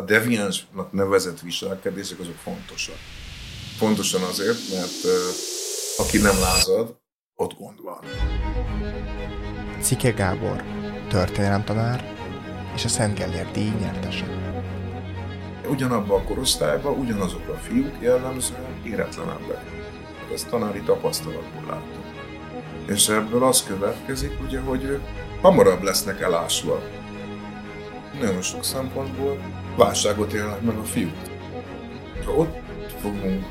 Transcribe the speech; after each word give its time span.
a 0.00 0.04
deviánsnak 0.04 0.92
nevezett 0.92 1.40
viselkedések 1.40 2.18
azok 2.18 2.36
fontosak. 2.42 2.98
Pontosan 3.78 4.22
azért, 4.22 4.58
mert 4.72 5.00
aki 5.96 6.18
nem 6.18 6.38
lázad, 6.40 6.96
ott 7.34 7.54
gond 7.58 7.82
van. 7.82 7.98
Cike 9.80 10.10
Gábor, 10.10 10.64
történelemtanár 11.08 12.14
és 12.74 12.84
a 12.84 12.88
Szent 12.88 13.18
Gellért 13.18 13.52
díj 13.52 13.72
nyertese. 13.80 14.26
Ugyanabban 15.68 16.20
a 16.20 16.24
korosztályban 16.24 16.98
ugyanazok 16.98 17.48
a 17.48 17.54
fiúk 17.54 17.96
jellemzően 18.00 18.82
éretlenebbek. 18.84 19.64
Ezt 20.32 20.48
tanári 20.48 20.80
tapasztalatból 20.80 21.64
látom. 21.68 22.04
És 22.86 23.08
ebből 23.08 23.44
az 23.44 23.62
következik, 23.62 24.40
ugye, 24.42 24.60
hogy 24.60 25.00
hamarabb 25.40 25.82
lesznek 25.82 26.20
elásva. 26.20 26.82
Nagyon 28.20 28.42
sok 28.42 28.64
szempontból 28.64 29.38
válságot 29.80 30.32
élnek 30.32 30.60
meg 30.60 30.76
a 30.76 30.84
fiúk. 30.84 31.16
Ha 32.24 32.32
ott 32.32 32.56
fogunk 33.00 33.46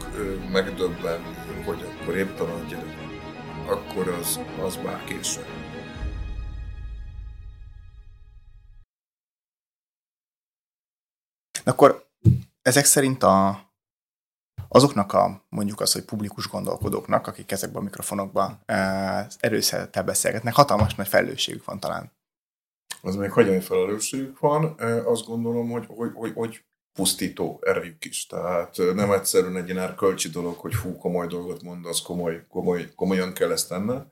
megdöbbenni, 0.51 1.63
hogy 1.65 1.81
akkor 1.81 2.15
épp 2.15 2.35
talán 2.35 2.67
gyerek, 2.67 2.97
akkor 3.67 4.07
az, 4.07 4.39
az 4.63 4.75
bár 4.75 5.03
késő. 5.03 5.45
Akkor 11.63 12.07
ezek 12.61 12.85
szerint 12.85 13.23
a, 13.23 13.59
azoknak 14.67 15.13
a, 15.13 15.45
mondjuk 15.49 15.81
az, 15.81 15.93
hogy 15.93 16.03
publikus 16.03 16.47
gondolkodóknak, 16.47 17.27
akik 17.27 17.51
ezekben 17.51 17.81
a 17.81 17.83
mikrofonokban 17.83 18.63
erőszettel 19.39 20.03
beszélgetnek, 20.03 20.55
hatalmas 20.55 20.95
nagy 20.95 21.07
felelősségük 21.07 21.65
van 21.65 21.79
talán. 21.79 22.18
Az 23.01 23.15
még 23.15 23.31
hagyani 23.31 23.59
felelősségük 23.59 24.39
van. 24.39 24.63
Azt 25.05 25.25
gondolom, 25.25 25.69
hogy, 25.69 25.85
hogy, 25.87 26.11
hogy, 26.13 26.31
hogy 26.33 26.63
pusztító 26.93 27.61
erejük 27.65 28.05
is. 28.05 28.25
Tehát 28.25 28.77
nem 28.93 29.11
egyszerűen 29.11 29.55
egy 29.55 29.69
ilyen 29.69 29.83
erkölcsi 29.83 30.29
dolog, 30.29 30.55
hogy 30.57 30.73
fú, 30.73 30.97
komoly 30.97 31.27
dolgot 31.27 31.63
mondasz, 31.63 32.01
komoly, 32.01 32.45
komoly, 32.49 32.89
komolyan 32.95 33.33
kell 33.33 33.51
ezt 33.51 33.69
tenned, 33.69 34.05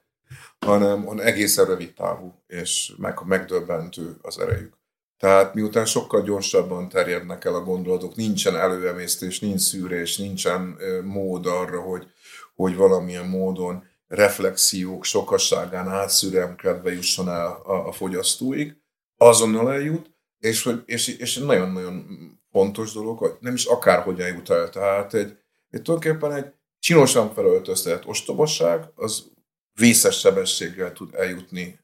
hanem, 0.59 1.05
hanem 1.05 1.25
egészen 1.25 1.65
rövid 1.65 1.93
távú, 1.93 2.33
és 2.47 2.93
meg, 2.97 3.19
megdöbbentő 3.25 4.17
az 4.21 4.39
erejük. 4.39 4.77
Tehát 5.19 5.53
miután 5.53 5.85
sokkal 5.85 6.21
gyorsabban 6.21 6.89
terjednek 6.89 7.45
el 7.45 7.55
a 7.55 7.63
gondolatok, 7.63 8.15
nincsen 8.15 8.55
előemésztés, 8.55 9.39
nincs 9.39 9.61
szűrés, 9.61 10.17
nincsen 10.17 10.77
mód 11.03 11.45
arra, 11.45 11.81
hogy, 11.81 12.07
hogy 12.55 12.75
valamilyen 12.75 13.27
módon 13.27 13.83
reflexiók 14.07 15.03
sokasságán 15.03 15.87
átszüremkedve 15.87 16.91
jusson 16.91 17.29
el 17.29 17.61
a, 17.65 17.87
a 17.87 17.91
fogyasztóig, 17.91 18.75
azonnal 19.17 19.73
eljut, 19.73 20.11
és, 20.39 20.63
hogy, 20.63 20.83
és, 20.85 21.07
és 21.07 21.37
nagyon-nagyon 21.37 22.05
fontos 22.51 22.93
dolog, 22.93 23.17
hogy 23.17 23.37
nem 23.39 23.53
is 23.53 23.65
akárhogy 23.65 24.19
eljut 24.19 24.49
el. 24.49 24.69
Tehát 24.69 25.13
egy, 25.13 25.37
egy 25.69 25.81
tulajdonképpen 25.81 26.31
egy 26.31 26.53
csinosan 26.79 27.33
felöltöztetett 27.33 28.07
ostobosság, 28.07 28.91
az 28.95 29.31
vészes 29.73 30.19
sebességgel 30.19 30.93
tud 30.93 31.13
eljutni 31.13 31.79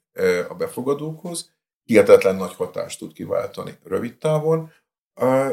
a 0.47 0.53
befogadókhoz, 0.53 1.51
hihetetlen 1.83 2.35
nagy 2.35 2.53
hatást 2.53 2.99
tud 2.99 3.13
kiváltani 3.13 3.77
rövid 3.83 4.17
távon, 4.17 4.71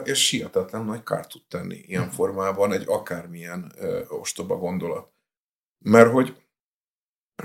és 0.05 0.31
hihetetlen 0.31 0.85
nagy 0.85 1.03
kárt 1.03 1.29
tud 1.29 1.43
tenni 1.49 1.83
ilyen 1.87 2.05
mhm. 2.05 2.15
formában 2.15 2.73
egy 2.73 2.85
akármilyen 2.87 3.73
ostoba 4.09 4.57
gondolat. 4.57 5.13
Mert 5.79 6.13
hogy, 6.13 6.40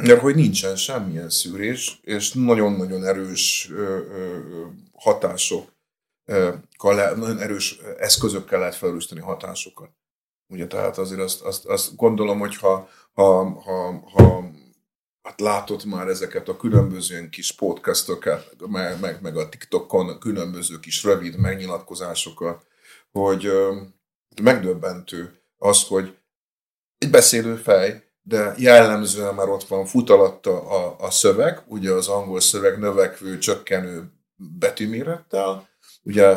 mert 0.01 0.19
hogy 0.19 0.35
nincsen 0.35 0.75
semmilyen 0.75 1.29
szűrés, 1.29 1.99
és 2.01 2.31
nagyon-nagyon 2.31 3.03
erős 3.03 3.71
hatások, 4.93 5.73
nagyon 7.15 7.39
erős 7.39 7.77
eszközökkel 7.99 8.59
lehet 8.59 8.75
felrújtani 8.75 9.21
hatásokat. 9.21 9.89
Ugye, 10.47 10.67
tehát 10.67 10.97
azért 10.97 11.21
azt, 11.21 11.41
azt, 11.41 11.66
azt 11.66 11.95
gondolom, 11.95 12.39
hogy 12.39 12.55
ha, 12.55 12.89
ha, 13.13 13.43
ha, 13.61 14.03
ha 14.13 14.51
hát 15.21 15.39
látott 15.39 15.85
már 15.85 16.07
ezeket 16.07 16.47
a 16.50 16.57
különböző 16.57 17.29
kis 17.29 17.51
podcastokat, 17.51 18.56
meg, 18.67 19.00
meg, 19.00 19.22
meg 19.22 19.38
a 19.38 19.50
TikTokon 19.50 20.19
különböző 20.19 20.79
kis 20.79 21.03
rövid 21.03 21.38
megnyilatkozásokat, 21.38 22.66
hogy 23.12 23.51
megdöbbentő 24.41 25.41
az, 25.57 25.83
hogy 25.83 26.17
egy 26.97 27.09
beszélő 27.09 27.56
fej, 27.56 28.04
de 28.28 28.53
jellemzően 28.58 29.36
már 29.36 29.50
ott 29.50 29.63
van 29.63 29.86
futalatta 29.86 30.69
a, 30.69 30.96
a 31.00 31.12
szöveg, 31.12 31.63
ugye 31.68 31.91
az 31.91 32.08
angol 32.08 32.40
szöveg 32.40 32.80
növekvő, 32.80 33.38
csökkenő 33.38 34.12
betűmérettel, 34.36 35.69
ugye 36.03 36.36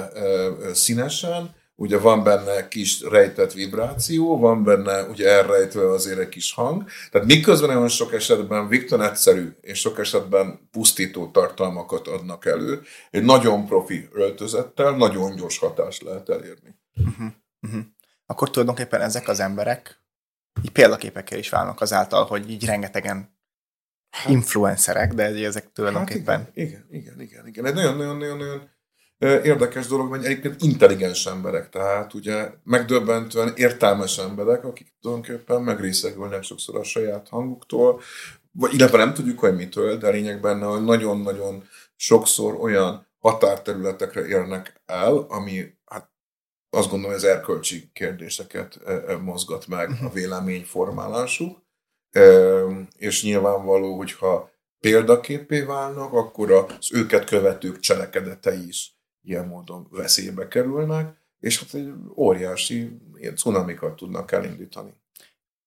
színesen, 0.73 1.57
ugye 1.75 1.99
van 1.99 2.23
benne 2.23 2.69
kis 2.69 3.01
rejtett 3.01 3.53
vibráció, 3.53 4.39
van 4.39 4.65
benne 4.65 5.03
ugye 5.03 5.29
elrejtve 5.29 5.91
azért 5.91 6.19
egy 6.19 6.29
kis 6.29 6.53
hang, 6.53 6.85
tehát 7.11 7.27
miközben 7.27 7.69
nagyon 7.69 7.89
sok 7.89 8.13
esetben 8.13 8.69
Viktor 8.69 9.01
egyszerű, 9.01 9.57
és 9.61 9.79
sok 9.79 9.99
esetben 9.99 10.69
pusztító 10.71 11.31
tartalmakat 11.31 12.09
adnak 12.09 12.47
elő, 12.47 12.83
egy 13.11 13.25
nagyon 13.25 13.67
profi 13.67 14.09
öltözettel 14.13 14.97
nagyon 14.97 15.37
gyors 15.37 15.59
hatást 15.59 16.03
lehet 16.03 16.29
elérni. 16.29 16.79
Uh-huh, 16.95 17.27
uh-huh. 17.61 17.83
Akkor 18.27 18.51
tulajdonképpen 18.51 19.01
ezek 19.01 19.29
az 19.29 19.41
emberek 19.41 20.03
így 20.63 20.71
példaképekkel 20.71 21.39
is 21.39 21.49
válnak 21.49 21.81
azáltal, 21.81 22.25
hogy 22.25 22.51
így 22.51 22.65
rengetegen 22.65 23.37
hát, 24.11 24.29
influencerek, 24.29 25.15
de 25.15 25.25
ezek 25.25 25.73
tulajdonképpen... 25.73 26.39
Hát 26.39 26.51
igen, 26.55 26.87
igen, 26.91 27.21
igen, 27.21 27.47
igen. 27.47 27.67
Egy 27.67 27.75
nagyon-nagyon-nagyon 27.75 28.71
érdekes 29.19 29.87
dolog, 29.87 30.09
hogy 30.09 30.25
egyébként 30.25 30.63
intelligens 30.63 31.27
emberek, 31.27 31.69
tehát 31.69 32.15
ugye 32.15 32.51
megdöbbentően 32.65 33.53
értelmes 33.57 34.19
emberek, 34.19 34.65
akik 34.65 34.95
tulajdonképpen 35.01 35.63
megrészegülnek 35.63 36.43
sokszor 36.43 36.77
a 36.77 36.83
saját 36.83 37.29
hanguktól, 37.29 38.01
vagy 38.53 38.75
illetve 38.75 38.97
nem 38.97 39.15
tudjuk, 39.15 39.39
hogy 39.39 39.57
mitől, 39.57 39.97
de 39.97 40.07
a 40.07 40.11
lényeg 40.11 40.41
benne, 40.41 40.67
hogy 40.67 40.85
nagyon-nagyon 40.85 41.65
sokszor 41.97 42.55
olyan 42.55 43.07
határterületekre 43.19 44.27
érnek 44.27 44.81
el, 44.87 45.17
ami 45.29 45.78
azt 46.79 46.91
gondolom, 46.91 47.17
az 47.17 47.25
erkölcsi 47.25 47.91
kérdéseket 47.93 48.81
mozgat 49.21 49.67
meg 49.67 49.91
a 50.03 50.11
véleményformálásuk, 50.11 51.63
és 52.97 53.23
nyilvánvaló, 53.23 53.97
hogyha 53.97 54.51
példaképé 54.81 55.61
válnak, 55.61 56.13
akkor 56.13 56.53
az 56.53 56.93
őket 56.93 57.25
követők 57.25 57.79
cselekedetei 57.79 58.67
is 58.67 58.97
ilyen 59.23 59.47
módon 59.47 59.89
veszélybe 59.91 60.49
kerülnek, 60.49 61.17
és 61.41 61.61
hát 61.61 61.75
egy 61.75 61.93
óriási 62.17 63.01
ilyen 63.15 63.37
cunamikat 63.37 63.97
tudnak 63.97 64.33
elindítani. 64.33 64.93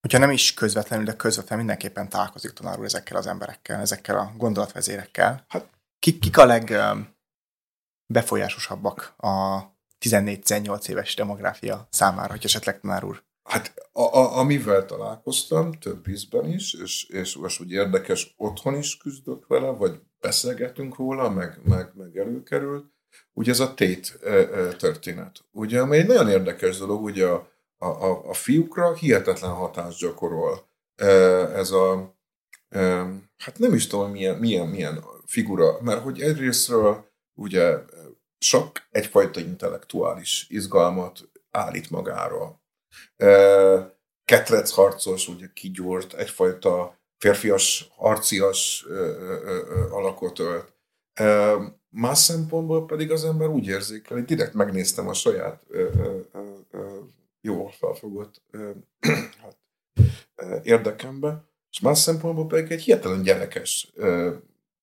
Hogyha 0.02 0.18
nem 0.18 0.32
is 0.32 0.54
közvetlenül, 0.54 1.06
de 1.06 1.16
közvetlenül 1.16 1.66
mindenképpen 1.66 2.10
találkozik 2.10 2.52
tanár 2.52 2.80
úr 2.80 2.86
ezekkel 2.86 3.18
az 3.18 3.28
emberekkel, 3.28 3.80
ezekkel 3.80 4.18
a 4.18 4.34
gondolatvezérekkel. 4.38 5.46
Hát 5.48 5.70
kik, 6.00 6.20
kik 6.20 6.38
a 6.38 6.46
legbefolyásosabbak 6.46 9.14
a 9.18 9.62
14-18 10.06 10.90
éves 10.90 11.16
demográfia 11.16 11.88
számára, 11.90 12.32
hogy 12.32 12.46
esetleg 12.46 12.80
tanár 12.80 13.04
úr? 13.04 13.24
Hát 13.44 13.74
a, 13.92 14.02
a, 14.02 14.38
amivel 14.38 14.86
találkoztam 14.86 15.72
több 15.72 16.08
ízben 16.08 16.50
is, 16.50 16.74
és, 16.74 17.04
és 17.04 17.36
most 17.36 17.62
úgy 17.62 17.72
érdekes, 17.72 18.34
otthon 18.38 18.76
is 18.76 18.98
küzdök 18.98 19.48
vele, 19.48 19.70
vagy 19.70 20.00
beszélgetünk 20.20 20.98
róla, 20.98 21.30
meg, 21.30 21.60
meg, 21.64 21.92
meg 21.94 22.18
előkerült, 22.18 22.86
ugye 23.34 23.52
ez 23.52 23.60
a 23.60 23.74
tét 23.74 24.20
történet. 24.78 25.46
Ugye, 25.52 25.82
ami 25.82 25.98
egy 25.98 26.08
nagyon 26.08 26.30
érdekes 26.30 26.78
dolog, 26.78 27.04
ugye 27.04 27.28
a, 27.28 27.86
a, 27.86 28.30
a 28.30 28.34
fiúkra 28.34 28.94
hihetetlen 28.94 29.52
hatást 29.52 30.00
gyakorol. 30.00 30.70
Ez 31.56 31.72
a, 31.72 32.16
hát 33.38 33.58
nem 33.58 33.74
is 33.74 33.88
tudom, 33.88 34.12
milyen, 34.12 34.38
milyen, 34.38 34.68
milyen 34.68 35.04
figura, 35.26 35.82
mert 35.82 36.02
hogy 36.02 36.22
egyrésztről 36.22 37.10
ugye 37.34 37.78
sok 38.42 38.72
egyfajta 38.90 39.40
intellektuális 39.40 40.46
izgalmat 40.50 41.30
állít 41.52 41.90
magára. 41.90 42.62
Ketrec 44.26 44.72
harcos, 44.72 45.28
ugye 45.28 45.48
kigyúrt, 45.54 46.14
egyfajta 46.14 47.00
férfias, 47.18 47.90
harcias 47.96 48.86
alakot 49.90 50.40
ölt 50.40 50.74
Más 51.90 52.18
szempontból 52.18 52.86
pedig 52.86 53.12
az 53.12 53.26
ember 53.26 53.48
úgy 53.48 53.68
érzékel, 53.68 54.18
hogy 54.18 54.26
direkt 54.26 54.54
megnéztem 54.54 55.08
a 55.08 55.14
saját 55.14 55.66
jól 57.42 57.72
felfogott 57.72 58.42
hát, 59.42 59.58
érdekembe, 60.64 61.46
és 61.72 61.80
más 61.80 62.00
szempontból 62.00 62.48
pedig 62.48 62.72
egy 62.72 62.82
hihetetlen 62.82 63.22
gyerekes, 63.22 63.94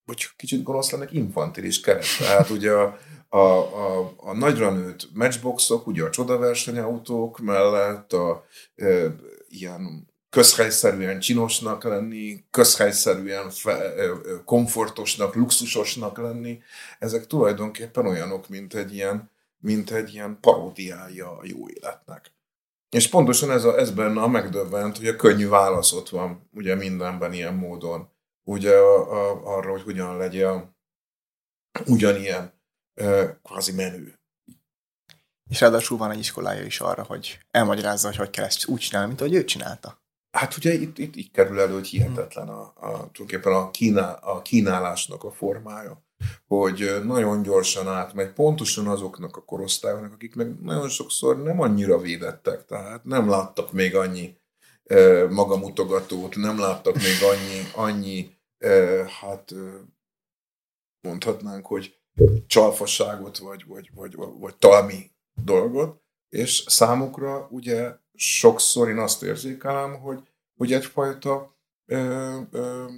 vagy 0.08 0.26
kicsit 0.36 0.62
gonosz 0.62 0.90
lennek, 0.90 1.12
infantilis 1.12 1.80
keret. 1.80 2.04
Tehát 2.18 2.50
ugye 2.50 2.72
a, 2.72 2.98
a, 3.28 3.38
a, 3.38 4.14
a 4.16 4.32
nagyra 4.36 4.70
nőtt 4.70 5.08
matchboxok, 5.14 5.86
ugye 5.86 6.04
a 6.04 6.10
csodaversenyautók 6.10 7.38
mellett 7.38 8.12
a 8.12 8.44
ö, 8.74 9.08
ilyen 9.48 10.08
közhelyszerűen 10.30 11.20
csinosnak 11.20 11.84
lenni, 11.84 12.44
közhelyszerűen 12.50 13.50
fe, 13.50 13.94
komfortosnak, 14.44 15.34
luxusosnak 15.34 16.18
lenni, 16.18 16.62
ezek 16.98 17.26
tulajdonképpen 17.26 18.06
olyanok, 18.06 18.48
mint 18.48 18.74
egy 18.74 18.94
ilyen 18.94 19.30
mint 19.60 19.90
egy 19.90 20.14
ilyen 20.14 20.38
paródiája 20.40 21.30
a 21.30 21.42
jó 21.42 21.68
életnek. 21.68 22.32
És 22.90 23.08
pontosan 23.08 23.50
ez, 23.50 23.64
a, 23.64 23.78
ez 23.78 23.90
benne 23.90 24.20
a 24.20 24.28
megdöbbent, 24.28 24.96
hogy 24.96 25.06
a 25.06 25.16
könnyű 25.16 25.48
válasz 25.48 25.92
ott 25.92 26.08
van, 26.08 26.48
ugye 26.54 26.74
mindenben 26.74 27.32
ilyen 27.32 27.54
módon. 27.54 28.08
Ugye 28.48 28.76
a, 28.76 29.12
a, 29.12 29.56
arra, 29.56 29.70
hogy 29.70 29.82
hogyan 29.82 30.16
legyen 30.16 30.76
ugyanilyen 31.86 32.52
e, 32.94 33.38
kvázi 33.42 33.72
menő. 33.72 34.20
És 35.50 35.60
ráadásul 35.60 35.98
van 35.98 36.10
egy 36.10 36.18
iskolája 36.18 36.64
is 36.64 36.80
arra, 36.80 37.02
hogy 37.02 37.38
elmagyarázza, 37.50 38.06
hogy 38.06 38.16
hogy 38.16 38.30
kell 38.30 38.44
ezt 38.44 38.66
úgy 38.66 38.80
csinálni, 38.80 39.08
mint 39.08 39.20
ahogy 39.20 39.34
ő 39.34 39.44
csinálta. 39.44 40.02
Hát 40.30 40.56
ugye 40.56 40.72
itt, 40.72 40.98
itt 40.98 41.16
így 41.16 41.30
kerül 41.30 41.60
elő, 41.60 41.72
hogy 41.72 41.86
hihetetlen 41.86 42.48
a, 42.48 42.60
a, 42.60 42.90
tulajdonképpen 42.90 43.52
a, 43.52 43.70
kínál, 43.70 44.18
a 44.22 44.42
kínálásnak 44.42 45.24
a 45.24 45.30
formája, 45.30 46.04
hogy 46.46 47.00
nagyon 47.04 47.42
gyorsan 47.42 47.88
átmegy 47.88 48.32
pontosan 48.32 48.86
azoknak 48.86 49.36
a 49.36 49.44
korosztályoknak, 49.44 50.12
akik 50.12 50.34
meg 50.34 50.60
nagyon 50.60 50.88
sokszor 50.88 51.42
nem 51.42 51.60
annyira 51.60 51.98
védettek, 51.98 52.64
tehát 52.64 53.04
nem 53.04 53.28
láttak 53.28 53.72
még 53.72 53.94
annyi 53.94 54.36
e, 54.84 55.26
magamutogatót, 55.28 56.36
nem 56.36 56.58
láttak 56.58 56.94
még 56.94 57.22
annyi, 57.22 57.70
annyi 57.74 58.36
hát 59.20 59.54
mondhatnánk, 61.00 61.66
hogy 61.66 61.98
csalfasságot, 62.46 63.38
vagy, 63.38 63.64
vagy, 63.68 63.90
vagy, 63.94 64.14
vagy 64.16 64.56
talmi 64.56 65.10
dolgot, 65.34 66.02
és 66.28 66.64
számukra 66.66 67.46
ugye 67.50 67.96
sokszor 68.14 68.88
én 68.88 68.98
azt 68.98 69.22
érzékelem, 69.22 70.00
hogy, 70.00 70.22
hogy 70.56 70.72
egyfajta 70.72 71.56
ö, 71.86 72.40
ö, 72.50 72.90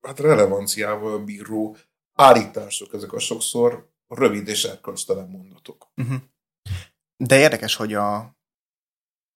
hát 0.00 0.18
relevanciával 0.18 1.24
bíró 1.24 1.76
állítások, 2.12 2.94
ezek 2.94 3.12
a 3.12 3.18
sokszor 3.18 3.92
rövid 4.08 4.48
és 4.48 4.64
erkölcstelen 4.64 5.28
mondatok. 5.28 5.92
Uh-huh. 5.96 6.20
De 7.16 7.38
érdekes, 7.38 7.74
hogy 7.74 7.94
a 7.94 8.33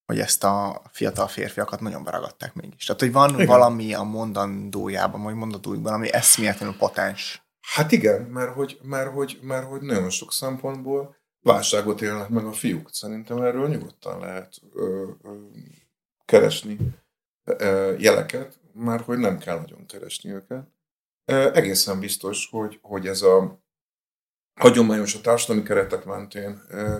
hogy 0.09 0.19
ezt 0.19 0.43
a 0.43 0.81
fiatal 0.91 1.27
férfiakat 1.27 1.79
nagyon 1.79 2.03
beragadták 2.03 2.53
mégis. 2.53 2.85
Tehát, 2.85 3.01
hogy 3.01 3.11
van 3.11 3.33
igen. 3.33 3.45
valami 3.45 3.93
a 3.93 4.03
mondandójában, 4.03 5.23
vagy 5.23 5.33
mondatójukban, 5.33 5.93
ami 5.93 6.13
eszméletlenül 6.13 6.77
potens. 6.77 7.43
Hát 7.61 7.91
igen, 7.91 8.21
mert 8.21 8.53
hogy, 8.53 8.79
mert, 8.81 9.11
hogy, 9.11 9.39
mert 9.41 9.67
hogy 9.67 9.81
nagyon 9.81 10.09
sok 10.09 10.33
szempontból 10.33 11.15
válságot 11.41 12.01
élnek 12.01 12.29
meg 12.29 12.45
a 12.45 12.51
fiúk. 12.51 12.89
Szerintem 12.91 13.41
erről 13.41 13.67
nyugodtan 13.67 14.19
lehet 14.19 14.55
ö, 14.73 15.09
ö, 15.23 15.33
keresni 16.25 16.77
ö, 17.43 17.95
jeleket, 17.97 18.59
már 18.73 19.01
hogy 19.01 19.17
nem 19.17 19.37
kell 19.37 19.57
nagyon 19.59 19.85
keresni 19.85 20.29
őket. 20.29 20.67
Ö, 21.25 21.53
egészen 21.53 21.99
biztos, 21.99 22.47
hogy, 22.51 22.79
hogy 22.81 23.07
ez 23.07 23.21
a 23.21 23.63
hagyományos 24.59 25.15
a 25.15 25.21
társadalmi 25.21 25.63
keretek 25.63 26.05
mentén 26.05 26.61
ö, 26.69 26.99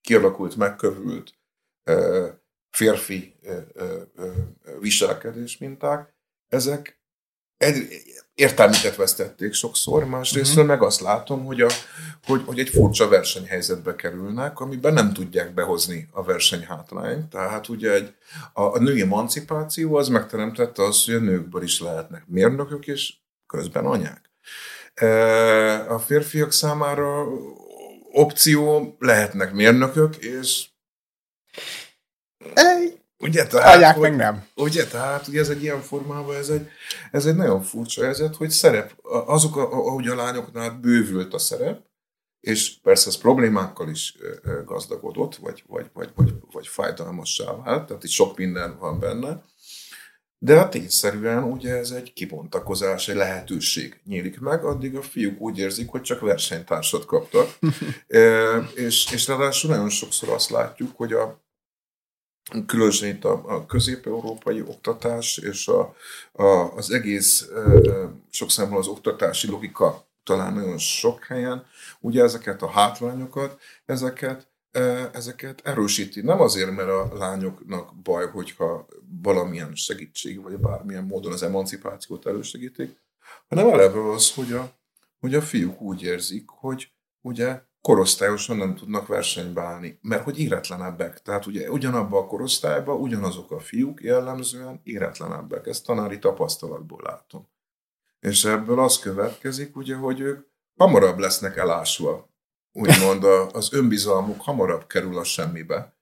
kialakult, 0.00 0.56
megkövült 0.56 1.34
ö, 1.84 2.28
férfi 2.72 3.34
viselkedés 4.80 5.58
minták, 5.58 6.14
ezek 6.48 7.00
egy, 7.56 8.02
értelmüket 8.34 8.96
vesztették 8.96 9.52
sokszor, 9.52 10.04
másrészt 10.04 10.50
uh-huh. 10.50 10.66
meg 10.66 10.82
azt 10.82 11.00
látom, 11.00 11.44
hogy, 11.44 11.60
a, 11.60 11.68
hogy, 12.24 12.42
hogy 12.46 12.58
egy 12.58 12.68
furcsa 12.68 13.08
versenyhelyzetbe 13.08 13.94
kerülnek, 13.94 14.60
amiben 14.60 14.92
nem 14.92 15.12
tudják 15.12 15.54
behozni 15.54 16.08
a 16.10 16.22
versenyhátrányt. 16.22 17.30
Tehát 17.30 17.68
ugye 17.68 17.92
egy, 17.92 18.14
a, 18.52 18.62
a 18.62 18.78
női 18.78 19.00
emancipáció 19.00 19.94
az 19.94 20.08
megteremtette 20.08 20.82
azt, 20.82 21.04
hogy 21.04 21.14
a 21.14 21.18
nőkből 21.18 21.62
is 21.62 21.80
lehetnek 21.80 22.24
mérnökök, 22.26 22.86
és 22.86 23.14
közben 23.46 23.84
anyák. 23.86 24.30
E, 24.94 25.92
a 25.92 25.98
férfiak 25.98 26.52
számára 26.52 27.26
opció 28.12 28.96
lehetnek 28.98 29.52
mérnökök, 29.52 30.16
és 30.16 30.68
Ugye, 33.22 33.46
tehát, 33.46 33.76
Anyák 33.76 33.94
hogy, 33.94 34.02
meg 34.02 34.16
nem. 34.16 34.46
Ugye, 34.54 34.86
tehát 34.86 35.28
ugye 35.28 35.40
ez 35.40 35.48
egy 35.48 35.62
ilyen 35.62 35.80
formában, 35.80 36.36
ez 36.36 36.48
egy, 36.48 36.68
ez 37.10 37.26
egy 37.26 37.34
nagyon 37.34 37.62
furcsa 37.62 38.04
helyzet, 38.04 38.36
hogy 38.36 38.50
szerep, 38.50 38.92
azok, 39.26 39.56
ahogy 39.56 40.08
a 40.08 40.14
lányoknál 40.14 40.70
bővült 40.70 41.34
a 41.34 41.38
szerep, 41.38 41.80
és 42.40 42.80
persze 42.82 43.08
ez 43.08 43.16
problémákkal 43.16 43.88
is 43.88 44.16
gazdagodott, 44.64 45.36
vagy, 45.36 45.64
vagy, 45.66 45.90
vagy, 45.92 46.10
vagy, 46.14 46.34
vagy 46.52 46.66
fájdalmassá 46.66 47.44
vált, 47.44 47.86
tehát 47.86 48.04
itt 48.04 48.10
sok 48.10 48.36
minden 48.36 48.78
van 48.78 49.00
benne, 49.00 49.44
de 50.38 50.56
hát 50.56 50.70
tényszerűen 50.70 51.42
ugye 51.42 51.76
ez 51.76 51.90
egy 51.90 52.12
kibontakozás, 52.12 53.08
egy 53.08 53.16
lehetőség 53.16 54.00
nyílik 54.04 54.40
meg, 54.40 54.64
addig 54.64 54.96
a 54.96 55.02
fiúk 55.02 55.40
úgy 55.40 55.58
érzik, 55.58 55.90
hogy 55.90 56.02
csak 56.02 56.20
versenytársat 56.20 57.04
kaptak. 57.04 57.58
e, 58.08 58.56
és, 58.74 59.12
és 59.12 59.26
ráadásul 59.26 59.70
nagyon 59.70 59.88
sokszor 59.88 60.28
azt 60.28 60.50
látjuk, 60.50 60.96
hogy 60.96 61.12
a, 61.12 61.41
különösen 62.66 63.08
itt 63.08 63.24
a, 63.24 63.42
a 63.46 63.66
közép-európai 63.66 64.60
oktatás 64.60 65.36
és 65.36 65.68
a, 65.68 65.94
a, 66.32 66.76
az 66.76 66.90
egész 66.90 67.48
sok 68.30 68.50
számból 68.50 68.78
az 68.78 68.86
oktatási 68.86 69.48
logika 69.48 70.06
talán 70.24 70.54
nagyon 70.54 70.78
sok 70.78 71.24
helyen, 71.24 71.66
ugye 72.00 72.22
ezeket 72.22 72.62
a 72.62 72.70
hátrányokat, 72.70 73.60
ezeket 73.84 74.52
ezeket 75.12 75.60
erősíti. 75.64 76.20
Nem 76.20 76.40
azért, 76.40 76.70
mert 76.70 76.88
a 76.88 77.10
lányoknak 77.14 77.96
baj, 78.02 78.26
hogyha 78.26 78.86
valamilyen 79.22 79.74
segítség, 79.74 80.42
vagy 80.42 80.58
bármilyen 80.58 81.04
módon 81.04 81.32
az 81.32 81.42
emancipációt 81.42 82.26
elősegítik, 82.26 83.00
hanem 83.48 83.68
eleve 83.68 84.10
az, 84.10 84.34
hogy 84.34 84.52
a, 84.52 84.72
hogy 85.20 85.34
a 85.34 85.42
fiúk 85.42 85.80
úgy 85.80 86.02
érzik, 86.02 86.48
hogy 86.48 86.92
ugye 87.20 87.62
korosztályosan 87.82 88.56
nem 88.56 88.74
tudnak 88.74 89.06
versenybe 89.06 89.62
állni, 89.62 89.98
mert 90.02 90.24
hogy 90.24 90.38
éretlenebbek. 90.38 91.22
Tehát 91.22 91.46
ugye 91.46 91.70
ugyanabban 91.70 92.22
a 92.22 92.26
korosztályban 92.26 93.00
ugyanazok 93.00 93.50
a 93.50 93.60
fiúk 93.60 94.02
jellemzően 94.02 94.80
éretlenebbek. 94.82 95.66
Ezt 95.66 95.84
tanári 95.84 96.18
tapasztalatból 96.18 97.00
látom. 97.04 97.48
És 98.20 98.44
ebből 98.44 98.80
az 98.80 98.98
következik, 98.98 99.76
ugye, 99.76 99.96
hogy 99.96 100.20
ők 100.20 100.46
hamarabb 100.76 101.18
lesznek 101.18 101.56
elásva. 101.56 102.30
Úgymond 102.72 103.24
az 103.52 103.72
önbizalmuk 103.72 104.40
hamarabb 104.40 104.86
kerül 104.86 105.18
a 105.18 105.24
semmibe. 105.24 105.96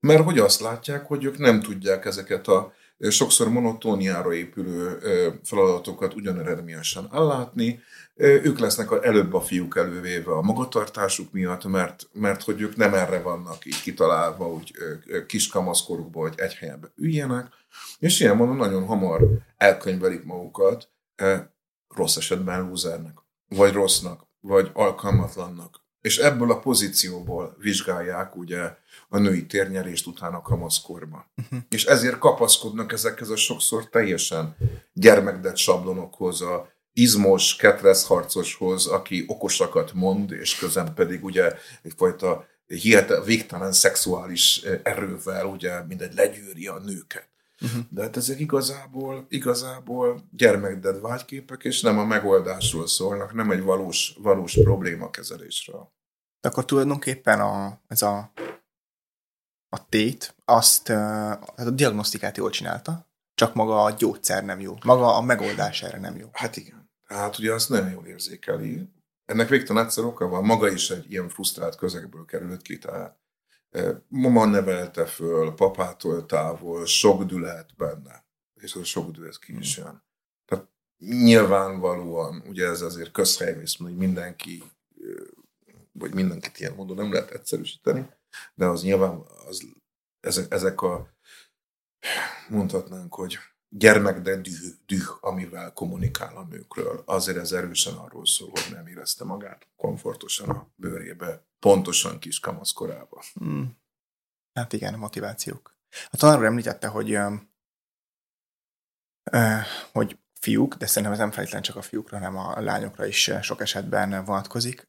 Mert 0.00 0.24
hogy 0.24 0.38
azt 0.38 0.60
látják, 0.60 1.06
hogy 1.06 1.24
ők 1.24 1.38
nem 1.38 1.60
tudják 1.60 2.04
ezeket 2.04 2.48
a 2.48 2.72
sokszor 2.98 3.48
monotóniára 3.48 4.32
épülő 4.32 4.98
feladatokat 5.44 6.14
ugyaneredményesen 6.14 7.08
ellátni, 7.12 7.80
ők 8.16 8.58
lesznek 8.58 8.88
előbb 9.02 9.34
a 9.34 9.40
fiúk 9.40 9.76
elővéve 9.76 10.32
a 10.32 10.42
magatartásuk 10.42 11.32
miatt, 11.32 11.64
mert, 11.64 12.08
mert 12.12 12.42
hogy 12.42 12.60
ők 12.60 12.76
nem 12.76 12.94
erre 12.94 13.20
vannak 13.20 13.66
így 13.66 13.80
kitalálva, 13.80 14.44
hogy 14.44 14.72
kiskamaszkorukban, 15.26 16.22
hogy 16.22 16.34
egy 16.36 16.54
helyen 16.54 16.92
üljenek, 16.96 17.46
és 17.98 18.20
ilyen 18.20 18.36
mondom, 18.36 18.56
nagyon 18.56 18.86
hamar 18.86 19.28
elkönyvelik 19.56 20.24
magukat 20.24 20.90
rossz 21.94 22.16
esetben 22.16 22.68
lúzernek, 22.68 23.14
vagy 23.48 23.72
rossznak, 23.72 24.26
vagy 24.40 24.70
alkalmatlannak. 24.72 25.83
És 26.04 26.18
ebből 26.18 26.50
a 26.50 26.58
pozícióból 26.58 27.56
vizsgálják 27.58 28.36
ugye 28.36 28.76
a 29.08 29.18
női 29.18 29.46
térnyerést 29.46 30.06
utána 30.06 30.40
kamaszkorban. 30.40 31.24
Uh-huh. 31.36 31.58
És 31.68 31.84
ezért 31.84 32.18
kapaszkodnak 32.18 32.92
ezekhez 32.92 33.28
a 33.28 33.36
sokszor 33.36 33.88
teljesen 33.88 34.56
gyermekdet 34.92 35.56
sablonokhoz, 35.56 36.40
a 36.40 36.72
izmos, 36.92 37.56
ketrezharcoshoz, 37.56 38.86
aki 38.86 39.24
okosakat 39.26 39.92
mond, 39.92 40.30
és 40.32 40.56
közben 40.56 40.94
pedig 40.94 41.24
ugye 41.24 41.52
egyfajta 41.82 42.46
hihetetlen, 42.66 43.24
végtelen 43.24 43.72
szexuális 43.72 44.62
erővel, 44.82 45.46
ugye 45.46 45.82
mindegy 45.82 46.14
legyűri 46.14 46.66
a 46.66 46.78
nőket. 46.78 47.28
Uh-huh. 47.60 47.84
De 47.90 48.02
hát 48.02 48.16
ezek 48.16 48.38
igazából, 48.38 49.26
igazából 49.28 50.28
gyermekded 50.30 51.00
vágyképek, 51.00 51.64
és 51.64 51.80
nem 51.80 51.98
a 51.98 52.04
megoldásról 52.04 52.86
szólnak, 52.86 53.34
nem 53.34 53.50
egy 53.50 53.62
valós, 53.62 54.16
valós 54.18 54.58
problémakezelésről. 54.62 55.92
De 56.40 56.48
akkor 56.48 56.64
tulajdonképpen 56.64 57.40
a, 57.40 57.80
ez 57.86 58.02
a, 58.02 58.32
a 59.68 59.88
tét, 59.88 60.34
azt 60.44 60.88
hát 60.88 61.58
a 61.66 61.70
diagnosztikát 61.70 62.36
jól 62.36 62.50
csinálta, 62.50 63.06
csak 63.34 63.54
maga 63.54 63.82
a 63.82 63.90
gyógyszer 63.90 64.44
nem 64.44 64.60
jó. 64.60 64.76
Maga 64.84 65.16
a 65.16 65.20
megoldás 65.20 65.82
erre 65.82 65.98
nem 65.98 66.16
jó. 66.16 66.28
Hát 66.32 66.56
igen. 66.56 66.90
Tehát 67.08 67.38
ugye 67.38 67.52
azt 67.52 67.68
nagyon 67.68 67.90
jól 67.90 68.06
érzékeli. 68.06 68.88
Ennek 69.24 69.48
végtelen 69.48 69.84
egyszer 69.84 70.04
oka 70.04 70.28
van, 70.28 70.44
maga 70.44 70.70
is 70.70 70.90
egy 70.90 71.10
ilyen 71.10 71.28
frusztrált 71.28 71.76
közegből 71.76 72.24
került 72.24 72.62
ki, 72.62 72.78
tehát 72.78 73.18
mama 74.08 74.44
nevelte 74.44 75.06
föl, 75.06 75.54
papától 75.54 76.26
távol, 76.26 76.86
sok 76.86 77.24
dű 77.24 77.38
lehet 77.38 77.76
benne, 77.76 78.26
és 78.54 78.74
az 78.74 78.86
sok 78.86 79.10
dű 79.10 79.24
ez 79.26 79.38
ki 79.38 79.56
is 79.58 79.76
hmm. 79.76 79.84
jön. 79.84 80.02
Tehát 80.44 80.68
nyilvánvalóan, 80.98 82.42
ugye 82.46 82.66
ez 82.66 82.80
azért 82.80 83.10
közhelyvész, 83.10 83.76
hogy 83.76 83.96
mindenki, 83.96 84.62
vagy 85.92 86.14
mindenkit 86.14 86.58
ilyen 86.58 86.74
módon 86.74 86.96
nem 86.96 87.12
lehet 87.12 87.30
egyszerűsíteni, 87.30 88.10
de 88.54 88.66
az 88.66 88.82
nyilván 88.82 89.22
az, 89.46 89.66
ezek, 90.20 90.52
ezek 90.52 90.80
a 90.80 91.08
mondhatnánk, 92.48 93.14
hogy 93.14 93.38
gyermek, 93.76 94.20
de 94.20 94.36
düh, 94.36 94.60
düh, 94.86 95.08
amivel 95.20 95.72
kommunikál 95.72 96.36
a 96.36 96.44
nőkről. 96.44 97.02
Azért 97.06 97.38
ez 97.38 97.52
erősen 97.52 97.94
arról 97.94 98.26
szól, 98.26 98.50
hogy 98.50 98.68
nem 98.72 98.86
érezte 98.86 99.24
magát 99.24 99.68
komfortosan 99.76 100.48
a 100.48 100.70
bőrébe, 100.76 101.44
pontosan 101.58 102.18
kis 102.18 102.40
kamaszkorában. 102.40 103.22
Hmm. 103.34 103.78
Hát 104.52 104.72
igen, 104.72 104.94
a 104.94 104.96
motivációk. 104.96 105.76
A 106.10 106.16
tanár 106.16 106.42
említette, 106.42 106.86
hogy, 106.86 107.18
hogy 109.92 110.18
fiúk, 110.40 110.74
de 110.74 110.86
szerintem 110.86 111.12
ez 111.12 111.18
nem 111.18 111.30
feltétlenül 111.30 111.66
csak 111.66 111.76
a 111.76 111.82
fiúkra, 111.82 112.18
hanem 112.18 112.36
a 112.36 112.60
lányokra 112.60 113.06
is 113.06 113.30
sok 113.42 113.60
esetben 113.60 114.24
vonatkozik. 114.24 114.86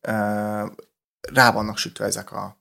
Rá 1.21 1.51
vannak 1.51 1.77
sütve 1.77 2.05
ezek 2.05 2.31
a 2.31 2.57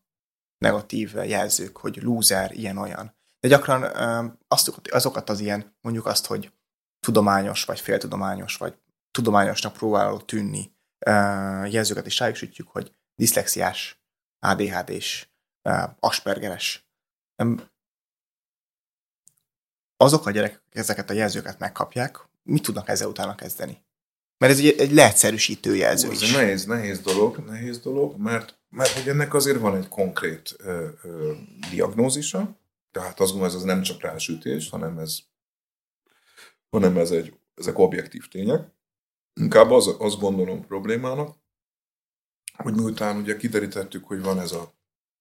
negatív 0.58 1.14
jelzők, 1.14 1.76
hogy 1.76 2.02
loser, 2.02 2.52
ilyen-olyan. 2.52 3.16
De 3.44 3.50
gyakran 3.50 3.82
azt, 4.48 4.72
azokat 4.90 5.30
az 5.30 5.40
ilyen, 5.40 5.76
mondjuk 5.80 6.06
azt, 6.06 6.26
hogy 6.26 6.52
tudományos, 7.00 7.64
vagy 7.64 7.80
féltudományos, 7.80 8.56
vagy 8.56 8.74
tudományosnak 9.10 9.72
próbáló 9.72 10.18
tűnni 10.18 10.72
jelzőket 11.70 12.06
is 12.06 12.18
rájuk 12.18 12.36
sütjük, 12.36 12.68
hogy 12.68 12.94
diszlexiás, 13.14 14.00
ADHD-s, 14.38 15.28
Aspergeres 16.00 16.88
azok 19.96 20.26
a 20.26 20.30
gyerekek 20.30 20.62
ezeket 20.70 21.10
a 21.10 21.12
jelzőket 21.12 21.58
megkapják, 21.58 22.28
mit 22.42 22.62
tudnak 22.62 22.88
ezzel 22.88 23.08
utána 23.08 23.34
kezdeni? 23.34 23.84
Mert 24.38 24.52
ez 24.52 24.58
egy, 24.58 24.78
egy 24.78 24.92
leegyszerűsítő 24.92 25.74
jelző 25.76 26.10
ez 26.10 26.22
is. 26.22 26.32
Nehéz, 26.32 26.64
nehéz 26.64 27.00
dolog, 27.00 27.38
nehéz 27.38 27.78
dolog, 27.78 28.16
mert, 28.16 28.58
mert 28.68 28.90
hogy 28.90 29.08
ennek 29.08 29.34
azért 29.34 29.58
van 29.58 29.76
egy 29.76 29.88
konkrét 29.88 30.54
ö, 30.58 30.88
ö, 31.02 31.32
diagnózisa, 31.70 32.62
tehát 32.94 33.20
azt 33.20 33.30
gondolom, 33.30 33.54
ez 33.54 33.54
az 33.54 33.62
nem 33.62 33.82
csak 33.82 34.00
rásütés, 34.00 34.70
hanem 34.70 34.98
ez, 34.98 35.18
hanem 36.70 36.96
ez 36.96 37.10
egy, 37.10 37.38
ezek 37.54 37.78
objektív 37.78 38.28
tények. 38.28 38.68
Inkább 39.40 39.70
az, 39.70 39.94
azt 39.98 40.18
gondolom 40.18 40.66
problémának, 40.66 41.36
hogy 42.56 42.74
miután 42.74 43.16
ugye 43.16 43.36
kiderítettük, 43.36 44.04
hogy 44.04 44.22
van 44.22 44.40
ez 44.40 44.52
a 44.52 44.74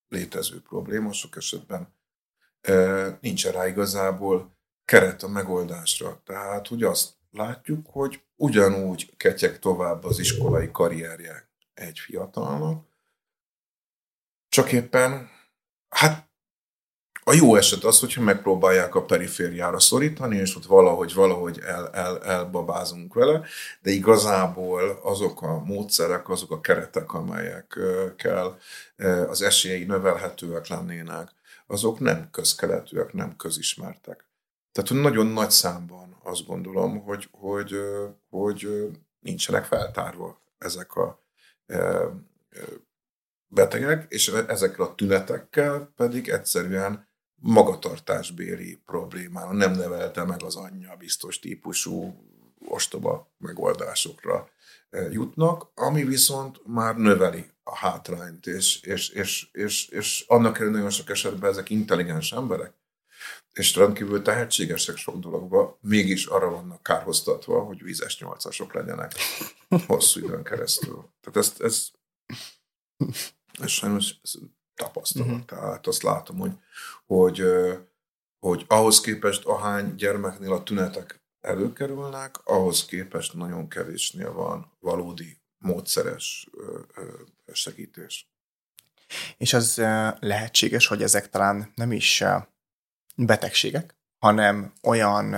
létező 0.08 0.62
probléma, 0.62 1.12
sok 1.12 1.36
esetben 1.36 1.94
nincsen 3.20 3.52
rá 3.52 3.68
igazából 3.68 4.58
keret 4.86 5.24
a 5.24 5.28
megoldásra. 5.28 6.22
Tehát, 6.24 6.68
hogy 6.68 6.84
azt 6.84 7.14
látjuk, 7.32 7.88
hogy 7.90 8.24
ugyanúgy 8.36 9.18
ketyek 9.18 9.60
tovább 9.60 10.04
az 10.04 10.20
iskolai 10.20 10.72
karrierje 10.72 11.50
egy 11.74 12.00
fiatalnak, 12.00 12.86
csak 14.50 14.72
éppen, 14.72 15.30
hát 15.90 16.32
a 17.24 17.34
jó 17.34 17.56
eset 17.56 17.84
az, 17.84 18.00
hogyha 18.00 18.22
megpróbálják 18.22 18.96
a 18.96 19.04
perifériára 19.04 19.80
szorítani, 19.80 20.38
és 20.38 20.56
ott 20.56 20.66
valahogy, 20.66 21.14
valahogy 21.14 21.60
el, 21.60 21.90
el, 21.90 22.24
elbabázunk 22.24 23.14
vele, 23.14 23.42
de 23.82 23.92
igazából 23.92 25.00
azok 25.04 25.42
a 25.42 25.64
módszerek, 25.64 26.30
azok 26.30 26.52
a 26.52 26.62
keretek, 26.62 27.14
amelyekkel 27.14 28.58
az 29.28 29.42
esélyei 29.42 29.84
növelhetőek 29.84 30.68
lennének, 30.68 31.30
azok 31.68 32.00
nem 32.00 32.30
közkeletűek, 32.32 33.14
nem 33.14 33.36
közismertek. 33.36 34.26
Tehát 34.72 35.04
nagyon 35.04 35.26
nagy 35.26 35.52
számban 35.52 36.20
azt 36.24 36.46
gondolom, 36.46 37.04
hogy, 37.04 37.28
hogy, 37.32 37.76
hogy 38.30 38.68
nincsenek 39.20 39.66
feltárva 39.66 40.42
ezek 40.58 40.96
a 40.96 41.22
betegek, 43.48 44.06
és 44.10 44.28
ezekkel 44.28 44.86
a 44.86 44.96
tünetekkel 44.96 45.94
pedig 45.96 46.30
egyszerűen 46.30 47.08
magatartásbéli 47.44 48.82
problémára 48.86 49.54
nem 49.54 49.72
nevelte 49.72 50.24
meg 50.24 50.44
az 50.44 50.56
anyja 50.56 50.96
biztos 50.96 51.40
típusú 51.40 52.16
ostoba 52.66 53.32
megoldásokra 53.38 54.50
jutnak, 55.12 55.72
ami 55.76 56.04
viszont 56.04 56.62
már 56.66 56.96
növeli 56.96 57.46
a 57.64 57.76
hátrányt, 57.76 58.48
és, 58.48 58.82
és, 58.82 59.10
és, 59.10 59.50
és, 59.52 59.88
és 59.88 60.26
annak 60.28 60.56
ellenére 60.56 60.76
nagyon 60.76 60.90
sok 60.90 61.10
esetben 61.10 61.50
ezek 61.50 61.70
intelligens 61.70 62.32
emberek, 62.32 62.74
és 63.54 63.76
rendkívül 63.76 64.22
tehetségesek 64.22 64.98
sok 64.98 65.18
dologba, 65.18 65.78
mégis 65.82 66.26
arra 66.26 66.50
vannak 66.50 66.84
kárhoztatva, 66.84 67.64
hogy 67.64 67.84
vízes 67.84 68.20
nyolcasok 68.20 68.74
legyenek 68.74 69.14
hosszú 69.88 70.20
időn 70.26 70.44
keresztül. 70.44 71.10
Tehát 71.22 71.38
ezt, 71.38 71.62
ez, 71.62 71.88
ez 73.60 73.70
sajnos 73.70 74.16
tapasztalat. 74.76 75.28
Uh-huh. 75.28 75.46
Tehát 75.46 75.88
azt 75.88 76.04
látom, 76.04 76.38
hogy, 76.38 76.52
hogy, 77.06 77.44
hogy 78.40 78.66
ahhoz 78.68 79.02
képest 79.02 79.46
ahány 79.46 79.96
gyermeknél 79.96 80.54
a 80.54 80.64
tünetek 80.64 81.22
előkerülnek, 81.42 82.38
ahhoz 82.44 82.86
képest 82.86 83.34
nagyon 83.34 83.70
kevésnél 83.70 84.34
van 84.34 84.72
valódi 84.80 85.42
módszeres 85.58 86.50
segítés. 87.54 88.32
És 89.38 89.54
az 89.54 89.76
lehetséges, 90.20 90.88
hogy 90.88 91.04
ezek 91.04 91.30
talán 91.30 91.72
nem 91.76 91.92
is 91.92 92.24
betegségek, 93.16 93.96
hanem 94.20 94.74
olyan 94.82 95.36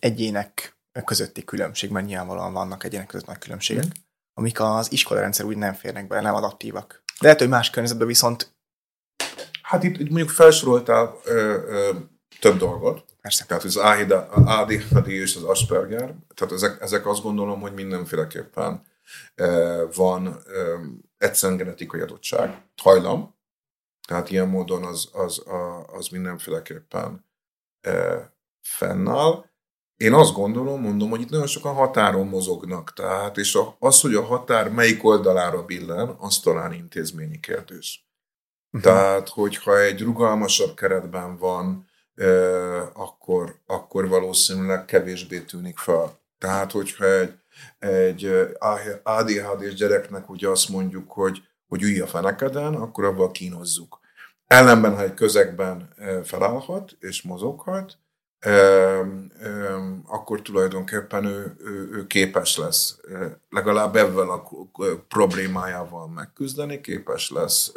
egyének 0.00 0.76
közötti 1.04 1.44
különbség, 1.44 1.90
mert 1.90 2.06
nyilvánvalóan 2.06 2.52
vannak 2.52 2.84
egyének 2.84 3.06
között 3.06 3.26
nagy 3.26 3.38
különbségek, 3.38 3.86
mm. 3.86 4.02
amik 4.34 4.60
az 4.60 4.92
iskolarendszer 4.92 5.44
úgy 5.44 5.56
nem 5.56 5.74
férnek 5.74 6.06
bele, 6.06 6.20
nem 6.20 6.34
adattívak. 6.34 7.01
Lehet, 7.18 7.38
hogy 7.38 7.48
más 7.48 7.70
környezetben 7.70 8.06
viszont... 8.06 8.54
Hát 9.62 9.82
itt, 9.82 9.98
itt 9.98 10.08
mondjuk 10.08 10.30
felsoroltál 10.30 11.18
ö, 11.24 11.34
ö, 11.66 11.90
több 12.40 12.56
dolgot. 12.56 13.04
Persze. 13.20 13.44
Tehát 13.44 13.64
az 13.64 13.76
ADHD 13.76 15.08
és 15.08 15.36
az 15.36 15.42
Asperger, 15.42 16.14
tehát 16.34 16.54
ezek, 16.54 16.80
ezek 16.80 17.06
azt 17.06 17.22
gondolom, 17.22 17.60
hogy 17.60 17.72
mindenféleképpen 17.72 18.86
van 19.94 20.42
egyszerűen 21.18 21.58
genetikai 21.58 22.00
adottság, 22.00 22.62
hajlam, 22.82 23.36
tehát 24.08 24.30
ilyen 24.30 24.48
módon 24.48 24.84
az, 24.84 25.08
az, 25.12 25.42
az 25.86 26.08
mindenféleképpen 26.08 27.26
fennáll. 28.60 29.44
Én 30.02 30.12
azt 30.12 30.32
gondolom, 30.32 30.80
mondom, 30.80 31.10
hogy 31.10 31.20
itt 31.20 31.30
nagyon 31.30 31.46
sokan 31.46 31.74
határon 31.74 32.26
mozognak, 32.26 32.92
tehát, 32.92 33.36
és 33.36 33.58
az, 33.78 34.00
hogy 34.00 34.14
a 34.14 34.22
határ 34.22 34.70
melyik 34.70 35.04
oldalára 35.04 35.64
billen, 35.64 36.16
az 36.18 36.38
talán 36.38 36.72
intézményi 36.72 37.40
kérdés. 37.40 38.06
Uh-huh. 38.70 38.92
Tehát, 38.92 39.28
hogyha 39.28 39.80
egy 39.80 40.02
rugalmasabb 40.02 40.74
keretben 40.74 41.36
van, 41.36 41.86
akkor, 42.92 43.54
akkor 43.66 44.08
valószínűleg 44.08 44.84
kevésbé 44.84 45.40
tűnik 45.40 45.78
fel. 45.78 46.20
Tehát, 46.38 46.72
hogyha 46.72 47.04
egy, 47.04 47.34
egy 47.78 48.30
ADHD-s 49.02 49.74
gyereknek 49.74 50.30
ugye 50.30 50.48
azt 50.48 50.68
mondjuk, 50.68 51.10
hogy, 51.10 51.42
hogy 51.68 51.82
ülj 51.82 52.00
a 52.00 52.06
fenekeden, 52.06 52.74
akkor 52.74 53.04
abban 53.04 53.32
kínozzuk. 53.32 54.00
Ellenben, 54.46 54.94
ha 54.94 55.02
egy 55.02 55.14
közegben 55.14 55.94
felállhat 56.24 56.96
és 57.00 57.22
mozoghat, 57.22 58.00
akkor 60.06 60.42
tulajdonképpen 60.42 61.24
ő, 61.24 61.56
ő, 61.58 61.88
ő 61.92 62.06
képes 62.06 62.56
lesz 62.56 63.00
legalább 63.50 63.96
ebben 63.96 64.28
a 64.28 64.42
problémájával 65.08 66.08
megküzdeni, 66.08 66.80
képes 66.80 67.30
lesz 67.30 67.72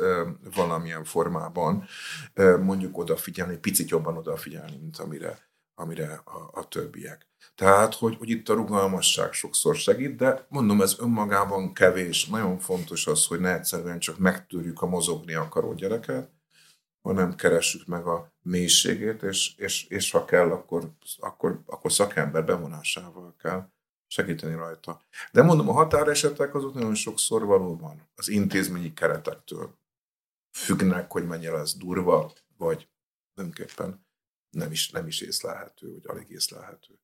valamilyen 0.55 1.03
formában 1.03 1.83
mondjuk 2.61 2.97
odafigyelni, 2.97 3.57
picit 3.57 3.89
jobban 3.89 4.17
odafigyelni, 4.17 4.77
mint 4.81 4.97
amire, 4.97 5.39
amire 5.75 6.21
a, 6.25 6.59
a 6.59 6.67
többiek. 6.67 7.27
Tehát, 7.55 7.95
hogy, 7.95 8.15
hogy 8.17 8.29
itt 8.29 8.49
a 8.49 8.53
rugalmasság 8.53 9.33
sokszor 9.33 9.75
segít, 9.75 10.15
de 10.15 10.45
mondom, 10.49 10.81
ez 10.81 10.95
önmagában 10.99 11.73
kevés. 11.73 12.27
Nagyon 12.27 12.59
fontos 12.59 13.07
az, 13.07 13.25
hogy 13.25 13.39
ne 13.39 13.53
egyszerűen 13.53 13.99
csak 13.99 14.17
megtűrjük 14.17 14.81
a 14.81 14.85
mozogni 14.85 15.33
akaró 15.33 15.73
gyereket, 15.73 16.29
hanem 17.05 17.35
keressük 17.35 17.85
meg 17.85 18.05
a 18.05 18.33
mélységét, 18.41 19.23
és, 19.23 19.55
és, 19.57 19.87
és 19.87 20.11
ha 20.11 20.25
kell, 20.25 20.51
akkor, 20.51 20.91
akkor, 21.17 21.61
akkor 21.65 21.91
szakember 21.91 22.45
bevonásával 22.45 23.35
kell 23.39 23.69
segíteni 24.07 24.55
rajta. 24.55 25.01
De 25.31 25.41
mondom, 25.41 25.69
a 25.69 25.73
határesetek 25.73 26.55
azok 26.55 26.73
nagyon 26.73 26.95
sokszor 26.95 27.45
valóban 27.45 28.09
az 28.15 28.27
intézményi 28.27 28.93
keretektől 28.93 29.77
függnek, 30.51 31.11
hogy 31.11 31.27
mennyire 31.27 31.51
lesz 31.51 31.75
durva, 31.75 32.33
vagy 32.57 32.89
tulajdonképpen 33.33 34.05
nem 34.49 34.71
is, 34.71 34.89
nem 34.89 35.07
is 35.07 35.21
észlelhető, 35.21 35.91
vagy 35.91 36.03
alig 36.05 36.29
észlelhető. 36.29 36.99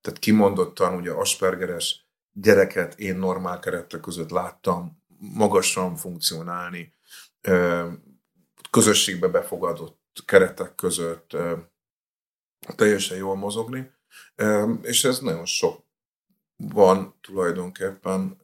Tehát 0.00 0.18
kimondottan 0.18 0.94
ugye 0.94 1.12
Aspergeres 1.12 2.06
gyereket 2.32 2.98
én 2.98 3.16
normál 3.16 3.58
keretek 3.58 4.00
között 4.00 4.30
láttam 4.30 5.02
magasan 5.18 5.96
funkcionálni, 5.96 6.94
közösségbe 8.70 9.28
befogadott 9.28 10.00
keretek 10.24 10.74
között 10.74 11.36
teljesen 12.76 13.16
jól 13.16 13.36
mozogni, 13.36 13.90
és 14.82 15.04
ez 15.04 15.18
nagyon 15.18 15.46
sok 15.46 15.84
van 16.56 17.18
tulajdonképpen 17.20 18.38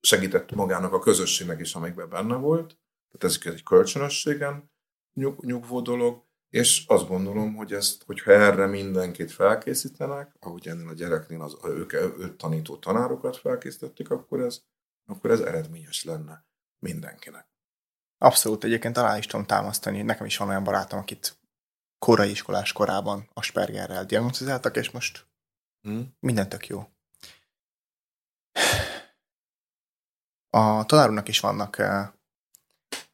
segített 0.00 0.52
magának 0.52 0.92
a 0.92 0.98
közösségnek 0.98 1.60
is, 1.60 1.74
amikben 1.74 2.08
benne 2.08 2.36
volt. 2.36 2.78
Tehát 3.10 3.36
ez 3.36 3.52
egy 3.52 3.62
kölcsönösségen 3.62 4.70
nyug, 5.12 5.44
nyugvó 5.44 5.80
dolog, 5.80 6.22
és 6.48 6.84
azt 6.86 7.08
gondolom, 7.08 7.54
hogy 7.54 7.72
ezt, 7.72 8.04
hogyha 8.04 8.32
erre 8.32 8.66
mindenkit 8.66 9.32
felkészítenek, 9.32 10.36
ahogy 10.40 10.68
ennél 10.68 10.88
a 10.88 10.92
gyereknél 10.92 11.42
az, 11.42 11.56
ők, 11.64 11.92
őt 11.92 12.36
tanító 12.36 12.76
tanárokat 12.76 13.36
felkészítették, 13.36 14.10
akkor 14.10 14.40
ez, 14.40 14.62
akkor 15.06 15.30
ez 15.30 15.40
eredményes 15.40 16.04
lenne 16.04 16.46
mindenkinek. 16.78 17.53
Abszolút, 18.24 18.64
egyébként 18.64 18.94
talán 18.94 19.18
is 19.18 19.26
tudom 19.26 19.46
támasztani. 19.46 20.02
Nekem 20.02 20.26
is 20.26 20.36
van 20.36 20.48
olyan 20.48 20.64
barátom, 20.64 20.98
akit 20.98 21.36
korai 21.98 22.30
iskolás 22.30 22.72
korában 22.72 23.28
Aspergerrel 23.34 24.04
diagnosztizáltak, 24.04 24.76
és 24.76 24.90
most 24.90 25.26
hmm. 25.82 26.16
minden 26.20 26.48
tök 26.48 26.66
jó. 26.66 26.88
A 30.50 30.84
tanárunknak 30.86 31.28
is 31.28 31.40
vannak, 31.40 31.78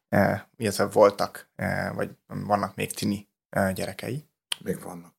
eh, 0.09 0.41
illetve 0.57 0.85
voltak, 0.85 1.49
eh, 1.55 1.93
vagy 1.93 2.17
vannak 2.27 2.75
még 2.75 2.93
tini 2.93 3.29
gyerekei. 3.73 4.29
Még 4.59 4.81
vannak. 4.81 5.13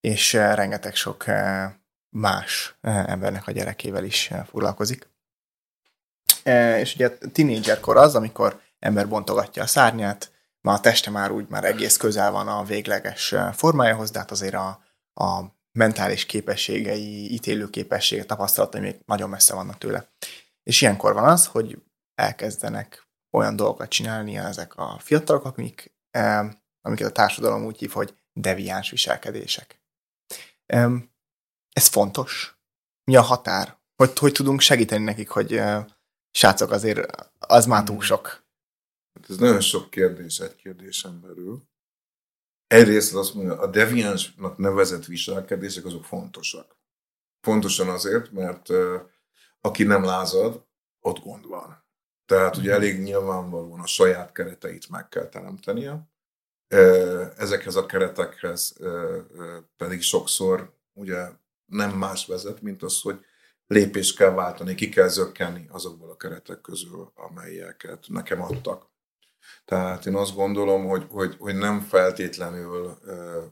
És 0.00 0.32
rengeteg 0.32 0.94
sok 0.94 1.24
más 2.08 2.76
embernek 2.80 3.46
a 3.46 3.50
gyerekével 3.50 4.04
is 4.04 4.30
eh, 4.30 4.44
foglalkozik. 4.44 5.12
Eh, 6.44 6.80
és 6.80 6.94
ugye 6.94 7.06
a 7.06 7.30
tínédzserkor 7.32 7.96
az, 7.96 8.14
amikor 8.14 8.62
ember 8.84 9.08
bontogatja 9.08 9.62
a 9.62 9.66
szárnyát, 9.66 10.32
ma 10.60 10.72
a 10.72 10.80
teste 10.80 11.10
már 11.10 11.30
úgy 11.30 11.48
már 11.48 11.64
egész 11.64 11.96
közel 11.96 12.30
van 12.30 12.48
a 12.48 12.64
végleges 12.64 13.34
formájához, 13.52 14.10
de 14.10 14.18
hát 14.18 14.30
azért 14.30 14.54
a, 14.54 14.82
a 15.14 15.44
mentális 15.72 16.26
képességei, 16.26 17.32
ítélő 17.32 17.70
képessége, 17.70 18.24
tapasztalatai 18.24 18.80
még 18.80 18.96
nagyon 19.06 19.28
messze 19.28 19.54
vannak 19.54 19.78
tőle. 19.78 20.08
És 20.62 20.80
ilyenkor 20.80 21.12
van 21.12 21.24
az, 21.24 21.46
hogy 21.46 21.82
elkezdenek 22.14 23.06
olyan 23.30 23.56
dolgokat 23.56 23.88
csinálni 23.88 24.36
ezek 24.36 24.76
a 24.76 24.98
fiatalok, 24.98 25.44
amik, 25.44 25.94
amiket 26.80 27.08
a 27.08 27.12
társadalom 27.12 27.64
úgy 27.64 27.78
hív, 27.78 27.92
hogy 27.92 28.14
deviáns 28.32 28.90
viselkedések. 28.90 29.82
Ez 31.72 31.86
fontos. 31.86 32.58
Mi 33.04 33.16
a 33.16 33.22
határ? 33.22 33.76
Hogy, 33.96 34.18
hogy 34.18 34.32
tudunk 34.32 34.60
segíteni 34.60 35.04
nekik, 35.04 35.28
hogy 35.28 35.62
srácok, 36.30 36.70
azért 36.70 37.00
az 37.38 37.66
már 37.66 37.84
túl 37.84 37.96
hmm. 37.96 38.04
sok. 38.04 38.43
Hát 39.24 39.32
ez 39.32 39.38
nagyon 39.38 39.60
sok 39.60 39.90
kérdés 39.90 40.38
egy 40.38 40.56
kérdésen 40.56 41.20
belül. 41.20 41.62
Egyrészt 42.66 43.14
azt 43.14 43.34
mondja, 43.34 43.58
a 43.58 43.66
deviánsnak 43.66 44.56
nevezett 44.56 45.04
viselkedések 45.04 45.84
azok 45.84 46.04
fontosak. 46.04 46.76
Fontosan 47.40 47.88
azért, 47.88 48.32
mert 48.32 48.68
aki 49.60 49.82
nem 49.82 50.04
lázad, 50.04 50.64
ott 51.00 51.18
gond 51.18 51.46
van. 51.46 51.84
Tehát 52.26 52.56
ugye 52.56 52.72
elég 52.72 53.00
nyilvánvalóan 53.00 53.80
a 53.80 53.86
saját 53.86 54.32
kereteit 54.32 54.88
meg 54.88 55.08
kell 55.08 55.28
teremtenie. 55.28 56.08
Ezekhez 57.36 57.76
a 57.76 57.86
keretekhez 57.86 58.76
pedig 59.76 60.02
sokszor 60.02 60.74
ugye 60.92 61.28
nem 61.64 61.90
más 61.90 62.26
vezet, 62.26 62.60
mint 62.60 62.82
az, 62.82 63.00
hogy 63.00 63.24
lépést 63.66 64.16
kell 64.16 64.30
váltani, 64.30 64.74
ki 64.74 64.88
kell 64.88 65.08
zökkenni 65.08 65.66
azokból 65.68 66.10
a 66.10 66.16
keretek 66.16 66.60
közül, 66.60 67.12
amelyeket 67.14 68.04
nekem 68.08 68.42
adtak. 68.42 68.92
Tehát 69.64 70.06
én 70.06 70.14
azt 70.14 70.34
gondolom, 70.34 70.86
hogy, 70.86 71.06
hogy, 71.10 71.36
hogy 71.38 71.54
nem 71.54 71.80
feltétlenül 71.80 72.98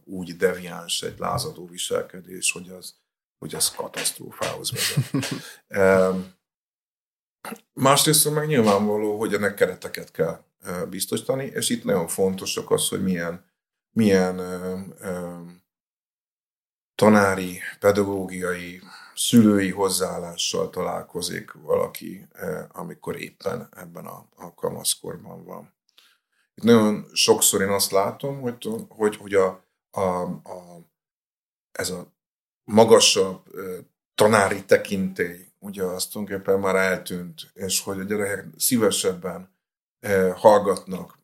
úgy 0.05 0.37
deviáns 0.37 1.03
egy 1.03 1.19
lázadó 1.19 1.67
viselkedés, 1.67 2.53
hogy 2.53 2.69
az, 2.69 2.95
hogy 3.39 3.55
az 3.55 3.71
katasztrófához 3.71 4.71
vezet. 4.73 5.29
másrészt 7.73 8.31
meg 8.31 8.47
nyilvánvaló, 8.47 9.19
hogy 9.19 9.35
ennek 9.35 9.55
kereteket 9.55 10.11
kell 10.11 10.45
biztosítani, 10.89 11.45
és 11.45 11.69
itt 11.69 11.85
nagyon 11.85 12.09
fontosak 12.09 12.71
az, 12.71 12.89
hogy 12.89 13.03
milyen, 13.03 13.45
milyen 13.91 14.41
tanári, 16.95 17.61
pedagógiai, 17.81 18.81
szülői 19.15 19.71
hozzáállással 19.71 20.71
találkozik 20.71 21.53
valaki, 21.53 22.27
amikor 22.69 23.21
éppen 23.21 23.69
ebben 23.77 24.07
a, 24.07 24.27
a 24.37 24.55
kamaszkorban 24.55 25.45
van. 25.45 25.75
Nagyon 26.63 27.09
sokszor 27.13 27.61
én 27.61 27.69
azt 27.69 27.91
látom, 27.91 28.41
hogy, 28.41 28.69
hogy, 28.89 29.17
hogy 29.17 29.35
a, 29.35 29.65
a, 29.91 30.23
a, 30.27 30.89
ez 31.73 31.91
a 31.91 32.13
magasabb 32.65 33.45
tanári 34.15 34.65
tekintély, 34.65 35.47
ugye 35.59 35.83
azt 35.83 36.13
tulajdonképpen 36.13 36.61
már 36.61 36.75
eltűnt, 36.75 37.51
és 37.55 37.81
hogy 37.81 38.01
a 38.01 38.03
gyerekek 38.03 38.47
szívesebben 38.57 39.55
hallgatnak 40.35 41.19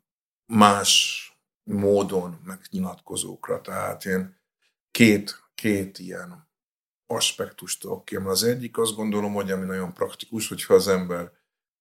más 0.46 1.22
módon 1.64 2.40
megnyilatkozókra. 2.44 3.60
Tehát 3.60 4.04
én 4.04 4.36
két, 4.90 5.42
két 5.54 5.98
ilyen 5.98 6.48
aspektust 7.06 7.80
tudok 7.80 8.04
ki. 8.04 8.16
Az 8.16 8.42
egyik 8.42 8.78
azt 8.78 8.94
gondolom, 8.94 9.34
hogy 9.34 9.50
ami 9.50 9.64
nagyon 9.64 9.94
praktikus, 9.94 10.48
hogyha 10.48 10.74
az 10.74 10.88
ember 10.88 11.32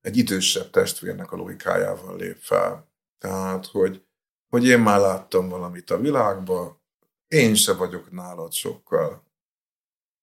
egy 0.02 0.18
idősebb 0.18 0.70
testvérnek 0.70 1.32
a 1.32 1.36
logikájával 1.36 2.16
lép 2.16 2.38
fel. 2.40 2.88
Tehát, 3.20 3.66
hogy, 3.66 4.04
hogy 4.50 4.66
én 4.66 4.80
már 4.80 5.00
láttam 5.00 5.50
valamit 5.50 5.90
a 5.90 6.00
világban, 6.00 6.82
én 7.28 7.56
se 7.56 7.74
vagyok 7.74 8.12
nálad 8.12 8.54
sokkal 8.54 9.24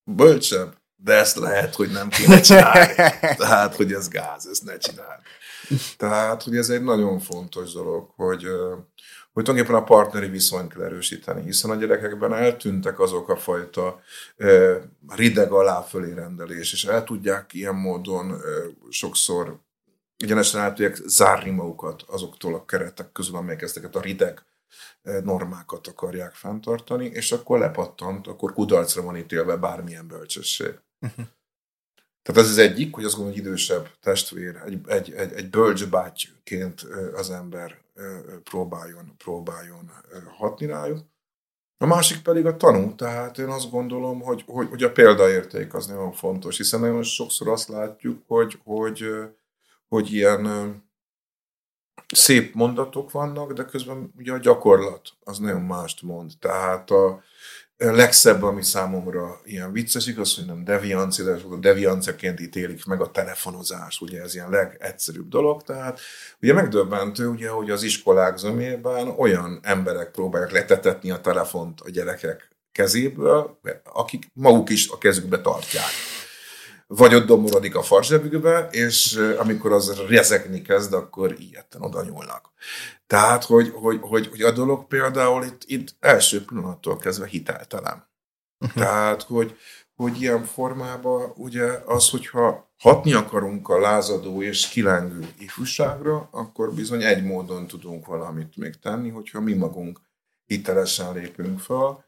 bölcsebb, 0.04 0.83
de 0.96 1.12
ezt 1.12 1.37
lehet, 1.37 1.74
hogy 1.74 1.90
nem 1.90 2.09
kéne 2.09 2.40
csinálni. 2.40 2.94
Tehát, 3.37 3.74
hogy 3.76 3.92
ez 3.92 4.09
gáz, 4.09 4.46
ezt 4.46 4.64
ne 4.64 4.78
csinálj. 4.78 5.20
Tehát, 5.96 6.42
hogy 6.42 6.57
ez 6.57 6.70
egy 6.70 6.83
nagyon 6.83 7.18
fontos 7.18 7.72
dolog, 7.72 8.11
hogy, 8.16 8.42
hogy 9.33 9.44
tulajdonképpen 9.44 9.83
a 9.83 9.85
partneri 9.85 10.28
viszonyt 10.28 10.72
kell 10.72 10.83
erősíteni, 10.83 11.42
hiszen 11.42 11.70
a 11.70 11.74
gyerekekben 11.74 12.35
eltűntek 12.35 13.00
azok 13.00 13.28
a 13.28 13.37
fajta 13.37 14.00
rideg 15.09 15.52
alá 15.52 15.80
fölé 15.80 16.12
rendelés, 16.12 16.72
és 16.72 16.85
el 16.85 17.04
tudják 17.04 17.52
ilyen 17.52 17.74
módon 17.74 18.40
sokszor 18.90 19.59
egyenesen 20.16 20.61
el 20.61 20.72
tudják 20.72 20.94
zárni 20.94 21.50
magukat 21.50 22.03
azoktól 22.03 22.55
a 22.55 22.64
keretek 22.64 23.12
közül, 23.12 23.37
amelyek 23.37 23.62
ezeket 23.62 23.96
a 23.96 24.00
rideg 24.00 24.44
normákat 25.22 25.87
akarják 25.87 26.33
fenntartani, 26.33 27.07
és 27.07 27.33
akkor 27.33 27.59
lepattant, 27.59 28.27
akkor 28.27 28.53
kudarcra 28.53 29.03
van 29.03 29.16
ítélve 29.16 29.57
bármilyen 29.57 30.07
bölcsesség. 30.07 30.79
Uh-huh. 31.00 31.27
Tehát 32.22 32.42
ez 32.42 32.48
az 32.48 32.59
egyik, 32.59 32.94
hogy 32.94 33.05
azt 33.05 33.14
gondolom, 33.14 33.38
hogy 33.38 33.46
idősebb 33.46 33.88
testvér, 34.00 34.57
egy, 34.66 34.81
egy, 34.87 35.12
egy, 35.12 35.33
egy 35.33 35.50
bölcsbátyként 35.50 36.81
az 37.14 37.31
ember 37.31 37.83
próbáljon, 38.44 39.14
próbáljon 39.16 39.90
hatni 40.37 40.66
rájuk. 40.66 40.98
A 41.77 41.87
másik 41.87 42.22
pedig 42.22 42.46
a 42.46 42.57
tanú, 42.57 42.94
tehát 42.94 43.38
én 43.38 43.48
azt 43.48 43.70
gondolom, 43.70 44.20
hogy, 44.20 44.44
hogy, 44.46 44.68
hogy 44.68 44.83
a 44.83 44.92
példaérték 44.92 45.74
az 45.74 45.87
nagyon 45.87 46.12
fontos, 46.12 46.57
hiszen 46.57 46.81
nagyon 46.81 47.03
sokszor 47.03 47.48
azt 47.48 47.68
látjuk, 47.68 48.22
hogy, 48.27 48.59
hogy, 48.64 49.05
hogy 49.05 49.35
ilyen 49.88 50.83
szép 52.14 52.55
mondatok 52.55 53.11
vannak, 53.11 53.53
de 53.53 53.64
közben 53.64 54.12
ugye 54.16 54.33
a 54.33 54.38
gyakorlat 54.38 55.03
az 55.20 55.38
nagyon 55.38 55.61
mást 55.61 56.03
mond. 56.03 56.33
Tehát 56.38 56.90
a, 56.90 57.23
legszebb, 57.77 58.42
ami 58.42 58.62
számomra 58.62 59.40
ilyen 59.44 59.73
vicces, 59.73 60.07
igaz, 60.07 60.35
hogy 60.35 60.47
nem 60.47 60.64
devianci, 60.64 61.23
de 61.23 61.38
a 61.51 61.57
devianceként 61.57 62.40
ítélik 62.40 62.85
meg 62.85 63.01
a 63.01 63.11
telefonozás, 63.11 64.01
ugye 64.01 64.23
ez 64.23 64.35
ilyen 64.35 64.51
legegyszerűbb 64.51 65.29
dolog, 65.29 65.62
tehát 65.62 66.01
ugye 66.40 66.53
megdöbbentő, 66.53 67.29
ugye, 67.29 67.49
hogy 67.49 67.70
az 67.70 67.83
iskolák 67.83 68.37
zömében 68.37 69.09
olyan 69.09 69.61
emberek 69.62 70.11
próbálják 70.11 70.51
letetetni 70.51 71.11
a 71.11 71.20
telefont 71.20 71.81
a 71.81 71.90
gyerekek 71.90 72.49
kezéből, 72.73 73.59
akik 73.85 74.31
maguk 74.33 74.70
is 74.70 74.88
a 74.88 74.99
kezükbe 74.99 75.40
tartják 75.40 76.13
vagy 76.87 77.14
ott 77.14 77.27
domorodik 77.27 77.77
a 77.77 77.83
farzsebükbe, 77.83 78.68
és 78.70 79.20
amikor 79.38 79.73
az 79.73 80.01
rezegni 80.09 80.62
kezd, 80.62 80.92
akkor 80.92 81.35
ilyetten 81.38 81.83
oda 81.83 82.03
nyúlnak. 82.03 82.53
Tehát, 83.07 83.44
hogy, 83.44 83.70
hogy, 83.75 83.99
hogy, 84.01 84.29
hogy 84.29 84.42
a 84.42 84.51
dolog 84.51 84.87
például 84.87 85.44
itt, 85.44 85.62
itt 85.64 85.97
első 86.01 86.44
pillanattól 86.44 86.97
kezdve 86.97 87.27
hiteltelen. 87.27 88.09
Uh-huh. 88.59 88.83
Tehát, 88.83 89.23
hogy, 89.23 89.57
hogy 89.94 90.20
ilyen 90.20 90.44
formában 90.44 91.33
ugye 91.37 91.64
az, 91.87 92.11
hogyha 92.11 92.73
hatni 92.79 93.12
akarunk 93.12 93.68
a 93.68 93.79
lázadó 93.79 94.42
és 94.42 94.68
kilengő 94.68 95.29
ifjúságra, 95.38 96.29
akkor 96.31 96.75
bizony 96.75 97.03
egy 97.03 97.25
módon 97.25 97.66
tudunk 97.66 98.07
valamit 98.07 98.57
még 98.57 98.75
tenni, 98.75 99.09
hogyha 99.09 99.40
mi 99.40 99.53
magunk 99.53 100.01
hitelesen 100.44 101.12
lépünk 101.12 101.61
fel, 101.61 102.05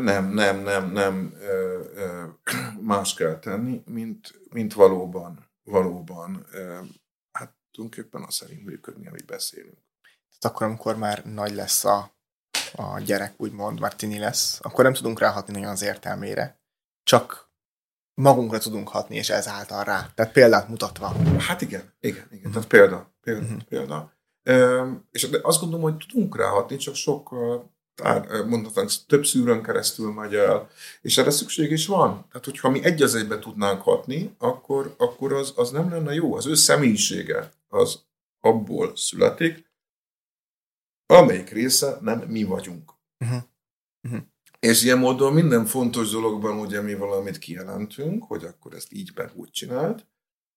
nem, 0.00 0.32
nem, 0.32 0.62
nem, 0.62 0.90
nem 0.92 1.34
más 2.80 3.14
kell 3.14 3.38
tenni, 3.38 3.82
mint, 3.86 4.40
mint 4.50 4.72
valóban, 4.72 5.50
valóban, 5.62 6.46
hát 7.32 7.54
tulajdonképpen 7.70 8.22
az 8.22 8.34
szerint 8.34 8.64
működni, 8.64 9.06
amit 9.06 9.26
beszélünk. 9.26 9.78
Tehát 10.38 10.56
akkor, 10.56 10.66
amikor 10.66 10.96
már 10.96 11.24
nagy 11.24 11.54
lesz 11.54 11.84
a, 11.84 12.14
a 12.72 13.00
gyerek, 13.00 13.34
úgymond, 13.36 13.80
már 13.80 13.94
tini 13.94 14.18
lesz, 14.18 14.58
akkor 14.62 14.84
nem 14.84 14.92
tudunk 14.92 15.18
ráhatni 15.18 15.52
nagyon 15.52 15.68
az 15.70 15.82
értelmére. 15.82 16.60
Csak 17.02 17.50
magunkra 18.14 18.58
tudunk 18.58 18.88
hatni, 18.88 19.16
és 19.16 19.30
ezáltal 19.30 19.84
rá. 19.84 20.10
Tehát 20.14 20.32
példát 20.32 20.68
mutatva. 20.68 21.12
Hát 21.38 21.60
igen, 21.60 21.94
igen, 22.00 22.26
igen. 22.30 22.50
Tehát 22.50 22.68
példa, 22.68 23.14
példa, 23.20 23.44
uh-huh. 23.44 23.62
példa. 23.62 24.12
És 25.10 25.28
azt 25.42 25.60
gondolom, 25.60 25.82
hogy 25.82 26.06
tudunk 26.08 26.36
ráhatni, 26.36 26.76
csak 26.76 26.94
sokkal 26.94 27.78
mondhatnánk, 28.46 28.90
több 29.06 29.26
szűrőn 29.26 29.62
keresztül 29.62 30.12
megy 30.12 30.34
el, 30.34 30.68
és 31.02 31.18
erre 31.18 31.30
szükség 31.30 31.70
is 31.70 31.86
van. 31.86 32.26
Tehát, 32.28 32.44
hogyha 32.44 32.70
mi 32.70 32.84
egy 32.84 33.02
az 33.02 33.14
egybe 33.14 33.38
tudnánk 33.38 33.82
hatni, 33.82 34.34
akkor, 34.38 34.94
akkor 34.98 35.32
az, 35.32 35.52
az 35.56 35.70
nem 35.70 35.90
lenne 35.90 36.14
jó. 36.14 36.34
Az 36.34 36.46
ő 36.46 36.54
személyisége 36.54 37.52
az 37.68 38.02
abból 38.40 38.96
születik, 38.96 39.70
amelyik 41.06 41.50
része 41.50 41.98
nem 42.00 42.18
mi 42.18 42.44
vagyunk. 42.44 42.92
Uh-huh. 43.24 43.42
Uh-huh. 44.08 44.20
És 44.58 44.82
ilyen 44.82 44.98
módon 44.98 45.32
minden 45.32 45.66
fontos 45.66 46.10
dologban 46.10 46.58
ugye 46.58 46.80
mi 46.80 46.94
valamit 46.94 47.38
kijelentünk, 47.38 48.24
hogy 48.24 48.44
akkor 48.44 48.74
ezt 48.74 48.92
így 48.92 49.12
be 49.12 49.32
úgy 49.34 49.50
csinált, 49.50 50.06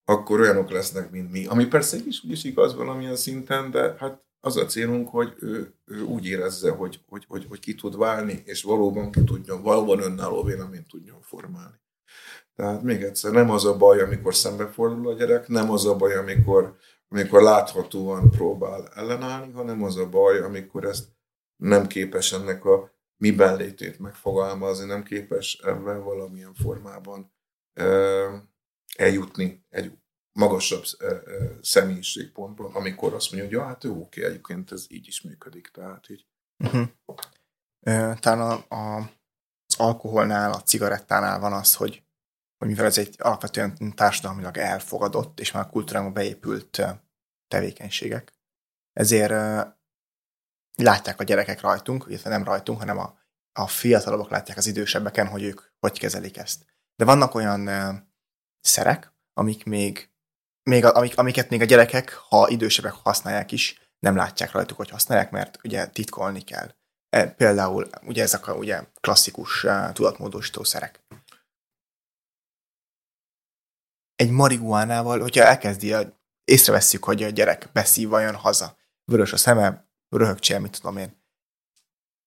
akkor 0.05 0.39
olyanok 0.39 0.69
lesznek, 0.69 1.11
mint 1.11 1.31
mi. 1.31 1.45
Ami 1.45 1.65
persze 1.65 1.97
is 2.05 2.23
úgy 2.23 2.31
is 2.31 2.43
igaz 2.43 2.75
valamilyen 2.75 3.15
szinten, 3.15 3.71
de 3.71 3.95
hát 3.99 4.22
az 4.45 4.57
a 4.57 4.65
célunk, 4.65 5.09
hogy 5.09 5.33
ő, 5.39 5.73
ő 5.85 6.01
úgy 6.01 6.25
érezze, 6.25 6.71
hogy, 6.71 6.99
hogy, 7.07 7.25
hogy, 7.27 7.45
hogy 7.49 7.59
ki 7.59 7.75
tud 7.75 7.97
válni, 7.97 8.41
és 8.45 8.63
valóban 8.63 9.11
ki 9.11 9.23
tudjon, 9.23 9.61
valóban 9.61 10.01
önálló 10.01 10.43
véleményt 10.43 10.87
tudjon 10.87 11.21
formálni. 11.21 11.81
Tehát 12.55 12.81
még 12.81 13.03
egyszer, 13.03 13.31
nem 13.31 13.49
az 13.49 13.65
a 13.65 13.77
baj, 13.77 14.01
amikor 14.01 14.35
szembefordul 14.35 15.09
a 15.09 15.13
gyerek, 15.13 15.47
nem 15.47 15.71
az 15.71 15.85
a 15.85 15.95
baj, 15.95 16.15
amikor, 16.15 16.75
amikor 17.07 17.41
láthatóan 17.41 18.29
próbál 18.29 18.87
ellenállni, 18.93 19.51
hanem 19.51 19.83
az 19.83 19.97
a 19.97 20.09
baj, 20.09 20.39
amikor 20.39 20.85
ezt 20.85 21.07
nem 21.55 21.87
képes 21.87 22.31
ennek 22.31 22.65
a 22.65 22.91
miben 23.17 23.57
létét 23.57 23.99
megfogalmazni, 23.99 24.85
nem 24.85 25.03
képes 25.03 25.59
ebben 25.63 26.03
valamilyen 26.03 26.53
formában 26.53 27.33
eljutni 28.95 29.65
egy 29.69 29.91
magasabb 30.33 30.83
személyiségpontban, 31.61 32.73
amikor 32.73 33.13
azt 33.13 33.31
mondja, 33.31 33.49
hogy 33.49 33.57
ja, 33.57 33.65
hát 33.67 33.83
ő 33.83 33.89
oké, 33.89 34.25
egyébként 34.25 34.71
ez 34.71 34.85
így 34.87 35.07
is 35.07 35.21
működik. 35.21 35.67
Tehát 35.67 36.09
így. 36.09 36.25
Uh-huh. 36.57 36.89
Talán 38.19 38.63
a, 38.69 38.75
a, 38.75 38.97
az 39.65 39.75
alkoholnál, 39.77 40.51
a 40.51 40.61
cigarettánál 40.61 41.39
van 41.39 41.53
az, 41.53 41.75
hogy, 41.75 42.03
hogy 42.57 42.67
mivel 42.67 42.85
ez 42.85 42.97
egy 42.97 43.15
alapvetően 43.17 43.95
társadalmilag 43.95 44.57
elfogadott, 44.57 45.39
és 45.39 45.51
már 45.51 45.69
kultúrában 45.69 46.13
beépült 46.13 46.81
tevékenységek, 47.47 48.33
ezért 48.93 49.31
látják 50.75 51.19
a 51.19 51.23
gyerekek 51.23 51.61
rajtunk, 51.61 52.05
illetve 52.07 52.29
nem 52.29 52.43
rajtunk, 52.43 52.79
hanem 52.79 52.97
a, 52.97 53.17
a 53.51 53.67
fiatalabbak 53.67 54.29
látják 54.29 54.57
az 54.57 54.67
idősebbeken, 54.67 55.27
hogy 55.27 55.43
ők 55.43 55.61
hogy 55.79 55.99
kezelik 55.99 56.37
ezt. 56.37 56.65
De 56.95 57.05
vannak 57.05 57.35
olyan 57.35 57.69
szerek, 58.59 59.13
amik 59.33 59.63
még, 59.63 60.12
még 60.63 60.85
amik, 60.85 61.17
amiket 61.17 61.49
még 61.49 61.61
a 61.61 61.65
gyerekek, 61.65 62.13
ha 62.13 62.49
idősebbek 62.49 62.93
használják 62.93 63.51
is, 63.51 63.81
nem 63.99 64.15
látják 64.15 64.51
rajtuk, 64.51 64.77
hogy 64.77 64.89
használják, 64.89 65.31
mert 65.31 65.59
ugye 65.63 65.87
titkolni 65.87 66.41
kell. 66.41 66.75
E, 67.09 67.27
például 67.31 67.89
ugye 68.01 68.23
ezek 68.23 68.47
a 68.47 68.53
ugye, 68.53 68.83
klasszikus 68.99 69.63
uh, 69.63 69.91
tudatmódosító 69.91 70.63
szerek. 70.63 71.03
Egy 74.15 74.29
marihuánával, 74.29 75.19
hogyha 75.19 75.43
elkezdi, 75.43 75.93
a, 75.93 76.19
észrevesszük, 76.43 77.03
hogy 77.03 77.23
a 77.23 77.29
gyerek 77.29 77.69
beszív, 77.73 78.09
vajon 78.09 78.35
haza, 78.35 78.77
vörös 79.05 79.33
a 79.33 79.37
szeme, 79.37 79.87
röhögcsél, 80.09 80.59
mit 80.59 80.79
tudom 80.79 80.97
én. 80.97 81.21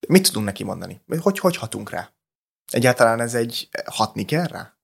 Mit 0.08 0.26
tudunk 0.26 0.46
neki 0.46 0.64
mondani? 0.64 1.02
Hogy, 1.20 1.38
hogy 1.38 1.56
hatunk 1.56 1.90
rá? 1.90 2.12
Egyáltalán 2.72 3.20
ez 3.20 3.34
egy 3.34 3.68
hatni 3.84 4.24
kell 4.24 4.46
rá? 4.46 4.78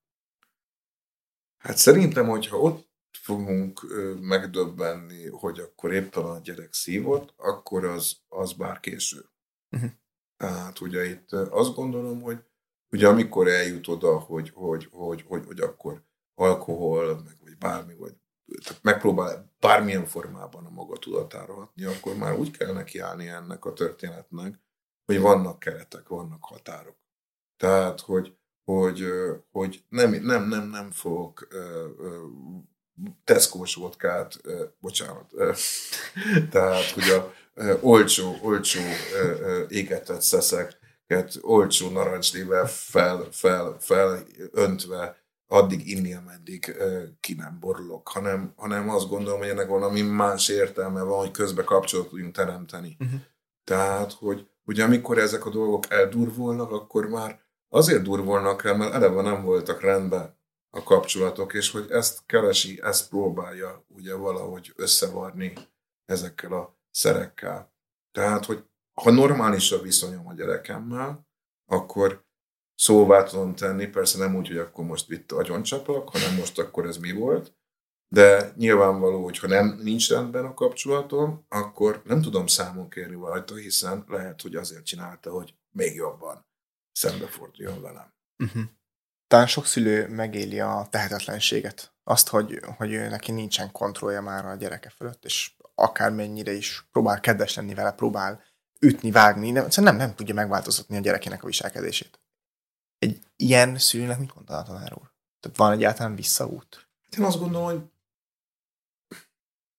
Hát 1.59 1.77
szerintem, 1.77 2.29
hogyha 2.29 2.57
ott 2.57 2.92
fogunk 3.17 3.81
megdöbbenni, 4.21 5.29
hogy 5.29 5.59
akkor 5.59 5.93
éppen 5.93 6.25
a 6.25 6.39
gyerek 6.39 6.73
szívott, 6.73 7.35
akkor 7.37 7.85
az, 7.85 8.17
az 8.29 8.53
bár 8.53 8.81
késő. 8.81 9.25
Uh-huh. 9.71 9.91
Tehát 10.37 10.81
ugye 10.81 11.05
itt 11.05 11.33
azt 11.33 11.75
gondolom, 11.75 12.21
hogy 12.21 12.45
ugye 12.91 13.09
amikor 13.09 13.49
eljut 13.49 13.89
oda, 13.89 14.19
hogy, 14.19 14.51
hogy, 14.55 14.89
hogy, 14.91 15.25
hogy, 15.27 15.45
hogy 15.47 15.61
akkor 15.61 16.03
alkohol, 16.35 17.23
meg 17.25 17.37
vagy 17.41 17.57
bármi, 17.59 17.95
vagy 17.95 18.15
tehát 18.63 18.83
megpróbál 18.83 19.53
bármilyen 19.59 20.07
formában 20.07 20.67
a 20.67 20.71
maga 20.71 20.97
tudatára 20.97 21.55
hatni, 21.55 21.85
akkor 21.85 22.17
már 22.17 22.39
úgy 22.39 22.51
kell 22.51 22.73
nekiállni 22.73 23.29
ennek 23.29 23.65
a 23.65 23.73
történetnek, 23.73 24.61
hogy 25.05 25.21
vannak 25.21 25.59
keretek, 25.59 26.09
vannak 26.09 26.45
határok. 26.45 26.97
Tehát, 27.57 28.01
hogy 28.01 28.37
hogy, 28.65 29.05
hogy 29.51 29.85
nem, 29.89 30.11
nem, 30.11 30.49
nem, 30.49 30.69
nem 30.69 30.91
fogok 30.91 31.49
Tesco-s 33.25 33.75
vodkát, 33.75 34.41
bocsánat, 34.81 35.31
tehát, 36.51 36.91
hogy 36.91 37.09
a 37.09 37.33
olcsó, 37.81 38.37
olcsó 38.43 38.81
égetett 39.69 40.21
szeszeket 40.21 41.39
olcsó 41.41 41.91
narancslével 41.91 42.67
fel, 42.67 43.29
fel, 43.31 43.77
fel 43.81 44.27
öntve 44.51 45.17
addig 45.47 45.89
inni, 45.89 46.15
ameddig 46.15 46.77
ki 47.21 47.35
nem 47.35 47.57
borulok, 47.61 48.09
hanem, 48.09 48.53
hanem 48.57 48.89
azt 48.89 49.09
gondolom, 49.09 49.39
hogy 49.39 49.49
ennek 49.49 49.69
valami 49.69 50.01
más 50.01 50.49
értelme 50.49 51.03
van, 51.03 51.19
hogy 51.19 51.31
közbe 51.31 51.65
kapcsolatot 51.65 52.11
tudjunk 52.11 52.35
teremteni. 52.35 52.97
Uh-huh. 53.01 53.21
Tehát, 53.65 54.13
hogy 54.13 54.47
ugye 54.65 54.85
amikor 54.85 55.19
ezek 55.19 55.47
a 55.47 55.51
dolgok 55.51 55.91
eldurvulnak, 55.91 56.71
akkor 56.71 57.09
már 57.09 57.41
azért 57.69 58.03
durvolnak 58.03 58.65
el, 58.65 58.77
mert 58.77 58.95
eleve 58.95 59.23
nem 59.23 59.43
voltak 59.43 59.81
rendben 59.81 60.41
a 60.75 60.83
kapcsolatok, 60.83 61.55
és 61.55 61.71
hogy 61.71 61.91
ezt 61.91 62.27
keresi, 62.27 62.81
ezt 62.83 63.09
próbálja 63.09 63.85
ugye 63.89 64.15
valahogy 64.15 64.73
összevarni 64.77 65.53
ezekkel 66.05 66.53
a 66.53 66.77
szerekkel. 66.91 67.73
Tehát, 68.13 68.45
hogy 68.45 68.65
ha 68.93 69.11
normális 69.11 69.73
a 69.73 69.81
viszonyom 69.81 70.27
a 70.27 70.35
gyerekemmel, 70.35 71.27
akkor 71.67 72.25
szóvá 72.75 73.23
tudom 73.23 73.55
tenni, 73.55 73.87
persze 73.87 74.19
nem 74.19 74.37
úgy, 74.37 74.49
hogy 74.49 74.59
akkor 74.59 74.85
most 74.85 75.11
itt 75.11 75.33
agyoncsapok, 75.33 76.09
hanem 76.09 76.35
most 76.35 76.59
akkor 76.59 76.87
ez 76.87 76.97
mi 76.97 77.13
volt, 77.13 77.55
de 78.09 78.53
nyilvánvaló, 78.57 79.23
hogy 79.23 79.39
ha 79.39 79.47
nem, 79.47 79.79
nincs 79.83 80.09
rendben 80.09 80.45
a 80.45 80.55
kapcsolatom, 80.55 81.45
akkor 81.49 82.03
nem 82.05 82.23
tudom 82.23 82.47
számon 82.47 82.89
kérni 82.89 83.15
rajta, 83.15 83.55
hiszen 83.55 84.05
lehet, 84.09 84.43
hogy 84.43 84.55
azért 84.55 84.85
csinálta, 84.85 85.31
hogy 85.31 85.55
még 85.71 85.95
jobban 85.95 86.47
szembeforduljon 86.93 87.81
velem. 87.81 88.15
Uh-huh. 88.39 88.63
Talán 89.33 89.47
sok 89.47 89.67
szülő 89.67 90.09
megéli 90.09 90.61
a 90.61 90.87
tehetetlenséget. 90.91 91.93
Azt, 92.05 92.29
hogy, 92.29 92.61
hogy 92.77 92.91
neki 92.91 93.33
nincsen 93.33 93.71
kontrollja 93.71 94.21
már 94.21 94.47
a 94.47 94.55
gyereke 94.55 94.89
fölött, 94.89 95.25
és 95.25 95.53
akármennyire 95.75 96.53
is 96.53 96.89
próbál 96.91 97.21
kedves 97.21 97.55
lenni 97.55 97.75
vele, 97.75 97.93
próbál 97.93 98.43
ütni, 98.81 99.11
vágni, 99.11 99.51
nem, 99.51 99.67
nem, 99.77 99.97
nem 99.97 100.15
tudja 100.15 100.35
megváltoztatni 100.35 100.97
a 100.97 101.01
gyerekének 101.01 101.43
a 101.43 101.47
viselkedését. 101.47 102.21
Egy 102.99 103.19
ilyen 103.37 103.79
szülőnek 103.79 104.19
mit 104.19 104.35
mondta 104.35 104.57
a 104.57 104.63
tanár 104.63 104.93
úr? 104.93 105.13
Tehát 105.41 105.57
van 105.57 105.73
egyáltalán 105.73 106.15
visszaút? 106.15 106.89
Én 107.19 107.25
azt 107.25 107.39
gondolom, 107.39 107.67
hogy 107.67 107.83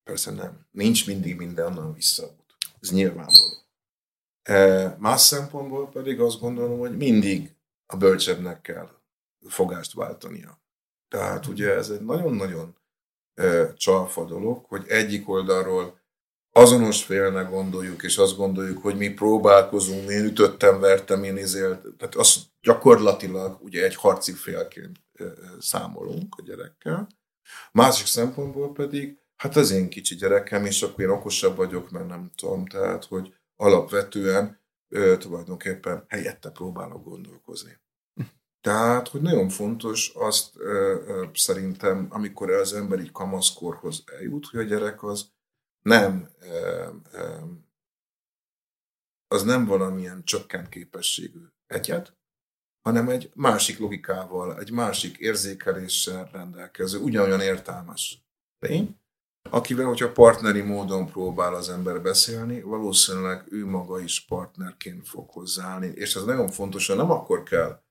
persze 0.04 0.32
nem. 0.32 0.68
Nincs 0.72 1.08
mindig 1.08 1.36
mindennan 1.36 1.94
visszaút. 1.94 2.56
Ez 2.80 2.92
nyilvánvaló. 2.92 3.66
Más 4.98 5.22
szempontból 5.22 5.90
pedig 5.90 6.20
azt 6.20 6.40
gondolom, 6.40 6.80
hogy 6.80 6.98
mindig 6.98 7.56
a 7.86 7.98
bölcsebbnek 7.98 8.62
kell 8.62 9.02
fogást 9.48 9.94
váltania. 9.94 10.62
Tehát 11.08 11.46
ugye 11.46 11.76
ez 11.76 11.90
egy 11.90 12.02
nagyon-nagyon 12.02 12.78
csalfa 13.76 14.26
dolog, 14.26 14.66
hogy 14.66 14.86
egyik 14.88 15.30
oldalról 15.30 16.02
azonos 16.52 17.04
félnek 17.04 17.50
gondoljuk, 17.50 18.04
és 18.04 18.18
azt 18.18 18.36
gondoljuk, 18.36 18.82
hogy 18.82 18.98
mi 18.98 19.10
próbálkozunk, 19.10 20.10
én 20.10 20.26
ütöttem, 20.26 20.80
vertem, 20.80 21.24
én 21.24 21.38
izélt, 21.38 21.82
tehát 21.98 22.16
azt 22.16 22.40
gyakorlatilag 22.62 23.62
ugye 23.62 23.84
egy 23.84 23.96
harci 23.96 24.34
félként 24.34 25.04
számolunk 25.60 26.36
a 26.38 26.42
gyerekkel. 26.42 27.08
Másik 27.72 28.06
szempontból 28.06 28.74
pedig, 28.74 29.18
hát 29.36 29.56
az 29.56 29.72
én 29.72 29.90
kicsi 29.90 30.16
gyerekem, 30.16 30.66
és 30.66 30.82
akkor 30.82 31.04
én 31.04 31.10
okosabb 31.10 31.56
vagyok, 31.56 31.92
mert 31.92 32.08
nem 32.08 32.32
tudom, 32.36 32.66
tehát, 32.66 33.06
hogy 33.06 33.34
alapvetően 33.56 34.60
ö, 34.90 35.18
tulajdonképpen 35.18 36.06
helyette 36.08 36.50
próbálok 36.50 37.04
gondolkozni. 37.04 37.78
Tehát, 38.64 39.08
hogy 39.08 39.22
nagyon 39.22 39.50
fontos 39.50 40.12
azt 40.16 40.58
ö, 40.58 41.02
ö, 41.08 41.26
szerintem, 41.34 42.08
amikor 42.10 42.52
az 42.52 42.74
ember 42.74 43.00
így 43.00 43.12
kamaszkorhoz 43.12 44.04
eljut, 44.06 44.46
hogy 44.46 44.60
a 44.60 44.64
gyerek 44.64 45.04
az 45.04 45.32
nem 45.82 46.30
ö, 46.40 46.90
ö, 47.12 47.38
az 49.28 49.44
nem 49.44 49.66
valamilyen 49.66 50.24
csökkent 50.24 50.70
képességű 50.70 51.40
egyet, 51.68 52.18
hanem 52.82 53.10
egy 53.10 53.32
másik 53.36 53.80
logikával, 53.80 54.60
egy 54.60 54.72
másik 54.72 55.18
érzékeléssel 55.18 56.30
rendelkező, 56.32 57.00
ugyanolyan 57.00 57.42
értelmes 57.42 58.26
lény, 58.60 59.00
akivel, 59.50 59.86
hogyha 59.86 60.12
partneri 60.12 60.62
módon 60.62 61.06
próbál 61.06 61.56
az 61.56 61.70
ember 61.70 62.02
beszélni, 62.02 62.62
valószínűleg 62.62 63.46
ő 63.52 63.66
maga 63.66 64.00
is 64.00 64.26
partnerként 64.26 65.08
fog 65.08 65.30
hozzáállni. 65.30 65.88
És 65.88 66.16
ez 66.16 66.24
nagyon 66.24 66.48
fontos, 66.48 66.88
hogy 66.88 66.98
nem 66.98 67.12
akkor 67.12 67.44
kell 67.44 67.82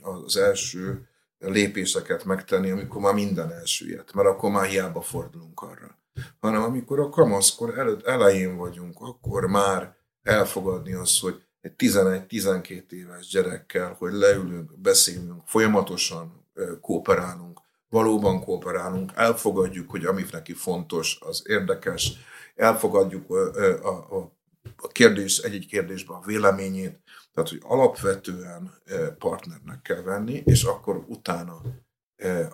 az 0.00 0.36
első 0.36 1.08
lépéseket 1.38 2.24
megtenni, 2.24 2.70
amikor 2.70 3.00
már 3.00 3.14
minden 3.14 3.52
elsüllyedt, 3.52 4.12
mert 4.12 4.28
akkor 4.28 4.50
már 4.50 4.66
hiába 4.66 5.00
fordulunk 5.00 5.60
arra. 5.60 5.98
hanem 6.40 6.62
amikor 6.62 7.00
a 7.00 7.08
kamaszkor 7.08 7.78
előtt 7.78 8.06
elején 8.06 8.56
vagyunk, 8.56 9.00
akkor 9.00 9.46
már 9.46 9.96
elfogadni 10.22 10.92
azt, 10.92 11.20
hogy 11.20 11.42
egy 11.60 11.72
11-12 11.76 12.90
éves 12.90 13.26
gyerekkel, 13.26 13.94
hogy 13.98 14.12
leülünk, 14.12 14.78
beszélünk, 14.78 15.42
folyamatosan 15.46 16.46
kooperálunk, 16.80 17.60
valóban 17.88 18.44
kooperálunk, 18.44 19.12
elfogadjuk, 19.14 19.90
hogy 19.90 20.04
ami 20.04 20.24
neki 20.30 20.52
fontos, 20.52 21.18
az 21.20 21.42
érdekes, 21.46 22.12
elfogadjuk 22.54 23.30
a, 23.30 24.16
a, 24.16 24.32
a 24.76 24.88
kérdés, 24.88 25.38
egy-egy 25.38 25.66
kérdésben 25.66 26.16
a 26.16 26.26
véleményét, 26.26 26.98
tehát, 27.36 27.50
hogy 27.50 27.62
alapvetően 27.64 28.82
partnernek 29.18 29.82
kell 29.82 30.02
venni, 30.02 30.42
és 30.44 30.64
akkor 30.64 31.04
utána 31.08 31.60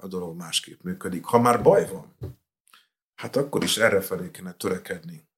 a 0.01 0.07
dolog 0.07 0.37
másképp 0.37 0.83
működik. 0.83 1.25
Ha 1.25 1.39
már 1.39 1.63
baj 1.63 1.89
van, 1.89 2.17
hát 3.15 3.37
akkor 3.37 3.63
is 3.63 3.77
erre 3.77 4.01
felé 4.01 4.31
kéne 4.31 4.53
törekedni. 4.53 5.29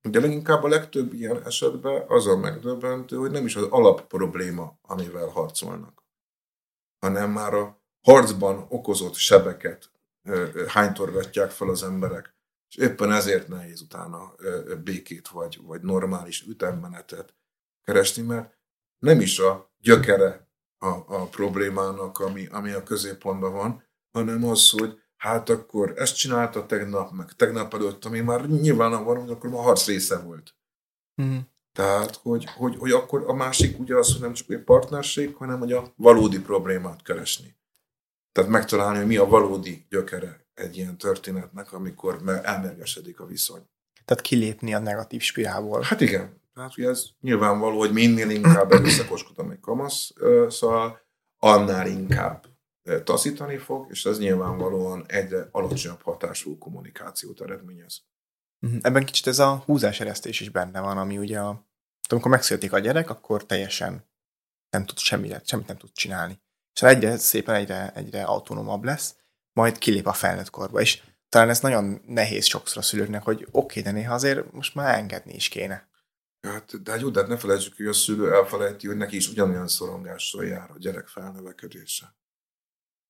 De 0.00 0.20
leginkább 0.20 0.62
a 0.62 0.68
legtöbb 0.68 1.12
ilyen 1.12 1.44
esetben 1.44 2.04
az 2.08 2.26
a 2.26 2.36
megdöbbentő, 2.36 3.16
hogy 3.16 3.30
nem 3.30 3.44
is 3.44 3.56
az 3.56 3.62
alap 3.62 4.06
probléma, 4.06 4.78
amivel 4.82 5.26
harcolnak, 5.26 6.04
hanem 6.98 7.30
már 7.30 7.54
a 7.54 7.82
harcban 8.00 8.66
okozott 8.68 9.14
sebeket 9.14 9.90
hánytorgatják 10.66 11.50
fel 11.50 11.68
az 11.68 11.82
emberek, 11.82 12.36
és 12.68 12.76
éppen 12.76 13.12
ezért 13.12 13.48
nehéz 13.48 13.80
utána 13.80 14.34
békét 14.84 15.28
vagy, 15.28 15.60
vagy 15.62 15.82
normális 15.82 16.42
ütemmenetet 16.42 17.34
keresni, 17.82 18.22
mert 18.22 18.57
nem 18.98 19.20
is 19.20 19.38
a 19.38 19.72
gyökere 19.78 20.48
a, 20.78 20.88
a 20.88 21.26
problémának, 21.30 22.18
ami, 22.18 22.46
ami 22.46 22.70
a 22.70 22.82
középpontban 22.82 23.52
van, 23.52 23.82
hanem 24.10 24.44
az, 24.44 24.70
hogy 24.70 24.98
hát 25.16 25.48
akkor 25.48 25.92
ezt 25.96 26.16
csinálta 26.16 26.66
tegnap, 26.66 27.12
meg 27.12 27.32
tegnap 27.32 27.74
előtt, 27.74 28.04
ami 28.04 28.20
már 28.20 28.46
nyilván 28.46 29.04
van, 29.04 29.20
hogy 29.20 29.30
akkor 29.30 29.52
a 29.52 29.62
harc 29.62 29.86
része 29.86 30.18
volt. 30.18 30.54
Mm. 31.22 31.38
Tehát, 31.72 32.16
hogy, 32.16 32.44
hogy, 32.56 32.76
hogy 32.78 32.90
akkor 32.90 33.24
a 33.26 33.32
másik 33.32 33.78
ugye 33.78 33.96
az, 33.96 34.12
hogy 34.12 34.20
nem 34.20 34.32
csak 34.32 34.50
egy 34.50 34.62
partnerség, 34.62 35.34
hanem 35.34 35.58
hogy 35.58 35.72
a 35.72 35.92
valódi 35.96 36.40
problémát 36.40 37.02
keresni. 37.02 37.56
Tehát 38.32 38.50
megtalálni, 38.50 38.98
hogy 38.98 39.06
mi 39.06 39.16
a 39.16 39.26
valódi 39.26 39.86
gyökere 39.88 40.46
egy 40.54 40.76
ilyen 40.76 40.98
történetnek, 40.98 41.72
amikor 41.72 42.40
elmergesedik 42.42 43.20
a 43.20 43.26
viszony. 43.26 43.62
Tehát 44.04 44.22
kilépni 44.22 44.74
a 44.74 44.78
negatív 44.78 45.20
spirálból. 45.20 45.82
Hát 45.82 46.00
igen. 46.00 46.40
Tehát 46.58 46.78
ugye 46.78 46.88
ez 46.88 47.04
nyilvánvaló, 47.20 47.78
hogy 47.78 47.92
minél 47.92 48.30
inkább 48.30 48.72
erőszakoskodom 48.72 49.50
egy 49.50 49.60
kamasz, 49.60 50.12
szóval 50.48 51.00
annál 51.38 51.86
inkább 51.86 52.46
taszítani 53.04 53.56
fog, 53.56 53.86
és 53.90 54.04
ez 54.04 54.18
nyilvánvalóan 54.18 55.04
egyre 55.08 55.48
alacsonyabb 55.50 56.02
hatású 56.02 56.58
kommunikációt 56.58 57.40
eredményez. 57.40 58.02
Mhm. 58.58 58.76
Ebben 58.80 59.04
kicsit 59.04 59.26
ez 59.26 59.38
a 59.38 59.62
húzáseresztés 59.64 60.40
is 60.40 60.48
benne 60.48 60.80
van, 60.80 60.98
ami 60.98 61.18
ugye 61.18 61.40
a, 61.40 61.66
amikor 62.08 62.30
megszületik 62.30 62.72
a 62.72 62.78
gyerek, 62.78 63.10
akkor 63.10 63.46
teljesen 63.46 64.04
nem 64.70 64.84
tud 64.84 64.98
semmit, 64.98 65.46
semmit 65.48 65.66
nem 65.66 65.76
tud 65.76 65.92
csinálni. 65.92 66.40
És 66.74 66.82
egyre 66.82 67.16
szépen 67.16 67.54
egyre, 67.54 67.92
egyre 67.94 68.22
autonómabb 68.22 68.84
lesz, 68.84 69.16
majd 69.52 69.78
kilép 69.78 70.06
a 70.06 70.12
felnőtt 70.12 70.50
korba. 70.50 70.80
És 70.80 71.02
talán 71.28 71.48
ez 71.48 71.60
nagyon 71.60 72.02
nehéz 72.06 72.44
sokszor 72.44 72.78
a 72.78 72.84
szülőknek, 72.84 73.22
hogy 73.22 73.46
oké, 73.50 73.80
okay, 73.80 73.82
de 73.82 73.98
néha 73.98 74.14
azért 74.14 74.52
most 74.52 74.74
már 74.74 74.98
engedni 74.98 75.34
is 75.34 75.48
kéne. 75.48 75.88
Hát, 76.40 76.82
de 76.82 76.96
jó, 76.96 77.08
de 77.08 77.26
ne 77.26 77.36
felejtsük, 77.36 77.76
hogy 77.76 77.86
a 77.86 77.92
szülő 77.92 78.32
elfelejti, 78.32 78.86
hogy 78.86 78.96
neki 78.96 79.16
is 79.16 79.28
ugyanolyan 79.28 79.68
szorongással 79.68 80.44
jár 80.44 80.70
a 80.70 80.78
gyerek 80.78 81.08
felnövekedése. 81.08 82.16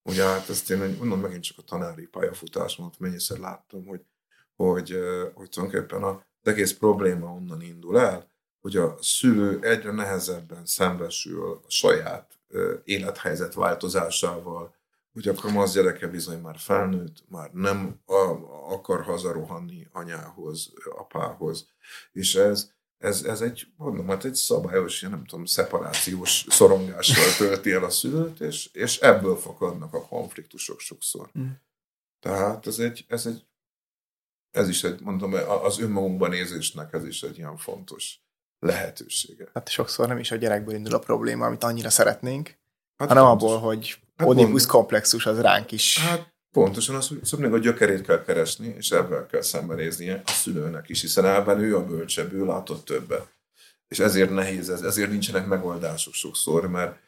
Ugye 0.02 0.24
hát 0.24 0.48
ezt 0.48 0.70
én 0.70 0.96
mondom 0.98 1.20
megint 1.20 1.42
csak 1.42 1.58
a 1.58 1.62
tanári 1.62 2.06
pályafutásomat 2.06 2.98
mennyiszer 2.98 3.38
láttam, 3.38 3.86
hogy, 3.86 4.00
hogy, 4.56 4.98
hogy 5.34 5.48
tulajdonképpen 5.48 6.02
az 6.02 6.16
egész 6.42 6.72
probléma 6.72 7.32
onnan 7.32 7.60
indul 7.62 8.00
el, 8.00 8.30
hogy 8.60 8.76
a 8.76 8.96
szülő 9.00 9.58
egyre 9.62 9.92
nehezebben 9.92 10.66
szembesül 10.66 11.60
a 11.66 11.70
saját 11.70 12.38
élethelyzet 12.84 13.54
változásával, 13.54 14.76
hogy 15.12 15.28
akkor 15.28 15.56
az 15.56 15.72
gyereke 15.72 16.06
bizony 16.06 16.40
már 16.40 16.58
felnőtt, 16.58 17.24
már 17.28 17.50
nem 17.52 18.00
akar 18.68 19.02
hazarohanni 19.02 19.88
anyához, 19.92 20.72
apához, 20.96 21.68
és 22.12 22.34
ez, 22.34 22.72
ez, 22.98 23.22
ez 23.22 23.40
egy, 23.40 23.66
mondom, 23.76 24.08
hát 24.08 24.24
egy 24.24 24.34
szabályos, 24.34 25.00
nem 25.00 25.24
tudom, 25.24 25.44
szeparációs 25.44 26.46
szorongással 26.48 27.36
tölti 27.38 27.70
el 27.70 27.84
a 27.84 27.90
szülőt, 27.90 28.40
és, 28.40 28.68
és 28.72 28.98
ebből 28.98 29.36
fakadnak 29.36 29.94
a 29.94 30.06
konfliktusok 30.06 30.80
sokszor. 30.80 31.30
Mm. 31.38 31.48
Tehát 32.20 32.66
ez 32.66 32.78
egy, 32.78 33.04
ez 33.08 33.26
egy, 33.26 33.46
ez 34.50 34.68
is 34.68 34.84
egy, 34.84 35.00
mondom, 35.00 35.32
az 35.62 35.78
önmagunkban 35.78 36.30
nézésnek 36.30 36.92
ez 36.92 37.04
is 37.04 37.22
egy 37.22 37.38
ilyen 37.38 37.56
fontos 37.56 38.20
lehetősége. 38.58 39.48
Hát 39.54 39.68
sokszor 39.68 40.08
nem 40.08 40.18
is 40.18 40.30
a 40.30 40.36
gyerekből 40.36 40.74
indul 40.74 40.94
a 40.94 40.98
probléma, 40.98 41.46
amit 41.46 41.64
annyira 41.64 41.90
szeretnénk, 41.90 42.58
hát 42.96 43.08
hanem 43.08 43.24
fontos. 43.24 43.50
abból, 43.50 43.60
hogy 43.68 43.98
hát 44.16 44.28
Oedipus 44.28 44.66
komplexus 44.66 45.26
az 45.26 45.40
ránk 45.40 45.72
is 45.72 45.98
hát 45.98 46.36
Pontosan 46.64 46.94
az, 46.94 47.08
hogy 47.08 47.24
szóval 47.24 47.52
a 47.52 47.58
gyökerét 47.58 48.02
kell 48.02 48.24
keresni, 48.24 48.74
és 48.76 48.90
ebben 48.90 49.26
kell 49.26 49.42
szembenéznie 49.42 50.22
a 50.26 50.30
szülőnek 50.30 50.88
is, 50.88 51.00
hiszen 51.00 51.24
ebben 51.24 51.60
ő 51.60 51.76
a 51.76 51.84
bölcsebb, 51.84 52.32
ő 52.32 52.44
látott 52.44 52.84
többet. 52.84 53.28
És 53.88 53.98
ezért 53.98 54.30
nehéz 54.30 54.70
ez, 54.70 54.82
ezért 54.82 55.10
nincsenek 55.10 55.46
megoldások 55.46 56.14
sokszor, 56.14 56.68
mert 56.68 56.98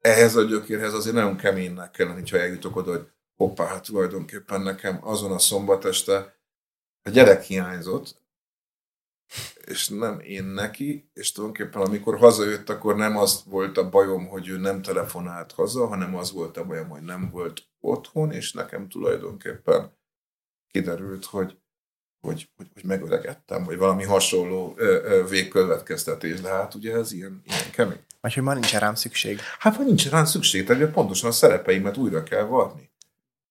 ehhez 0.00 0.36
a 0.36 0.42
gyökérhez 0.42 0.94
azért 0.94 1.14
nagyon 1.14 1.36
keménynek 1.36 1.90
kell 1.90 2.06
lenni, 2.06 2.30
ha 2.30 2.38
eljutok 2.38 2.76
oda, 2.76 2.90
hogy 2.90 3.06
hoppá, 3.36 3.66
hát 3.66 3.84
tulajdonképpen 3.84 4.60
nekem 4.60 4.98
azon 5.02 5.32
a 5.32 5.38
szombat 5.38 5.84
este 5.84 6.36
a 7.02 7.10
gyerek 7.10 7.42
hiányzott, 7.42 8.20
és 9.64 9.88
nem 9.88 10.20
én 10.20 10.44
neki, 10.44 11.10
és 11.12 11.32
tulajdonképpen 11.32 11.82
amikor 11.82 12.18
hazajött, 12.18 12.68
akkor 12.68 12.96
nem 12.96 13.16
az 13.16 13.42
volt 13.46 13.76
a 13.78 13.88
bajom, 13.88 14.26
hogy 14.26 14.48
ő 14.48 14.58
nem 14.58 14.82
telefonált 14.82 15.52
haza, 15.52 15.86
hanem 15.86 16.16
az 16.16 16.32
volt 16.32 16.56
a 16.56 16.64
bajom, 16.64 16.88
hogy 16.88 17.02
nem 17.02 17.30
volt 17.30 17.62
otthon, 17.80 18.32
és 18.32 18.52
nekem 18.52 18.88
tulajdonképpen 18.88 19.96
kiderült, 20.70 21.24
hogy, 21.24 21.58
hogy, 22.20 22.48
hogy, 22.56 22.66
hogy 22.74 22.84
megöregedtem, 22.84 23.64
vagy 23.64 23.76
valami 23.76 24.04
hasonló 24.04 24.78
végkövetkeztetés, 25.28 26.40
de 26.40 26.48
hát 26.48 26.74
ugye 26.74 26.94
ez 26.94 27.12
ilyen, 27.12 27.42
ilyen 27.44 27.70
kemény. 27.72 28.00
Vagy 28.20 28.34
hogy 28.34 28.42
már 28.42 28.54
nincs 28.54 28.74
rám 28.74 28.94
szükség. 28.94 29.40
Hát, 29.58 29.76
hogy 29.76 29.86
nincs 29.86 30.08
rám 30.10 30.24
szükség, 30.24 30.66
tehát 30.66 30.92
pontosan 30.92 31.28
a 31.28 31.32
szerepeimet 31.32 31.96
újra 31.96 32.22
kell 32.22 32.44
varni. 32.44 32.90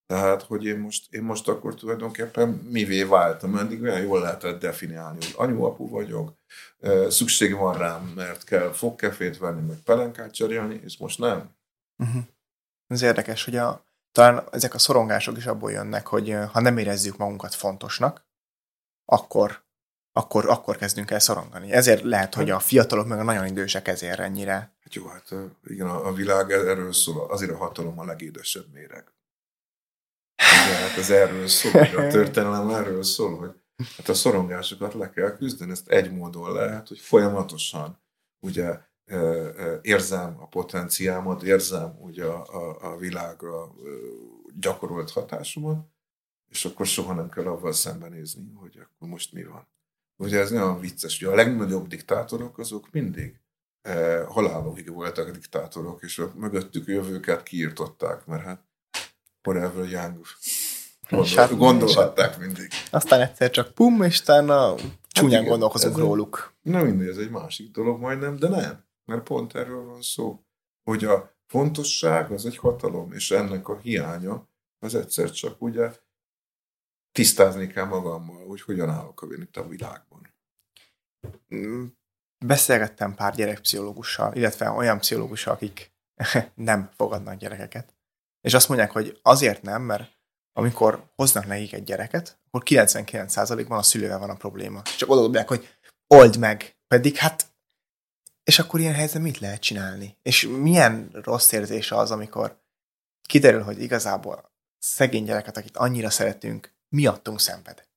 Tehát, 0.08 0.42
hogy 0.42 0.66
én 0.66 0.80
most, 0.80 1.14
én 1.14 1.24
most 1.24 1.48
akkor 1.48 1.76
tulajdonképpen 1.76 2.50
mivé 2.50 3.04
váltam, 3.04 3.56
eddig 3.56 3.82
olyan 3.82 4.02
jól 4.02 4.20
lehetett 4.20 4.60
definiálni, 4.60 5.18
hogy 5.26 5.34
anyu-apu 5.36 5.90
vagyok, 5.90 6.34
szükség 7.08 7.56
van 7.56 7.78
rám, 7.78 8.12
mert 8.16 8.44
kell 8.44 8.72
fogkefét 8.72 9.38
venni, 9.38 9.68
meg 9.68 9.78
pelenkát 9.78 10.34
cserélni, 10.34 10.82
és 10.84 10.98
most 10.98 11.20
nem. 11.20 11.50
Uh-huh. 11.98 12.24
Ez 12.88 13.02
érdekes, 13.02 13.46
hogy 13.46 13.56
a, 13.56 13.86
talán 14.12 14.44
ezek 14.52 14.74
a 14.74 14.78
szorongások 14.78 15.38
is 15.38 15.46
abból 15.46 15.72
jönnek, 15.72 16.08
hogy 16.08 16.36
ha 16.52 16.60
nem 16.60 16.78
érezzük 16.78 17.18
magunkat 17.18 17.54
fontosnak, 17.54 18.26
akkor, 19.06 19.64
akkor, 20.12 20.50
akkor 20.50 20.78
kezdünk 20.78 21.12
el 21.12 21.20
szorongani. 21.20 21.72
Ezért 21.72 22.04
lehet, 22.04 22.34
hogy 22.34 22.50
a 22.50 22.60
fiatalok 22.60 23.08
meg 23.08 23.20
a 23.20 23.24
nagyon 23.24 23.46
idősek 23.46 23.88
ezért 23.88 24.20
ennyire. 24.20 24.54
Hát 24.54 24.96
jó, 24.96 25.08
hát 25.08 25.34
igen, 25.64 25.88
a 25.88 26.14
világ 26.14 26.52
erről 26.52 26.94
szól, 26.94 27.32
azért 27.32 27.52
a 27.52 27.58
hatalom 27.58 28.00
a 28.00 28.06
legédesebb 28.06 28.66
méreg. 28.74 29.16
Hát 30.58 30.98
ez 30.98 31.10
erről 31.10 31.48
szól, 31.48 31.82
a 31.82 32.08
történelem 32.08 32.70
erről 32.70 33.04
szól, 33.04 33.38
hogy 33.38 33.52
hát 33.98 34.10
a 34.10 34.14
szorongásokat 34.14 34.94
le 34.94 35.10
kell 35.10 35.36
küzdeni, 35.36 35.72
ezt 35.72 35.88
egy 35.88 36.12
módon 36.12 36.54
lehet, 36.54 36.88
hogy 36.88 37.00
folyamatosan 37.00 38.02
ugye 38.40 38.80
érzem 39.82 40.36
a 40.40 40.48
potenciámat, 40.48 41.44
érzem 41.44 41.98
ugye 42.00 42.26
a, 42.26 42.46
a, 42.54 42.92
a 42.92 42.98
világra 42.98 43.76
gyakorolt 44.60 45.12
hatásomat, 45.12 45.88
és 46.50 46.66
akkor 46.66 46.86
soha 46.86 47.14
nem 47.14 47.30
kell 47.30 47.46
avval 47.46 47.72
szembenézni, 47.72 48.52
hogy 48.56 48.78
akkor 48.78 49.08
most 49.08 49.34
mi 49.34 49.44
van. 49.44 49.68
Ugye 50.16 50.40
ez 50.40 50.52
nagyon 50.52 50.80
vicces, 50.80 51.24
hogy 51.24 51.34
a 51.34 51.36
legnagyobb 51.36 51.88
diktátorok 51.88 52.58
azok 52.58 52.92
mindig 52.92 53.40
halálokig 54.28 54.94
voltak 54.94 55.32
diktátorok, 55.32 56.04
és 56.04 56.20
a 56.20 56.32
mögöttük 56.36 56.88
jövőket 56.88 57.44
kiirtották, 57.44 58.26
mert 58.26 58.44
hát 58.44 58.67
forever 59.48 59.90
young. 59.90 60.26
Gondol, 61.10 61.36
hát, 61.36 61.58
gondolhatták 61.58 62.38
mindig. 62.38 62.68
Aztán 62.92 63.22
egyszer 63.22 63.50
csak 63.50 63.74
pum, 63.74 64.02
és 64.02 64.20
utána 64.20 64.76
csúnyán 65.08 65.40
hát 65.40 65.50
gondolkozunk 65.50 65.94
ez 65.94 66.00
róluk. 66.00 66.54
Na 66.62 66.84
mindegy, 66.84 67.08
ez 67.08 67.18
egy 67.18 67.30
másik 67.30 67.72
dolog 67.72 68.00
majdnem, 68.00 68.36
de 68.36 68.48
nem. 68.48 68.86
Mert 69.06 69.24
pont 69.24 69.56
erről 69.56 69.86
van 69.86 70.02
szó, 70.02 70.44
hogy 70.84 71.04
a 71.04 71.36
fontosság 71.46 72.32
az 72.32 72.46
egy 72.46 72.58
hatalom, 72.58 73.12
és 73.12 73.32
ennek 73.32 73.68
a 73.68 73.78
hiánya 73.78 74.50
az 74.80 74.96
egyszer 74.96 75.32
csak 75.32 75.62
ugye 75.62 75.92
tisztázni 77.12 77.68
kell 77.68 77.86
magammal, 77.86 78.46
hogy 78.48 78.62
hogyan 78.62 78.90
állok 78.90 79.22
a 79.22 79.28
itt 79.34 79.58
a 79.58 79.68
világban. 79.68 80.34
Mm, 81.56 81.86
beszélgettem 82.46 83.16
pár 83.16 83.36
gyerekpszichológussal, 83.36 84.36
illetve 84.36 84.70
olyan 84.70 85.00
pszichológussal, 85.00 85.54
akik 85.54 85.92
nem 86.56 86.90
fogadnak 86.96 87.36
gyerekeket. 87.36 87.97
És 88.42 88.54
azt 88.54 88.68
mondják, 88.68 88.92
hogy 88.92 89.20
azért 89.22 89.62
nem, 89.62 89.82
mert 89.82 90.16
amikor 90.54 91.12
hoznak 91.16 91.46
nekik 91.46 91.74
egy 91.74 91.84
gyereket, 91.84 92.40
akkor 92.46 92.64
99%-ban 92.66 93.78
a 93.78 93.84
szülővel 93.84 94.20
van 94.20 94.30
a 94.30 94.36
probléma. 94.36 94.82
Csak 94.82 95.10
oda 95.10 95.22
dobják, 95.22 95.48
hogy 95.48 95.68
old 96.08 96.38
meg. 96.38 96.78
Pedig 96.88 97.16
hát, 97.16 97.46
és 98.44 98.60
akkor 98.60 98.80
ilyen 98.80 98.94
helyzetben 98.94 99.22
mit 99.22 99.40
lehet 99.40 99.62
csinálni? 99.62 100.18
És 100.22 100.48
milyen 100.48 101.10
rossz 101.12 101.52
érzés 101.52 101.92
az, 101.92 102.12
amikor 102.12 102.62
kiderül, 103.22 103.62
hogy 103.62 103.82
igazából 103.82 104.52
szegény 104.78 105.24
gyereket, 105.24 105.58
akit 105.58 105.78
annyira 105.78 106.10
szeretünk, 106.10 106.76
miattunk 106.90 107.40
szenved. 107.40 107.88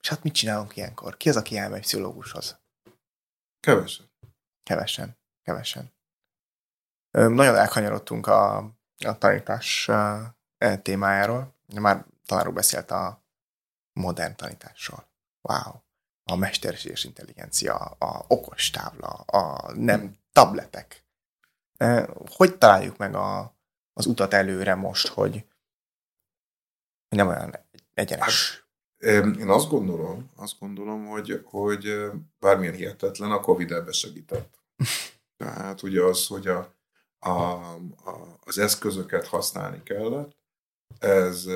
És 0.00 0.08
hát 0.08 0.22
mit 0.22 0.34
csinálunk 0.34 0.76
ilyenkor? 0.76 1.16
Ki 1.16 1.28
az, 1.28 1.36
aki 1.36 1.56
elmegy 1.56 1.80
pszichológushoz? 1.80 2.58
Kevesen. 3.60 4.10
Kevesen. 4.62 5.18
Kevesen. 5.42 5.92
Nagyon 7.10 7.54
elkanyarodtunk 7.54 8.26
a, 8.26 8.70
a 9.04 9.18
tanítás 9.18 9.88
e, 9.88 10.76
témájáról. 10.82 11.54
Már 11.74 12.04
tanárul 12.26 12.52
beszélt 12.52 12.90
a 12.90 13.22
modern 13.92 14.36
tanításról. 14.36 15.08
Wow. 15.40 15.74
A 16.24 16.36
mesterséges 16.36 17.04
intelligencia, 17.04 17.74
a 17.76 18.24
okos 18.28 18.70
tábla, 18.70 19.08
a 19.08 19.72
nem 19.72 20.16
tabletek. 20.32 21.04
Hogy 22.26 22.58
találjuk 22.58 22.96
meg 22.96 23.14
a, 23.14 23.54
az 23.92 24.06
utat 24.06 24.34
előre 24.34 24.74
most, 24.74 25.06
hogy 25.06 25.46
nem 27.08 27.28
olyan 27.28 27.56
egyenes? 27.94 28.66
Hát, 28.98 29.24
én 29.36 29.48
azt 29.48 29.68
gondolom, 29.68 30.30
azt 30.36 30.58
gondolom, 30.58 31.06
hogy, 31.06 31.42
hogy 31.44 32.10
bármilyen 32.38 32.74
hihetetlen, 32.74 33.30
a 33.30 33.40
Covid 33.40 33.72
ebbe 33.72 33.92
segített. 33.92 34.58
Tehát 35.36 35.82
ugye 35.82 36.02
az, 36.02 36.26
hogy 36.26 36.46
a, 36.46 36.77
a, 37.18 37.30
a, 37.30 38.38
az 38.44 38.58
eszközöket 38.58 39.26
használni 39.26 39.82
kellett, 39.82 40.36
ez 40.98 41.46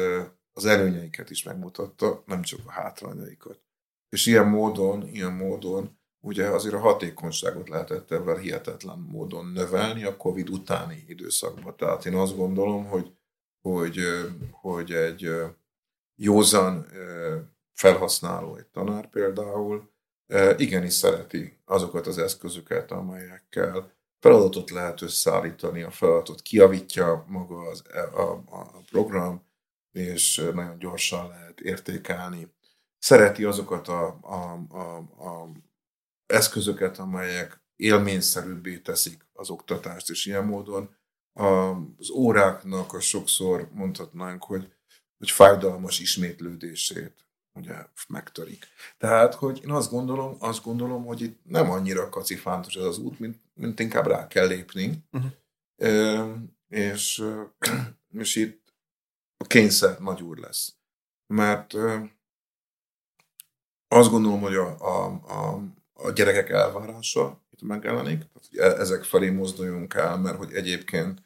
az 0.53 0.65
előnyeiket 0.65 1.31
is 1.31 1.43
megmutatta, 1.43 2.23
nem 2.27 2.43
csak 2.43 2.61
a 2.67 2.71
hátrányaikat. 2.71 3.61
És 4.09 4.27
ilyen 4.27 4.47
módon, 4.47 5.09
ilyen 5.09 5.33
módon 5.33 5.99
ugye 6.21 6.49
azért 6.49 6.75
a 6.75 6.79
hatékonyságot 6.79 7.69
lehetett 7.69 8.11
ebben 8.11 8.39
hihetetlen 8.39 8.99
módon 8.99 9.47
növelni 9.47 10.05
a 10.05 10.17
Covid 10.17 10.49
utáni 10.49 11.05
időszakban. 11.09 11.77
Tehát 11.77 12.07
én 12.07 12.15
azt 12.15 12.37
gondolom, 12.37 12.85
hogy, 12.85 13.17
hogy, 13.61 13.99
hogy 14.51 14.93
egy 14.93 15.31
józan 16.15 16.87
felhasználó, 17.73 18.57
egy 18.57 18.67
tanár 18.67 19.11
például, 19.11 19.91
igenis 20.57 20.93
szereti 20.93 21.59
azokat 21.65 22.07
az 22.07 22.19
eszközöket, 22.19 22.91
amelyekkel 22.91 23.93
feladatot 24.23 24.71
lehet 24.71 25.03
összeállítani, 25.03 25.83
a 25.83 25.91
feladatot 25.91 26.43
kiavítja 26.43 27.25
maga 27.29 27.61
az, 27.61 27.83
a, 28.15 28.43
a, 28.51 28.83
program, 28.91 29.45
és 29.93 30.37
nagyon 30.55 30.79
gyorsan 30.79 31.29
lehet 31.29 31.61
értékelni. 31.61 32.55
Szereti 32.99 33.45
azokat 33.45 33.89
a, 33.89 34.19
a, 34.23 34.65
a, 34.69 34.97
a 35.29 35.51
eszközöket, 36.27 36.99
amelyek 36.99 37.63
élményszerűbbé 37.77 38.79
teszik 38.79 39.27
az 39.33 39.51
oktatást, 39.51 40.11
és 40.11 40.27
ilyen 40.27 40.45
módon 40.45 40.97
az 41.33 42.11
óráknak 42.11 42.93
a 42.93 43.01
sokszor 43.01 43.69
mondhatnánk, 43.73 44.45
hogy, 44.45 44.73
hogy 45.19 45.31
fájdalmas 45.31 46.01
ismétlődését 46.01 47.23
ugye 47.55 47.75
megtörik. 48.09 48.67
Tehát, 48.99 49.35
hogy 49.35 49.61
én 49.65 49.71
azt 49.71 49.91
gondolom, 49.91 50.37
azt 50.39 50.63
gondolom, 50.63 51.05
hogy 51.05 51.21
itt 51.21 51.41
nem 51.45 51.71
annyira 51.71 52.09
kacifántos 52.09 52.75
ez 52.75 52.85
az 52.85 52.99
út, 52.99 53.19
mint, 53.19 53.41
mint 53.55 53.81
inkább 53.81 54.07
rá 54.07 54.27
kell 54.27 54.47
lépni. 54.47 55.05
Uh-huh. 55.13 55.31
E, 55.77 56.25
és, 56.69 57.25
és 58.19 58.37
itt 58.37 58.75
a 59.37 59.47
kényszer 59.47 59.99
nagy 59.99 60.23
úr 60.23 60.39
lesz. 60.39 60.75
Mert 61.27 61.75
azt 63.89 64.11
gondolom, 64.11 64.41
hogy 64.41 64.55
a, 64.55 64.77
a, 64.79 65.05
a, 65.27 65.63
a 65.93 66.11
gyerekek 66.11 66.51
elvárása 66.51 67.41
itt 67.51 67.63
megjelenik, 67.63 68.19
tehát, 68.19 68.49
hogy 68.49 68.59
e, 68.59 68.81
ezek 68.81 69.05
felé 69.05 69.31
mozduljunk 69.31 69.95
el, 69.95 70.19
mert 70.19 70.37
hogy 70.37 70.53
egyébként 70.53 71.23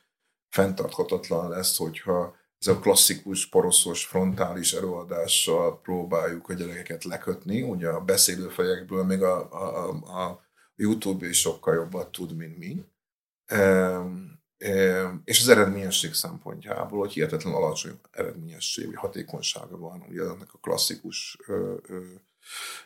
fenntarthatatlan 0.49 1.49
lesz, 1.49 1.77
hogyha 1.77 2.37
ez 2.59 2.67
a 2.67 2.79
klasszikus 2.79 3.49
poroszos 3.49 4.05
frontális 4.05 4.73
előadással 4.73 5.81
próbáljuk 5.81 6.49
a 6.49 6.55
gyerekeket 6.55 7.05
lekötni, 7.05 7.63
ugye 7.63 7.89
a 7.89 8.01
beszélőfejekből 8.01 9.05
még 9.05 9.23
a, 9.23 9.53
a, 9.53 9.89
a 10.25 10.46
YouTube 10.77 11.29
is 11.29 11.41
sokkal 11.41 11.75
jobban 11.75 12.13
tud, 12.13 12.37
mint 12.37 12.59
mi. 12.59 12.85
És 15.25 15.41
az 15.41 15.49
eredményesség 15.49 16.15
szempontjából, 16.15 16.99
hogy 16.99 17.13
hihetetlen 17.13 17.55
alacsony 17.55 18.01
eredményesség, 18.11 18.87
vagy 18.87 18.95
hatékonysága 18.95 19.79
van 19.79 20.05
ugye 20.09 20.23
ennek 20.23 20.55
a 20.55 20.59
klasszikus 20.59 21.39
ö, 21.47 21.75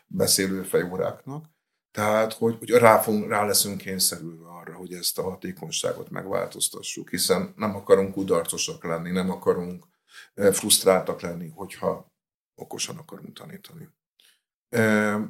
beszélőfejóráknak. 0.07 1.45
Tehát, 1.91 2.33
hogy, 2.33 2.57
hogy 2.57 2.69
rá, 2.69 2.99
fogunk, 2.99 3.29
rá 3.29 3.45
leszünk 3.45 3.77
kényszerülve 3.77 4.49
arra, 4.49 4.73
hogy 4.73 4.93
ezt 4.93 5.17
a 5.17 5.23
hatékonyságot 5.23 6.09
megváltoztassuk, 6.09 7.09
hiszen 7.09 7.53
nem 7.55 7.75
akarunk 7.75 8.13
kudarcosak 8.13 8.83
lenni, 8.83 9.11
nem 9.11 9.31
akarunk 9.31 9.87
frusztráltak 10.35 11.21
lenni, 11.21 11.49
hogyha 11.49 12.11
okosan 12.55 12.97
akarunk 12.97 13.37
tanítani. 13.37 13.89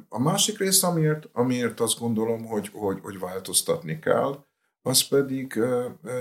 A 0.08 0.18
másik 0.18 0.58
rész, 0.58 0.82
amiért, 0.82 1.28
amiért 1.32 1.80
azt 1.80 1.98
gondolom, 1.98 2.46
hogy, 2.46 2.70
hogy, 2.72 2.98
hogy 3.02 3.18
változtatni 3.18 3.98
kell, 3.98 4.44
az 4.82 5.08
pedig 5.08 5.60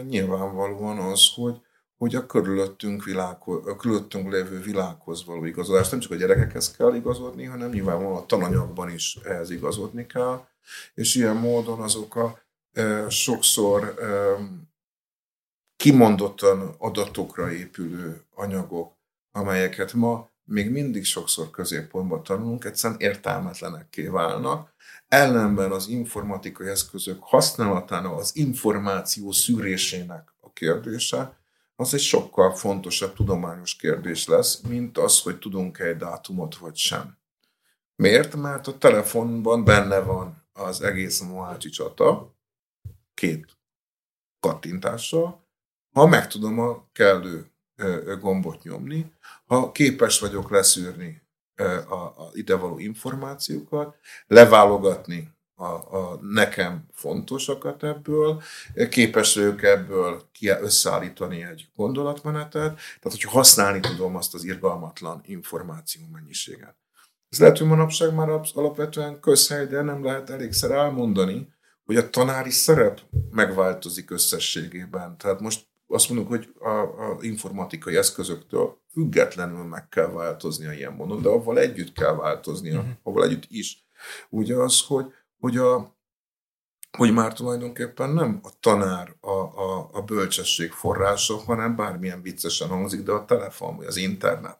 nyilvánvalóan 0.07 0.97
az, 0.97 1.29
hogy, 1.35 1.61
hogy 1.97 2.15
a 2.15 2.25
körülöttünk, 2.25 3.03
világhoz, 3.03 3.67
a 3.67 3.75
körülöttünk 3.75 4.31
lévő 4.31 4.59
világhoz 4.59 5.25
való 5.25 5.45
igazodás. 5.45 5.89
Nem 5.89 5.99
csak 5.99 6.11
a 6.11 6.15
gyerekekhez 6.15 6.71
kell 6.71 6.95
igazodni, 6.95 7.43
hanem 7.43 7.69
nyilvánvalóan 7.69 8.21
a 8.21 8.25
tananyagban 8.25 8.89
is 8.89 9.17
ehhez 9.23 9.49
igazodni 9.49 10.05
kell, 10.05 10.45
és 10.93 11.15
ilyen 11.15 11.35
módon 11.35 11.79
azok 11.79 12.15
a 12.15 12.39
sokszor 13.09 13.93
kimondottan 15.75 16.75
adatokra 16.77 17.51
épülő 17.51 18.25
anyagok, 18.35 18.93
amelyeket 19.31 19.93
ma 19.93 20.29
még 20.43 20.71
mindig 20.71 21.05
sokszor 21.05 21.49
középpontban 21.49 22.23
tanulunk, 22.23 22.65
egyszerűen 22.65 22.99
értelmetlenekké 22.99 24.07
válnak. 24.07 24.73
Ellenben 25.07 25.71
az 25.71 25.87
informatikai 25.87 26.67
eszközök 26.67 27.23
használatának, 27.23 28.19
az 28.19 28.35
információ 28.35 29.31
szűrésének 29.31 30.33
a 30.39 30.51
kérdése, 30.51 31.39
az 31.75 31.93
egy 31.93 31.99
sokkal 31.99 32.55
fontosabb 32.55 33.13
tudományos 33.13 33.75
kérdés 33.75 34.27
lesz, 34.27 34.61
mint 34.61 34.97
az, 34.97 35.19
hogy 35.19 35.39
tudunk-e 35.39 35.85
egy 35.85 35.97
dátumot 35.97 36.57
vagy 36.57 36.75
sem. 36.75 37.17
Miért? 37.95 38.35
Mert 38.35 38.67
a 38.67 38.77
telefonban 38.77 39.63
benne 39.63 39.99
van 39.99 40.45
az 40.53 40.81
egész 40.81 41.19
Mohácsi 41.19 41.69
csata, 41.69 42.35
két 43.13 43.57
kattintással, 44.39 45.47
ha 45.91 46.07
meg 46.07 46.27
tudom 46.27 46.59
a 46.59 46.89
kellő 46.91 47.50
gombot 48.19 48.63
nyomni, 48.63 49.11
ha 49.45 49.71
képes 49.71 50.19
vagyok 50.19 50.49
leszűrni 50.49 51.21
a, 51.89 51.93
a 51.93 52.29
idevaló 52.33 52.79
információkat, 52.79 53.95
leválogatni 54.27 55.33
a, 55.55 55.97
a 55.97 56.19
nekem 56.21 56.85
fontosakat 56.93 57.83
ebből, 57.83 58.41
képes 58.89 59.35
vagyok 59.35 59.63
ebből 59.63 60.29
összeállítani 60.39 61.43
egy 61.43 61.69
gondolatmenetet, 61.75 62.75
tehát 62.75 63.01
hogyha 63.01 63.29
használni 63.29 63.79
tudom 63.79 64.15
azt 64.15 64.33
az 64.33 64.43
irgalmatlan 64.43 65.21
információ 65.25 66.01
mennyiséget. 66.11 66.75
Ez 67.29 67.39
lehet, 67.39 67.57
hogy 67.57 67.67
manapság 67.67 68.13
már 68.13 68.29
alapvetően 68.53 69.19
közhely, 69.19 69.67
de 69.67 69.81
nem 69.81 70.03
lehet 70.03 70.29
elégszer 70.29 70.71
elmondani, 70.71 71.53
hogy 71.85 71.95
a 71.95 72.09
tanári 72.09 72.49
szerep 72.49 73.01
megváltozik 73.31 74.11
összességében. 74.11 75.17
Tehát 75.17 75.39
most 75.39 75.65
azt 75.91 76.09
mondjuk, 76.09 76.29
hogy 76.29 76.53
a, 76.59 76.69
a 76.69 77.17
informatikai 77.21 77.95
eszközöktől 77.95 78.77
függetlenül 78.91 79.63
meg 79.63 79.89
kell 79.89 80.07
változnia 80.07 80.71
ilyen 80.71 80.93
módon, 80.93 81.21
de 81.21 81.29
avval 81.29 81.59
együtt 81.59 81.93
kell 81.93 82.15
változnia, 82.15 82.79
uh-huh. 82.79 82.93
avval 83.03 83.23
együtt 83.23 83.45
is. 83.47 83.85
Ugye 84.29 84.55
az, 84.55 84.81
hogy 84.81 85.05
hogy, 85.41 85.57
a, 85.57 85.97
hogy 86.97 87.13
már 87.13 87.33
tulajdonképpen 87.33 88.09
nem 88.09 88.39
a 88.43 88.49
tanár 88.59 89.15
a, 89.19 89.29
a, 89.31 89.89
a 89.91 90.01
bölcsesség 90.01 90.71
forrása, 90.71 91.37
hanem 91.37 91.75
bármilyen 91.75 92.21
viccesen 92.21 92.67
hangzik, 92.67 93.03
de 93.03 93.11
a 93.11 93.25
telefon 93.25 93.77
vagy 93.77 93.85
az 93.85 93.97
internet. 93.97 94.59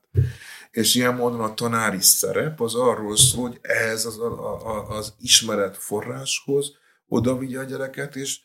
És 0.71 0.95
ilyen 0.95 1.15
módon 1.15 1.41
a 1.41 1.53
tanári 1.53 2.01
szerep 2.01 2.61
az 2.61 2.75
arról 2.75 3.17
szól, 3.17 3.47
hogy 3.47 3.59
ehhez 3.61 4.05
az, 4.05 4.19
a, 4.19 4.67
a, 4.67 4.89
az 4.89 5.13
ismeret 5.19 5.77
forráshoz 5.77 6.71
oda 7.07 7.37
vigye 7.37 7.59
a 7.59 7.63
gyereket, 7.63 8.15
és 8.15 8.39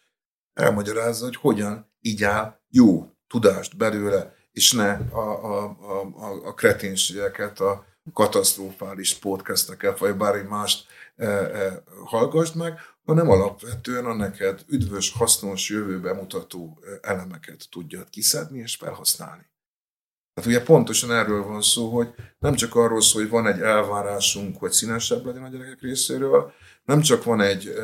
elmagyarázza, 0.54 1.24
hogy 1.24 1.36
hogyan 1.36 1.92
így 2.00 2.24
áll 2.24 2.60
jó 2.76 3.10
tudást 3.28 3.76
belőle, 3.76 4.34
és 4.52 4.72
ne 4.72 4.92
a, 5.10 5.44
a, 5.44 5.76
a, 6.14 6.46
a, 6.46 6.54
kreténségeket, 6.54 7.60
a 7.60 7.84
katasztrofális 8.12 9.14
podcasteket, 9.14 9.98
vagy 9.98 10.16
bármi 10.16 10.48
mást 10.48 10.86
E, 11.16 11.26
e, 11.26 11.82
hallgassd 12.04 12.56
meg, 12.56 12.78
hanem 13.04 13.30
alapvetően 13.30 14.04
a 14.04 14.14
neked 14.14 14.64
üdvös, 14.68 15.12
hasznos, 15.12 15.68
jövőbe 15.68 16.12
mutató 16.12 16.78
e, 16.82 17.08
elemeket 17.10 17.66
tudja 17.70 18.04
kiszedni 18.10 18.58
és 18.58 18.76
felhasználni. 18.76 19.50
Tehát 20.34 20.50
ugye 20.50 20.62
pontosan 20.62 21.12
erről 21.12 21.42
van 21.42 21.62
szó, 21.62 21.88
hogy 21.94 22.14
nem 22.38 22.54
csak 22.54 22.74
arról 22.74 23.00
szól, 23.00 23.22
hogy 23.22 23.30
van 23.30 23.46
egy 23.46 23.60
elvárásunk, 23.60 24.58
hogy 24.58 24.70
színesebb 24.70 25.24
legyen 25.24 25.42
a 25.42 25.48
gyerekek 25.48 25.80
részéről, 25.80 26.52
nem 26.86 27.00
csak 27.00 27.24
van 27.24 27.40
egy 27.40 27.74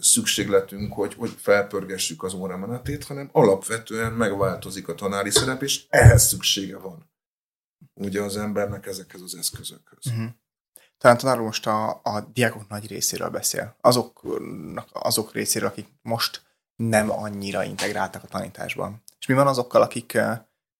szükségletünk, 0.00 0.92
hogy, 0.92 1.14
hogy 1.14 1.30
felpörgessük 1.38 2.22
az 2.22 2.34
óramenetét, 2.34 3.04
hanem 3.04 3.28
alapvetően 3.32 4.12
megváltozik 4.12 4.88
a 4.88 4.94
tanári 4.94 5.30
szerep, 5.30 5.62
és 5.62 5.86
ehhez 5.88 6.26
szüksége 6.26 6.78
van 6.78 7.08
ugye 7.98 8.22
az 8.22 8.36
embernek 8.36 8.86
ezekhez 8.86 9.20
az 9.20 9.36
eszközökhöz. 9.36 10.06
Uh-huh. 10.06 10.30
Talán 10.98 11.18
tanár 11.18 11.38
most 11.38 11.66
a, 11.66 12.00
a 12.02 12.20
diákok 12.32 12.68
nagy 12.68 12.86
részéről 12.86 13.28
beszél. 13.28 13.76
Azok, 13.80 14.22
azok 14.92 15.32
részéről, 15.32 15.68
akik 15.68 15.88
most 16.02 16.42
nem 16.76 17.10
annyira 17.10 17.64
integráltak 17.64 18.22
a 18.22 18.26
tanításban. 18.26 19.02
És 19.18 19.26
mi 19.26 19.34
van 19.34 19.46
azokkal, 19.46 19.82
akik, 19.82 20.18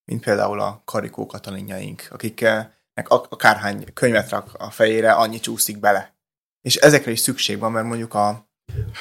mint 0.04 0.24
például 0.24 0.60
a 0.60 0.82
karikó 0.84 1.26
katalinjaink, 1.26 2.06
akiknek 2.10 3.08
akárhány 3.08 3.92
könyvet 3.94 4.30
rak 4.30 4.54
a 4.54 4.70
fejére, 4.70 5.12
annyi 5.12 5.40
csúszik 5.40 5.78
bele. 5.78 6.17
És 6.60 6.76
ezekre 6.76 7.10
is 7.10 7.20
szükség 7.20 7.58
van, 7.58 7.72
mert 7.72 7.86
mondjuk 7.86 8.14
a, 8.14 8.28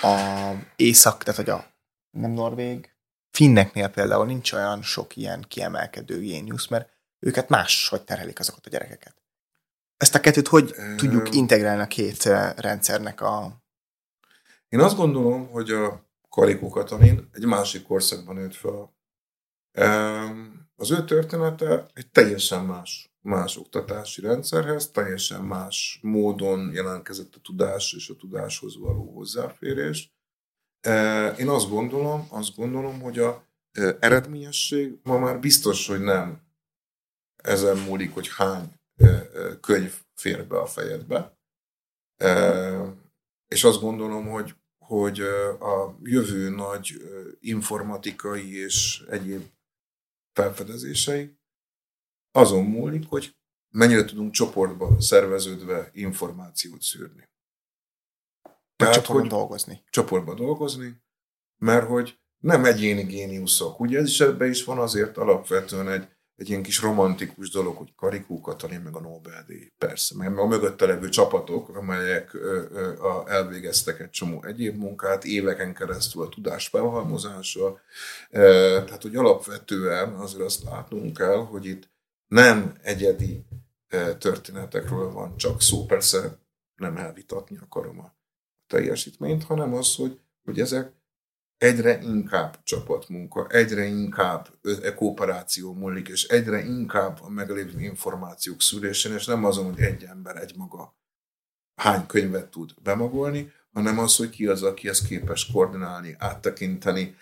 a 0.01 0.51
észak, 0.75 1.23
tehát 1.23 1.39
hogy 1.39 1.49
a 1.49 1.65
nem 2.17 2.31
norvég, 2.31 2.95
finneknél 3.31 3.87
például 3.87 4.25
nincs 4.25 4.51
olyan 4.51 4.81
sok 4.81 5.15
ilyen 5.15 5.45
kiemelkedő 5.47 6.19
géniusz, 6.19 6.67
mert 6.67 6.89
őket 7.19 7.49
más, 7.49 7.87
hogy 7.87 8.01
terhelik 8.01 8.39
azokat 8.39 8.65
a 8.65 8.69
gyerekeket. 8.69 9.15
Ezt 9.97 10.15
a 10.15 10.19
kettőt 10.19 10.47
hogy 10.47 10.75
tudjuk 10.95 11.35
integrálni 11.35 11.81
a 11.81 11.87
két 11.87 12.23
rendszernek 12.55 13.21
a... 13.21 13.63
Én 14.69 14.79
azt 14.79 14.95
gondolom, 14.95 15.47
hogy 15.47 15.71
a 15.71 16.05
Karikó 16.29 16.69
Katalin 16.69 17.29
egy 17.33 17.45
másik 17.45 17.83
korszakban 17.83 18.35
nőtt 18.35 18.55
fel. 18.55 18.95
Az 20.75 20.91
ő 20.91 21.03
története 21.03 21.85
egy 21.93 22.09
teljesen 22.09 22.65
más, 22.65 23.11
más 23.27 23.57
oktatási 23.57 24.21
rendszerhez, 24.21 24.91
teljesen 24.91 25.43
más 25.43 25.99
módon 26.01 26.71
jelentkezett 26.73 27.35
a 27.35 27.39
tudás 27.39 27.93
és 27.93 28.09
a 28.09 28.15
tudáshoz 28.15 28.77
való 28.77 29.13
hozzáférés. 29.13 30.11
Én 31.37 31.47
azt 31.47 31.69
gondolom, 31.69 32.27
azt 32.29 32.55
gondolom, 32.55 33.01
hogy 33.01 33.19
a 33.19 33.47
eredményesség 33.99 34.99
ma 35.03 35.17
már 35.19 35.39
biztos, 35.39 35.87
hogy 35.87 35.99
nem 35.99 36.41
ezen 37.35 37.77
múlik, 37.77 38.13
hogy 38.13 38.29
hány 38.35 38.73
könyv 39.61 39.93
fér 40.13 40.47
be 40.47 40.59
a 40.59 40.65
fejedbe. 40.65 41.37
És 43.47 43.63
azt 43.63 43.79
gondolom, 43.79 44.27
hogy, 44.27 44.55
hogy 44.77 45.19
a 45.59 45.97
jövő 46.01 46.49
nagy 46.49 46.93
informatikai 47.39 48.57
és 48.57 49.05
egyéb 49.09 49.45
felfedezései 50.33 51.36
azon 52.37 52.63
múlik, 52.63 53.03
hogy 53.09 53.35
mennyire 53.69 54.05
tudunk 54.05 54.31
csoportba 54.31 55.01
szerveződve 55.01 55.89
információt 55.93 56.81
szűrni. 56.81 57.29
Tehát, 58.75 58.93
csoportban 58.93 59.21
hogy 59.21 59.29
dolgozni. 59.29 59.83
Csoportban 59.89 60.35
dolgozni, 60.35 61.01
mert 61.57 61.87
hogy 61.87 62.19
nem 62.37 62.65
egyéni 62.65 63.03
géniuszok. 63.03 63.79
Ugye 63.79 63.99
ez 63.99 64.07
is 64.07 64.19
ebben 64.19 64.49
is 64.49 64.63
van 64.63 64.77
azért 64.77 65.17
alapvetően 65.17 65.89
egy 65.89 66.07
egy 66.37 66.49
ilyen 66.49 66.63
kis 66.63 66.81
romantikus 66.81 67.49
dolog, 67.49 67.77
hogy 67.77 67.95
Karikó 67.95 68.41
Katalin 68.41 68.79
meg 68.79 68.95
a 68.95 68.99
Nobel-díj, 68.99 69.71
persze, 69.77 70.15
meg 70.17 70.37
a 70.37 70.45
mögötte 70.45 70.85
levő 70.85 71.09
csapatok, 71.09 71.75
amelyek 71.75 72.33
ö, 72.33 72.63
ö, 72.71 73.01
a, 73.01 73.23
elvégeztek 73.27 73.99
egy 73.99 74.09
csomó 74.09 74.43
egyéb 74.43 74.77
munkát, 74.77 75.25
éveken 75.25 75.73
keresztül 75.73 76.21
a 76.21 76.29
tudás 76.29 76.67
felhalmozása, 76.67 77.79
e, 78.29 78.41
tehát 78.83 79.01
hogy 79.01 79.15
alapvetően 79.15 80.13
azért 80.13 80.43
azt 80.43 80.63
látnunk 80.63 81.17
kell, 81.17 81.37
hogy 81.37 81.65
itt 81.65 81.89
nem 82.27 82.77
egyedi 82.81 83.45
e, 83.87 84.15
történetekről 84.15 85.11
van 85.11 85.37
csak 85.37 85.61
szó, 85.61 85.85
persze 85.85 86.39
nem 86.75 86.97
elvitatni 86.97 87.57
akarom 87.57 87.99
a 87.99 88.15
teljesítményt, 88.67 89.43
hanem 89.43 89.73
az, 89.73 89.95
hogy, 89.95 90.19
hogy 90.43 90.59
ezek 90.59 90.95
egyre 91.57 92.01
inkább 92.01 92.63
csapatmunka, 92.63 93.47
egyre 93.47 93.85
inkább 93.85 94.49
kooperáció 94.95 95.73
múlik, 95.73 96.07
és 96.07 96.23
egyre 96.23 96.63
inkább 96.65 97.19
a 97.21 97.29
meglévő 97.29 97.79
információk 97.79 98.61
szülésén, 98.61 99.13
és 99.13 99.25
nem 99.25 99.45
azon, 99.45 99.65
hogy 99.65 99.79
egy 99.79 100.03
ember 100.03 100.35
egy 100.35 100.55
maga 100.55 100.95
hány 101.75 102.05
könyvet 102.05 102.49
tud 102.49 102.73
bemagolni, 102.81 103.51
hanem 103.77 103.99
az, 103.99 104.15
hogy 104.15 104.29
ki 104.29 104.47
az, 104.47 104.63
aki 104.63 104.87
ezt 104.87 105.07
képes 105.07 105.51
koordinálni, 105.51 106.15
áttekinteni. 106.19 107.15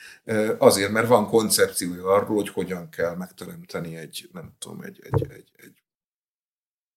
Azért, 0.58 0.92
mert 0.92 1.08
van 1.08 1.28
koncepciója 1.28 2.06
arról, 2.06 2.36
hogy 2.36 2.50
hogyan 2.50 2.90
kell 2.90 3.16
megteremteni 3.16 3.96
egy, 3.96 4.30
nem 4.34 4.56
tudom, 4.60 4.82
egy, 4.82 5.00
egy, 5.04 5.32
egy, 5.32 5.52
egy 5.56 5.84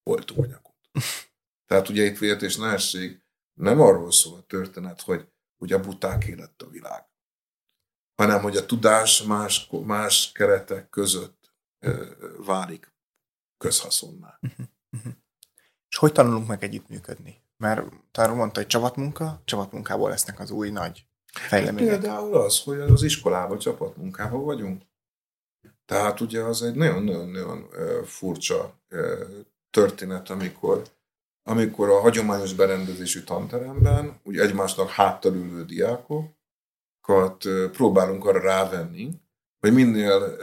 oltóanyagot. 0.03 0.75
Tehát 1.67 1.89
ugye 1.89 2.03
itt 2.03 2.17
vélt 2.17 2.41
és 2.41 2.57
nem 3.53 3.81
arról 3.81 4.11
szól 4.11 4.37
a 4.37 4.45
történet, 4.47 5.01
hogy 5.01 5.27
ugye 5.57 5.77
buták 5.77 6.35
lett 6.37 6.61
a 6.61 6.69
világ 6.69 7.09
hanem 8.19 8.41
hogy 8.41 8.57
a 8.57 8.65
tudás 8.65 9.23
más, 9.23 9.69
más 9.85 10.31
keretek 10.31 10.89
között 10.89 11.53
válik 12.37 12.93
közhaszonná. 13.57 14.39
És 15.89 15.97
hogy 15.97 16.11
tanulunk 16.11 16.47
meg 16.47 16.63
együttműködni? 16.63 17.48
Mert 17.59 17.81
talán 18.11 18.35
mondta, 18.35 18.59
hogy 18.59 18.69
csapatmunka, 18.69 19.41
csapatmunkából 19.45 20.09
lesznek 20.09 20.39
az 20.39 20.51
új 20.51 20.69
nagy 20.69 21.05
fejlemények. 21.33 21.91
Hát 21.91 21.99
például 21.99 22.35
az, 22.35 22.59
hogy 22.59 22.79
az 22.79 23.03
iskolában 23.03 23.57
csapatmunkában 23.57 24.43
vagyunk. 24.43 24.83
Tehát 25.85 26.19
ugye 26.19 26.41
az 26.41 26.63
egy 26.63 26.75
nagyon-nagyon 26.75 27.69
furcsa 28.03 28.79
történet, 29.69 30.29
amikor, 30.29 30.83
amikor 31.43 31.89
a 31.89 31.99
hagyományos 31.99 32.53
berendezésű 32.53 33.23
tanteremben 33.23 34.19
ugye 34.23 34.41
egymásnak 34.41 34.89
háttal 34.89 35.35
ülő 35.35 35.65
diákok 35.65 36.31
próbálunk 37.71 38.25
arra 38.25 38.41
rávenni, 38.41 39.21
hogy 39.59 39.73
minél 39.73 40.37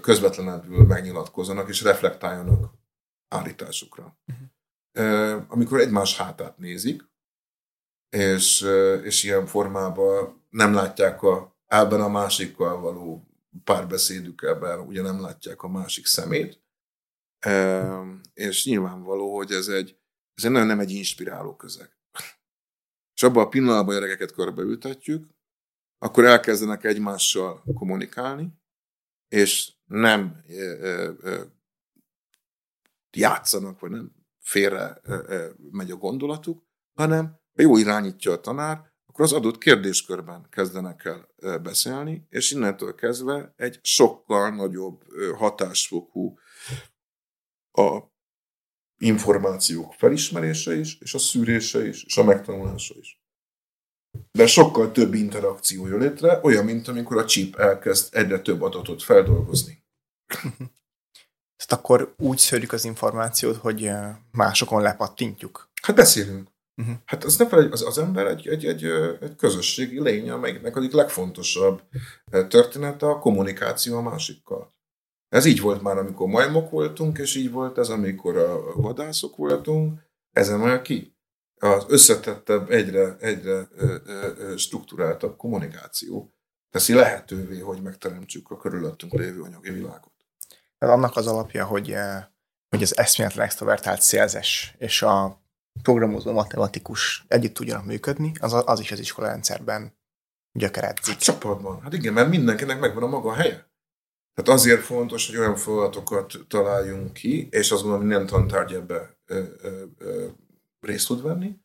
közvetlenebbül 0.00 0.84
megnyilatkozzanak 0.84 1.68
és 1.68 1.82
reflektáljanak 1.82 2.72
állításukra. 3.28 4.18
Uh-huh. 4.26 4.46
Amikor 5.48 5.80
egymás 5.80 6.16
hátát 6.16 6.58
nézik, 6.58 7.02
és, 8.08 8.60
és 9.02 9.22
ilyen 9.22 9.46
formában 9.46 10.44
nem 10.50 10.74
látják 10.74 11.22
a, 11.22 11.56
ebben 11.66 12.00
a 12.00 12.08
másikkal 12.08 12.80
való 12.80 13.28
párbeszédükben, 13.64 14.80
ugye 14.80 15.02
nem 15.02 15.20
látják 15.20 15.62
a 15.62 15.68
másik 15.68 16.06
szemét, 16.06 16.62
és 18.34 18.64
nyilvánvaló, 18.64 19.36
hogy 19.36 19.50
ez 19.50 19.68
egy, 19.68 19.98
ez 20.34 20.44
egy 20.44 20.50
nagyon 20.50 20.66
nem 20.66 20.80
egy 20.80 20.90
inspiráló 20.90 21.56
közeg. 21.56 21.96
És 23.14 23.22
abban 23.22 23.44
a 23.44 23.48
pillanatban 23.48 23.94
a 23.94 23.98
gyerekeket 23.98 24.32
körbeültetjük, 24.32 25.28
akkor 25.98 26.24
elkezdenek 26.24 26.84
egymással 26.84 27.62
kommunikálni, 27.74 28.48
és 29.28 29.72
nem 29.84 30.44
ö, 30.48 31.12
ö, 31.20 31.42
játszanak, 33.10 33.80
vagy 33.80 33.90
nem 33.90 34.14
félre 34.46 35.00
megy 35.70 35.90
a 35.90 35.96
gondolatuk, 35.96 36.62
hanem 36.94 37.40
ha 37.54 37.62
jó 37.62 37.76
irányítja 37.76 38.32
a 38.32 38.40
tanár, 38.40 38.92
akkor 39.06 39.24
az 39.24 39.32
adott 39.32 39.58
kérdéskörben 39.58 40.46
kezdenek 40.50 41.04
el 41.04 41.58
beszélni, 41.58 42.26
és 42.28 42.52
innentől 42.52 42.94
kezdve 42.94 43.52
egy 43.56 43.78
sokkal 43.82 44.50
nagyobb 44.50 45.02
hatásfokú 45.36 46.38
a 47.72 47.98
információk 48.98 49.94
felismerése 49.94 50.74
is, 50.74 50.98
és 51.00 51.14
a 51.14 51.18
szűrése 51.18 51.86
is, 51.86 52.04
és 52.04 52.16
a 52.16 52.24
megtanulása 52.24 52.94
is 52.98 53.20
de 54.32 54.46
sokkal 54.46 54.92
több 54.92 55.14
interakció 55.14 55.86
jön 55.86 55.98
létre, 55.98 56.40
olyan, 56.42 56.64
mint 56.64 56.88
amikor 56.88 57.18
a 57.18 57.24
chip 57.24 57.56
elkezd 57.56 58.14
egyre 58.14 58.40
több 58.40 58.62
adatot 58.62 59.02
feldolgozni. 59.02 59.84
Ezt 61.56 61.72
akkor 61.72 62.14
úgy 62.18 62.38
szőrjük 62.38 62.72
az 62.72 62.84
információt, 62.84 63.56
hogy 63.56 63.90
másokon 64.30 64.82
lepattintjuk? 64.82 65.70
Hát 65.82 65.96
beszélünk. 65.96 66.48
Uh-huh. 66.82 66.96
Hát 67.04 67.24
az, 67.24 67.36
ne 67.36 67.46
felejt, 67.46 67.72
az, 67.72 67.82
az 67.82 67.98
ember 67.98 68.26
egy, 68.26 68.48
egy, 68.48 68.64
egy, 68.64 68.84
egy 69.20 69.36
közösségi 69.36 70.00
lény, 70.00 70.30
amelynek 70.30 70.76
egyik 70.76 70.92
legfontosabb 70.92 71.82
története 72.48 73.06
a 73.06 73.18
kommunikáció 73.18 73.96
a 73.96 74.02
másikkal. 74.02 74.74
Ez 75.28 75.44
így 75.44 75.60
volt 75.60 75.82
már, 75.82 75.98
amikor 75.98 76.28
majmok 76.28 76.70
voltunk, 76.70 77.18
és 77.18 77.34
így 77.34 77.50
volt 77.50 77.78
ez, 77.78 77.88
amikor 77.88 78.36
a 78.36 78.72
vadászok 78.74 79.36
voltunk, 79.36 80.00
ez 80.30 80.48
emel 80.48 80.82
ki 80.82 81.16
az 81.60 81.84
összetettebb, 81.88 82.70
egyre, 82.70 83.16
egyre 83.16 83.68
struktúráltabb 84.56 85.36
kommunikáció 85.36 86.34
teszi 86.70 86.94
lehetővé, 86.94 87.58
hogy 87.58 87.82
megteremtsük 87.82 88.50
a 88.50 88.56
körülöttünk 88.56 89.12
lévő 89.12 89.40
anyagi 89.40 89.70
világot. 89.70 90.12
Ez 90.78 90.88
annak 90.88 91.16
az 91.16 91.26
alapja, 91.26 91.64
hogy, 91.64 91.94
hogy 92.68 92.82
az 92.82 92.96
eszméletlen 92.96 93.44
extrovertált 93.44 94.02
szélzes 94.02 94.74
és 94.78 95.02
a 95.02 95.44
programozó 95.82 96.32
matematikus 96.32 97.24
együtt 97.28 97.54
tudjanak 97.54 97.84
működni, 97.84 98.32
az, 98.40 98.62
az 98.66 98.80
is 98.80 98.92
az 98.92 98.98
iskola 98.98 99.26
rendszerben 99.28 99.96
gyökeredzik. 100.52 101.14
Hát 101.14 101.22
csapatban. 101.22 101.82
Hát 101.82 101.92
igen, 101.92 102.12
mert 102.12 102.28
mindenkinek 102.28 102.80
megvan 102.80 103.02
a 103.02 103.06
maga 103.06 103.34
helye. 103.34 103.70
Tehát 104.34 104.60
azért 104.60 104.82
fontos, 104.82 105.26
hogy 105.26 105.36
olyan 105.36 105.56
feladatokat 105.56 106.34
találjunk 106.48 107.12
ki, 107.12 107.48
és 107.50 107.70
azt 107.70 107.82
gondolom, 107.82 108.06
minden 108.06 108.26
tantárgy 108.26 108.72
ebbe 108.72 109.18
ö, 109.26 109.44
ö, 109.62 109.84
ö, 109.98 110.26
részt 110.80 111.06
tud 111.06 111.22
venni, 111.22 111.56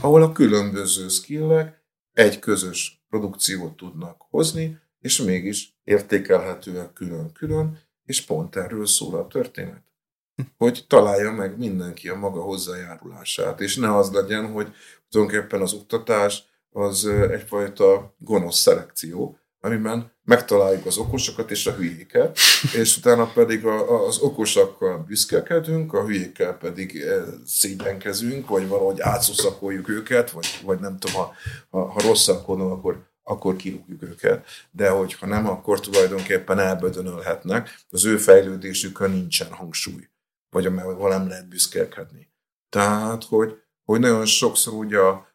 ahol 0.00 0.22
a 0.22 0.32
különböző 0.32 1.08
skillek 1.08 1.82
egy 2.12 2.38
közös 2.38 3.04
produkciót 3.08 3.76
tudnak 3.76 4.22
hozni, 4.30 4.78
és 5.00 5.18
mégis 5.18 5.78
értékelhetőek 5.84 6.92
külön-külön, 6.92 7.78
és 8.04 8.24
pont 8.24 8.56
erről 8.56 8.86
szól 8.86 9.18
a 9.18 9.26
történet. 9.26 9.82
Hogy 10.56 10.84
találja 10.88 11.32
meg 11.32 11.58
mindenki 11.58 12.08
a 12.08 12.16
maga 12.16 12.40
hozzájárulását, 12.40 13.60
és 13.60 13.76
ne 13.76 13.96
az 13.96 14.10
legyen, 14.10 14.52
hogy 14.52 14.72
tulajdonképpen 15.08 15.60
az 15.60 15.72
oktatás 15.72 16.44
az 16.70 17.06
egyfajta 17.06 18.14
gonosz 18.18 18.58
szelekció, 18.58 19.36
amiben 19.60 20.12
megtaláljuk 20.24 20.86
az 20.86 20.96
okosokat 20.96 21.50
és 21.50 21.66
a 21.66 21.72
hülyéket, 21.72 22.38
és 22.74 22.96
utána 22.96 23.32
pedig 23.32 23.66
az 23.66 24.18
okosakkal 24.18 24.98
büszkelkedünk, 24.98 25.92
a 25.92 26.04
hülyékkel 26.04 26.56
pedig 26.56 27.04
szégyenkezünk, 27.46 28.48
vagy 28.48 28.68
valahogy 28.68 29.00
átszuszakoljuk 29.00 29.88
őket, 29.88 30.30
vagy, 30.30 30.60
vagy 30.64 30.80
nem 30.80 30.98
tudom, 30.98 31.16
ha, 31.16 31.32
ha, 31.70 31.84
ha 31.84 32.00
rosszakodnak, 32.00 32.70
akkor 32.70 33.11
akkor 33.22 33.56
kirúgjuk 33.56 34.02
őket, 34.02 34.46
de 34.70 34.90
hogyha 34.90 35.26
nem, 35.26 35.48
akkor 35.48 35.80
tulajdonképpen 35.80 36.58
elbödönölhetnek, 36.58 37.80
az 37.90 38.04
ő 38.04 38.16
fejlődésükön 38.16 39.10
nincsen 39.10 39.52
hangsúly, 39.52 40.08
vagy 40.50 40.66
amivel 40.66 41.08
nem 41.08 41.28
lehet 41.28 41.48
büszkélkedni. 41.48 42.30
Tehát, 42.68 43.24
hogy, 43.24 43.62
hogy 43.84 44.00
nagyon 44.00 44.26
sokszor 44.26 44.72
ugye 44.72 44.98
a, 44.98 45.32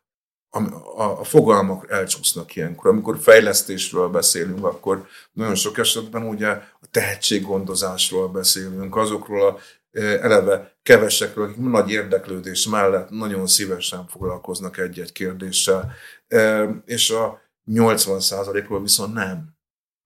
a, 0.50 0.60
a, 1.02 1.20
a 1.20 1.24
fogalmak 1.24 1.92
elcsúsznak 1.92 2.56
ilyenkor. 2.56 2.92
Amikor 2.92 3.20
fejlesztésről 3.20 4.08
beszélünk, 4.08 4.66
akkor 4.66 5.08
nagyon 5.32 5.56
sok 5.56 5.78
esetben 5.78 6.24
ugye 6.24 6.48
a 6.50 6.88
tehetséggondozásról 6.92 8.28
beszélünk, 8.28 8.96
azokról 8.96 9.48
a 9.48 9.58
e, 9.92 10.02
eleve 10.02 10.76
kevesekről, 10.84 11.46
akik 11.46 11.58
nagy 11.58 11.90
érdeklődés 11.90 12.68
mellett 12.68 13.10
nagyon 13.10 13.48
szívesen 13.48 14.08
foglalkoznak 14.08 14.78
egy-egy 14.78 15.12
kérdéssel, 15.12 15.94
e, 16.28 16.64
és 16.86 17.10
a 17.10 17.47
80%-ról 17.68 18.82
viszont 18.82 19.14
nem, 19.14 19.56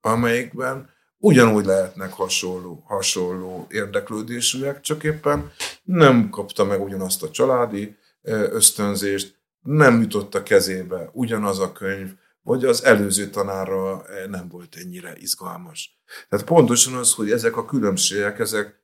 amelyikben 0.02 0.90
ugyanúgy 1.18 1.66
lehetnek 1.66 2.14
hasonló, 2.14 2.84
hasonló 2.86 3.68
érdeklődésűek, 3.70 4.82
csak 4.82 5.04
éppen 5.04 5.52
nem 5.84 6.30
kapta 6.30 6.64
meg 6.64 6.82
ugyanazt 6.82 7.24
a 7.24 7.30
családi 7.30 7.98
ösztönzést, 8.22 9.40
nem 9.62 10.02
jutott 10.02 10.36
a 10.36 10.44
kezébe 10.44 11.10
ugyanaz 11.14 11.60
a 11.60 11.72
könyv, 11.72 12.14
vagy 12.42 12.66
az 12.66 12.84
előző 12.84 13.30
tanára 13.30 14.04
nem 14.28 14.48
volt 14.48 14.76
ennyire 14.76 15.14
izgalmas. 15.18 16.02
Tehát 16.30 16.46
pontosan 16.46 16.94
az, 16.94 17.14
hogy 17.14 17.32
ezek 17.32 17.58
a 17.58 17.66
különbségek, 17.66 18.40
ezek 18.40 18.80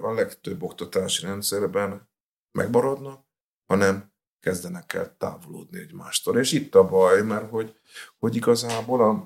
a 0.00 0.12
legtöbb 0.12 0.62
oktatási 0.62 1.26
rendszerben 1.26 2.08
megmaradnak, 2.52 3.24
hanem 3.66 4.12
kezdenek 4.40 4.92
el 4.92 5.16
távolodni 5.18 5.78
egymástól. 5.78 6.38
És 6.38 6.52
itt 6.52 6.74
a 6.74 6.88
baj, 6.88 7.22
mert 7.22 7.50
hogy, 7.50 7.76
hogy 8.18 8.36
igazából 8.36 9.00
a, 9.00 9.22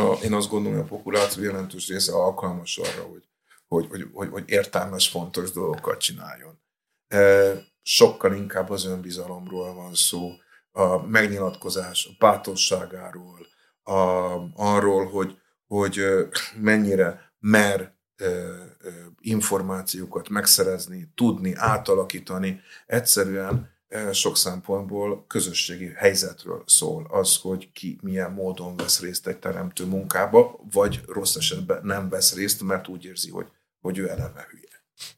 a, 0.00 0.18
én 0.24 0.32
azt 0.32 0.48
gondolom, 0.48 0.78
hogy 0.78 0.86
a 0.86 0.96
populáció 0.96 1.42
jelentős 1.42 1.88
része 1.88 2.12
alkalmas 2.12 2.78
arra, 2.78 3.02
hogy, 3.02 3.28
hogy, 3.66 3.86
hogy, 3.88 4.08
hogy, 4.12 4.28
hogy 4.28 4.44
értelmes, 4.46 5.08
fontos 5.08 5.50
dolgokat 5.50 6.00
csináljon. 6.00 6.60
E, 7.08 7.52
sokkal 7.82 8.34
inkább 8.34 8.70
az 8.70 8.84
önbizalomról 8.84 9.74
van 9.74 9.94
szó, 9.94 10.30
a 10.70 11.06
megnyilatkozás, 11.06 12.06
a 12.06 12.16
bátorságáról, 12.18 13.46
a, 13.82 13.92
arról, 14.54 15.06
hogy, 15.06 15.38
hogy 15.66 16.00
mennyire 16.56 17.32
mer 17.38 17.96
információkat 19.20 20.28
megszerezni, 20.28 21.12
tudni, 21.14 21.54
átalakítani. 21.54 22.60
Egyszerűen 22.86 23.70
sok 24.12 24.36
szempontból 24.36 25.24
közösségi 25.26 25.92
helyzetről 25.96 26.62
szól. 26.66 27.06
Az, 27.10 27.36
hogy 27.36 27.72
ki 27.72 27.98
milyen 28.02 28.32
módon 28.32 28.76
vesz 28.76 29.00
részt 29.00 29.26
egy 29.26 29.38
teremtő 29.38 29.84
munkába, 29.84 30.60
vagy 30.72 31.00
rossz 31.06 31.34
esetben 31.34 31.80
nem 31.82 32.08
vesz 32.08 32.34
részt, 32.34 32.62
mert 32.62 32.88
úgy 32.88 33.04
érzi, 33.04 33.30
hogy, 33.30 33.46
hogy 33.80 33.98
ő 33.98 34.08
eleve 34.08 34.46
hülye. 34.50 34.66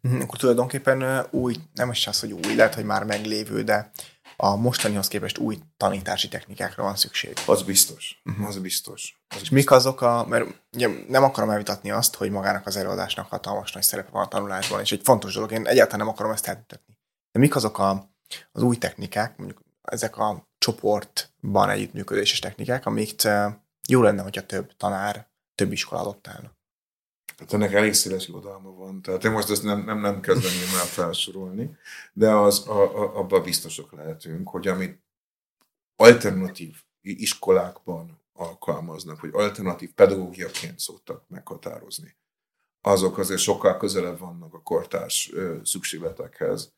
Mhm, 0.01 0.21
akkor 0.21 0.39
tulajdonképpen 0.39 1.27
új, 1.31 1.55
nem 1.75 1.91
is 1.91 2.07
az, 2.07 2.21
hogy 2.21 2.33
új, 2.33 2.55
lehet, 2.55 2.75
hogy 2.75 2.85
már 2.85 3.05
meglévő, 3.05 3.63
de 3.63 3.91
a 4.37 4.57
mostanihoz 4.57 5.09
képest 5.09 5.39
új 5.39 5.59
tanítási 5.77 6.29
technikákra 6.29 6.83
van 6.83 6.97
szükség. 6.97 7.33
Az 7.47 7.63
biztos. 7.63 8.21
Uh-huh. 8.25 8.47
Az 8.47 8.59
biztos. 8.59 9.23
Az 9.29 9.37
és 9.37 9.41
biztos. 9.41 9.51
mik 9.51 9.71
azok 9.71 10.01
a, 10.01 10.27
mert 10.29 10.45
ugye 10.73 10.89
nem 11.09 11.23
akarom 11.23 11.51
elvitatni 11.51 11.91
azt, 11.91 12.15
hogy 12.15 12.31
magának 12.31 12.67
az 12.67 12.77
előadásnak 12.77 13.29
hatalmas 13.29 13.73
nagy 13.73 13.83
szerepe 13.83 14.11
van 14.11 14.25
a 14.25 14.29
tanulásban, 14.29 14.81
és 14.81 14.93
egy 14.93 15.01
fontos 15.05 15.35
dolog, 15.35 15.53
én 15.53 15.67
egyáltalán 15.67 15.99
nem 15.99 16.09
akarom 16.09 16.33
ezt 16.33 16.47
elmutatni. 16.47 16.99
De 17.33 17.39
mik 17.39 17.57
azok 17.57 17.79
a 17.79 18.11
az 18.53 18.63
új 18.63 18.77
technikák, 18.77 19.37
mondjuk 19.37 19.61
ezek 19.83 20.17
a 20.17 20.49
csoportban 20.59 21.71
együttműködéses 21.71 22.39
technikák, 22.39 22.87
amiket 22.87 23.29
jó 23.89 24.03
lenne, 24.03 24.23
hogyha 24.23 24.47
több 24.47 24.77
tanár, 24.77 25.29
több 25.55 25.73
iskola 25.73 26.01
adoptálna. 26.01 26.59
Hát 27.39 27.53
ennek 27.53 27.73
elég 27.73 27.93
széles 27.93 28.29
irodalma 28.29 28.71
van, 28.71 29.03
tehát 29.03 29.25
én 29.25 29.31
most 29.31 29.51
ezt 29.51 29.63
nem, 29.63 29.85
nem, 29.85 30.01
nem 30.01 30.21
kezdeném 30.21 30.79
el 30.81 30.87
felsorolni, 30.87 31.77
de 32.13 32.31
az, 32.31 32.69
a, 32.69 33.03
a, 33.03 33.19
abban 33.19 33.43
biztosak 33.43 33.93
lehetünk, 33.93 34.49
hogy 34.49 34.69
amit 34.69 35.03
alternatív 35.97 36.77
iskolákban 37.01 38.21
alkalmaznak, 38.33 39.21
vagy 39.21 39.31
alternatív 39.33 39.93
pedagógiaként 39.93 40.79
szoktak 40.79 41.25
meghatározni, 41.29 42.17
azok 42.81 43.19
azért 43.19 43.41
sokkal 43.41 43.77
közelebb 43.77 44.19
vannak 44.19 44.55
a 44.55 44.63
kortárs 44.63 45.33
szükségletekhez. 45.63 46.73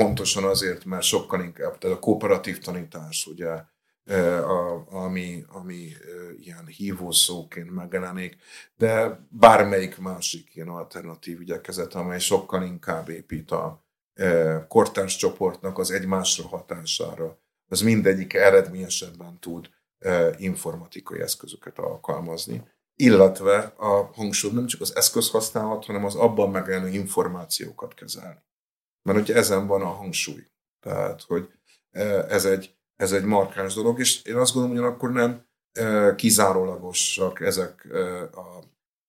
Pontosan 0.00 0.44
azért, 0.44 0.84
mert 0.84 1.02
sokkal 1.02 1.42
inkább, 1.42 1.78
tehát 1.78 1.96
a 1.96 2.00
kooperatív 2.00 2.58
tanítás, 2.58 3.26
ugye, 3.26 3.62
e, 4.04 4.44
a, 4.46 4.86
ami, 4.90 5.44
ami 5.48 5.86
e, 5.92 6.32
ilyen 6.40 6.66
hívószóként 6.66 7.70
megjelenik, 7.70 8.36
de 8.76 9.20
bármelyik 9.28 9.98
másik 9.98 10.54
ilyen 10.54 10.68
alternatív 10.68 11.40
igyekezet, 11.40 11.94
amely 11.94 12.18
sokkal 12.18 12.62
inkább 12.62 13.08
épít 13.08 13.50
a 13.50 13.84
e, 14.14 14.64
kortárs 14.68 15.16
csoportnak 15.16 15.78
az 15.78 15.90
egymásra 15.90 16.48
hatására, 16.48 17.38
az 17.68 17.80
mindegyik 17.80 18.34
eredményesebben 18.34 19.38
tud 19.40 19.70
informatikai 20.36 21.20
eszközöket 21.20 21.78
alkalmazni, 21.78 22.62
illetve 22.96 23.58
a 23.76 24.10
hangsúly 24.14 24.52
nem 24.52 24.66
csak 24.66 24.80
az 24.80 24.96
eszköz 24.96 25.30
használat, 25.30 25.84
hanem 25.84 26.04
az 26.04 26.14
abban 26.14 26.50
megjelenő 26.50 26.88
információkat 26.88 27.94
kezelni. 27.94 28.42
Mert 29.04 29.18
ugye 29.18 29.34
ezen 29.34 29.66
van 29.66 29.82
a 29.82 29.86
hangsúly. 29.86 30.46
Tehát, 30.80 31.22
hogy 31.22 31.48
e, 31.90 32.02
ez 32.28 32.44
egy, 32.44 32.74
ez 32.96 33.12
egy 33.12 33.24
markáns 33.24 33.74
dolog, 33.74 33.98
és 33.98 34.22
én 34.22 34.36
azt 34.36 34.54
gondolom, 34.54 34.76
hogy 34.76 34.92
akkor 34.92 35.12
nem 35.12 35.46
e, 35.72 36.14
kizárólagosak 36.14 37.40
ezek 37.40 37.86
e, 37.92 38.22
a 38.22 38.62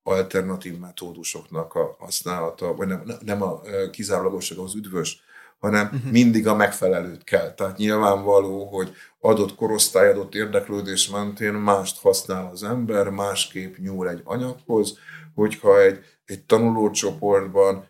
alternatív 0.04 0.78
metódusoknak 0.78 1.76
a 1.76 1.96
használata, 2.00 2.76
vagy 2.76 2.88
nem, 2.88 3.04
nem 3.26 3.42
a 3.42 3.62
kizárólagosak 3.92 4.60
az 4.60 4.76
üdvös, 4.76 5.24
hanem 5.60 5.86
uh-huh. 5.86 6.12
mindig 6.12 6.48
a 6.48 6.56
megfelelőt 6.56 7.24
kell. 7.24 7.54
Tehát 7.54 7.78
nyilvánvaló, 7.78 8.66
hogy 8.66 8.94
adott 9.20 9.56
korosztály, 9.56 10.10
adott 10.10 10.36
érdeklődés 10.36 11.10
mentén 11.10 11.54
mást 11.54 12.02
használ 12.02 12.50
az 12.52 12.64
ember, 12.64 13.10
másképp 13.10 13.78
nyúl 13.78 14.10
egy 14.10 14.22
anyaghoz, 14.24 14.98
hogyha 15.36 15.82
egy, 15.82 16.00
egy 16.26 16.44
tanulócsoportban 16.44 17.88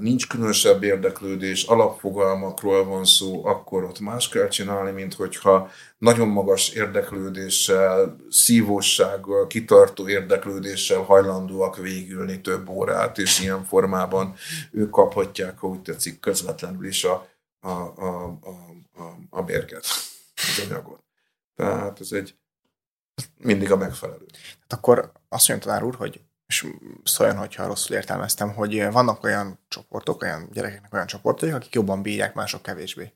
nincs 0.00 0.26
különösebb 0.26 0.82
érdeklődés, 0.82 1.64
alapfogalmakról 1.64 2.84
van 2.84 3.04
szó, 3.04 3.46
akkor 3.46 3.84
ott 3.84 4.00
más 4.00 4.28
kell 4.28 4.48
csinálni, 4.48 4.90
mint 4.90 5.14
hogyha 5.14 5.70
nagyon 5.98 6.28
magas 6.28 6.68
érdeklődéssel, 6.68 8.16
szívósággal, 8.28 9.46
kitartó 9.46 10.08
érdeklődéssel 10.08 11.02
hajlandóak 11.02 11.76
végülni 11.76 12.40
több 12.40 12.68
órát, 12.68 13.18
és 13.18 13.40
ilyen 13.40 13.64
formában 13.64 14.34
ők 14.70 14.90
kaphatják, 14.90 15.58
ha 15.58 15.66
úgy 15.66 15.82
tetszik, 15.82 16.20
közvetlenül 16.20 16.86
is 16.86 17.04
a, 17.04 17.28
a, 17.60 17.70
a, 17.70 18.24
a, 18.26 18.50
a, 19.02 19.16
a 19.30 19.42
mérget, 19.42 19.84
az 20.34 20.66
anyagot. 20.70 21.04
Tehát 21.54 22.00
ez 22.00 22.12
egy 22.12 22.34
mindig 23.36 23.72
a 23.72 23.76
megfelelő. 23.76 24.26
Hát 24.60 24.72
akkor 24.72 25.12
azt 25.28 25.48
mondja 25.48 25.66
tanár 25.66 25.84
úr, 25.84 25.94
hogy 25.94 26.20
és 26.46 26.66
szóljon, 27.04 27.36
hogyha 27.36 27.66
rosszul 27.66 27.96
értelmeztem, 27.96 28.54
hogy 28.54 28.90
vannak 28.90 29.22
olyan 29.22 29.58
csoportok, 29.68 30.22
olyan 30.22 30.48
gyerekeknek 30.52 30.92
olyan 30.92 31.06
csoportok, 31.06 31.54
akik 31.54 31.74
jobban 31.74 32.02
bírják, 32.02 32.34
mások 32.34 32.62
kevésbé. 32.62 33.12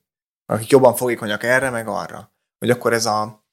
Akik 0.47 0.71
jobban 0.71 0.95
fogékonyak 0.95 1.43
erre, 1.43 1.71
meg 1.71 1.89
arra. 1.89 2.33
Hogy 2.59 2.71
akkor 2.71 2.93
ez 2.93 3.07
a 3.07 3.45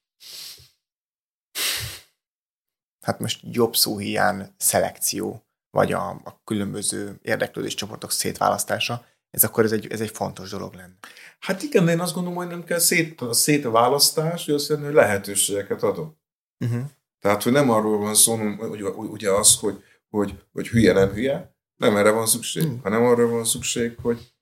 hát 3.01 3.19
most 3.19 3.39
jobb 3.43 3.75
szó 3.75 3.97
hiány 3.97 4.53
szelekció, 4.57 5.47
vagy 5.69 5.91
a, 5.91 6.09
a 6.09 6.41
különböző 6.43 7.19
érdeklődés 7.21 7.73
csoportok 7.73 8.11
szétválasztása, 8.11 9.05
ez 9.29 9.43
akkor 9.43 9.63
ez 9.63 9.71
egy, 9.71 9.91
ez 9.91 10.01
egy 10.01 10.11
fontos 10.11 10.49
dolog 10.49 10.73
lenne. 10.73 10.93
Hát 11.39 11.63
igen, 11.63 11.85
de 11.85 11.91
én 11.91 11.99
azt 11.99 12.13
gondolom, 12.13 12.37
hogy 12.37 12.47
nem 12.47 12.63
kell 12.63 12.79
szét, 12.79 13.21
a 13.21 13.33
szétválasztás, 13.33 14.45
hogy 14.45 14.53
azt 14.53 14.67
jelenti, 14.67 14.89
hogy 14.89 14.97
lehetőségeket 14.97 15.83
adok. 15.83 16.17
Uh-huh. 16.65 16.83
Tehát, 17.19 17.43
hogy 17.43 17.51
nem 17.51 17.69
arról 17.69 17.97
van 17.97 18.15
szó, 18.15 18.35
hogy 18.35 18.81
ugye 18.95 19.31
az, 19.31 19.59
hogy, 19.59 19.83
hogy, 20.09 20.43
hogy 20.51 20.67
hülye 20.67 20.93
nem 20.93 21.09
hülye, 21.09 21.55
nem 21.75 21.95
erre 21.95 22.11
van 22.11 22.25
szükség, 22.25 22.63
hmm. 22.63 22.81
hanem 22.81 23.03
arra 23.03 23.27
van 23.27 23.45
szükség, 23.45 23.97
hogy 24.01 24.35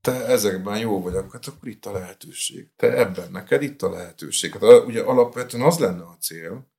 te 0.00 0.26
ezekben 0.26 0.78
jó 0.78 1.02
vagy, 1.02 1.14
hát 1.32 1.46
akkor 1.46 1.68
itt 1.68 1.86
a 1.86 1.92
lehetőség. 1.92 2.68
Te 2.76 2.98
ebben, 2.98 3.30
neked 3.30 3.62
itt 3.62 3.82
a 3.82 3.90
lehetőség. 3.90 4.52
Hát 4.52 4.84
ugye 4.86 5.02
alapvetően 5.02 5.62
az 5.62 5.78
lenne 5.78 6.02
a 6.02 6.16
cél, 6.20 6.72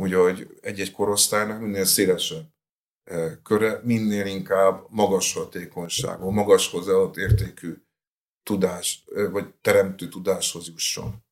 ugye, 0.00 0.16
hogy 0.16 0.58
egy-egy 0.60 0.92
korosztálynak 0.92 1.60
minél 1.60 1.84
szélesebb 1.84 2.44
e, 3.04 3.40
köre, 3.42 3.80
minél 3.84 4.26
inkább 4.26 4.86
magas 4.88 5.32
hatékonyságú, 5.32 6.30
magas 6.30 6.70
hozzáadott 6.70 7.16
értékű 7.16 7.74
tudás, 8.42 9.04
e, 9.14 9.28
vagy 9.28 9.54
teremtő 9.54 10.08
tudáshoz 10.08 10.68
jusson. 10.68 11.25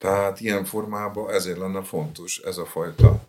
Tehát 0.00 0.40
ilyen 0.40 0.64
formában 0.64 1.30
ezért 1.30 1.58
lenne 1.58 1.82
fontos 1.82 2.38
ez 2.38 2.56
a 2.56 2.66
fajta, 2.66 3.28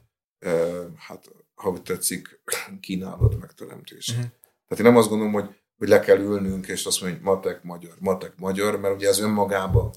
hát 0.98 1.32
ha 1.56 1.70
úgy 1.70 1.82
tetszik, 1.82 2.42
kínálat 2.82 3.40
megteremtése. 3.40 4.14
Uh-huh. 4.14 4.32
Tehát 4.68 4.84
én 4.86 4.92
nem 4.92 4.98
azt 4.98 5.10
gondolom, 5.10 5.34
hogy 5.34 5.56
hogy 5.82 5.90
le 5.90 6.00
kell 6.00 6.20
ülnünk, 6.20 6.68
és 6.68 6.86
azt 6.86 7.02
mondjuk, 7.02 7.24
hogy 7.24 7.34
matek 7.34 7.64
magyar, 7.64 7.94
matek 8.00 8.38
magyar, 8.38 8.80
mert 8.80 8.96
ugye 8.96 9.08
ez 9.08 9.20
önmagában 9.20 9.92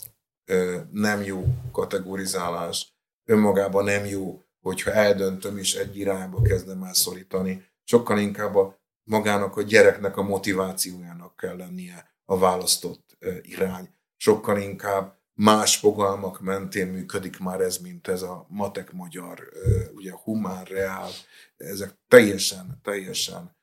nem 0.90 1.22
jó 1.22 1.44
kategorizálás, 1.72 2.94
önmagában 3.24 3.84
nem 3.84 4.04
jó, 4.04 4.42
hogyha 4.60 4.90
eldöntöm 4.90 5.58
és 5.58 5.74
egy 5.74 5.96
irányba 5.96 6.42
kezdem 6.42 6.82
el 6.82 6.94
szorítani. 6.94 7.64
Sokkal 7.82 8.18
inkább 8.18 8.54
a 8.54 8.78
magának 9.02 9.56
a 9.56 9.62
gyereknek 9.62 10.16
a 10.16 10.22
motivációjának 10.22 11.36
kell 11.36 11.56
lennie 11.56 12.14
a 12.24 12.38
választott 12.38 13.18
irány. 13.42 13.88
Sokkal 14.16 14.58
inkább 14.58 15.18
más 15.34 15.76
fogalmak 15.76 16.40
mentén 16.40 16.86
működik 16.86 17.38
már 17.38 17.60
ez, 17.60 17.76
mint 17.78 18.08
ez 18.08 18.22
a 18.22 18.46
matek 18.48 18.92
magyar, 18.92 19.48
ugye 19.94 20.12
humán, 20.12 20.64
reál, 20.64 21.10
ezek 21.56 21.98
teljesen, 22.08 22.80
teljesen 22.82 23.56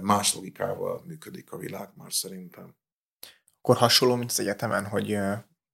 más 0.00 0.34
logikával 0.34 1.02
működik 1.06 1.52
a 1.52 1.56
világ 1.56 1.88
már 1.94 2.12
szerintem. 2.12 2.76
Akkor 3.58 3.76
hasonló, 3.76 4.14
mint 4.14 4.30
az 4.30 4.40
egyetemen, 4.40 4.86
hogy 4.86 5.18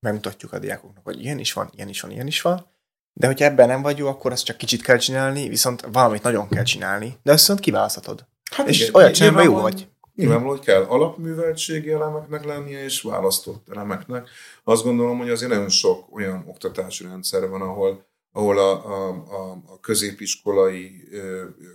megmutatjuk 0.00 0.52
a 0.52 0.58
diákoknak, 0.58 1.04
hogy 1.04 1.20
ilyen 1.20 1.38
is 1.38 1.52
van, 1.52 1.70
ilyen 1.72 1.88
is 1.88 2.00
van, 2.00 2.10
ilyen 2.10 2.26
is 2.26 2.40
van, 2.40 2.66
de 3.12 3.26
hogyha 3.26 3.44
ebben 3.44 3.68
nem 3.68 3.82
vagy 3.82 3.98
jó, 3.98 4.06
akkor 4.06 4.32
azt 4.32 4.44
csak 4.44 4.56
kicsit 4.56 4.82
kell 4.82 4.96
csinálni, 4.96 5.48
viszont 5.48 5.80
valamit 5.92 6.22
nagyon 6.22 6.48
kell 6.48 6.62
csinálni, 6.62 7.18
de 7.22 7.32
azt 7.32 7.40
viszont 7.40 7.60
kiválaszthatod. 7.60 8.26
Hát 8.50 8.68
és 8.68 8.80
igen, 8.80 8.94
olyat 8.94 9.14
csinálni, 9.14 9.42
jó 9.42 9.60
vagy. 9.60 9.88
Nyilvánvaló, 10.18 10.50
hogy 10.50 10.64
kell 10.64 10.82
alapműveltségi 10.82 11.90
elemeknek 11.90 12.44
lennie, 12.44 12.84
és 12.84 13.02
választott 13.02 13.68
elemeknek. 13.68 14.28
Azt 14.64 14.82
gondolom, 14.82 15.18
hogy 15.18 15.30
azért 15.30 15.50
nagyon 15.50 15.68
sok 15.68 16.14
olyan 16.14 16.44
oktatási 16.46 17.04
rendszer 17.04 17.48
van, 17.48 17.62
ahol 17.62 18.06
ahol 18.32 18.58
a, 18.58 18.86
a, 18.86 19.08
a, 19.30 19.62
a 19.66 19.80
középiskolai 19.80 21.08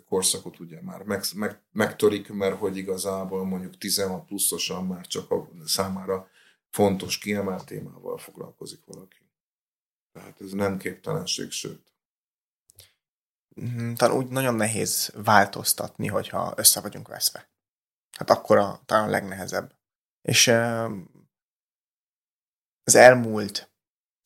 korszakot 0.08 0.60
ugye 0.60 0.82
már 0.82 1.04
meg, 1.04 1.24
meg, 1.36 1.62
megtörik, 1.72 2.30
mert 2.30 2.58
hogy 2.58 2.78
igazából 2.78 3.46
mondjuk 3.46 3.78
16 3.78 4.26
pluszosan 4.26 4.86
már 4.86 5.08
csak 5.08 5.32
a 5.32 5.50
számára 5.66 6.28
fontos, 6.70 7.18
kiemelt 7.18 7.66
témával 7.66 8.18
foglalkozik 8.18 8.80
valaki. 8.86 9.18
Tehát 10.14 10.42
ez 10.42 10.52
nem 10.52 10.78
képtelenség, 10.78 11.52
sőt. 11.52 11.94
Mhm, 13.56 13.94
talán 13.94 14.18
úgy 14.18 14.28
nagyon 14.28 14.56
nehéz 14.56 15.14
változtatni, 15.24 16.08
hogyha 16.08 16.54
össze 16.56 16.82
vagyunk 16.82 17.08
veszve. 17.08 17.53
Hát 18.18 18.30
akkor 18.30 18.58
a, 18.58 18.82
talán 18.86 19.08
a 19.08 19.12
legnehezebb. 19.12 19.76
És 20.22 20.48
az 22.84 22.96
elmúlt 22.96 23.72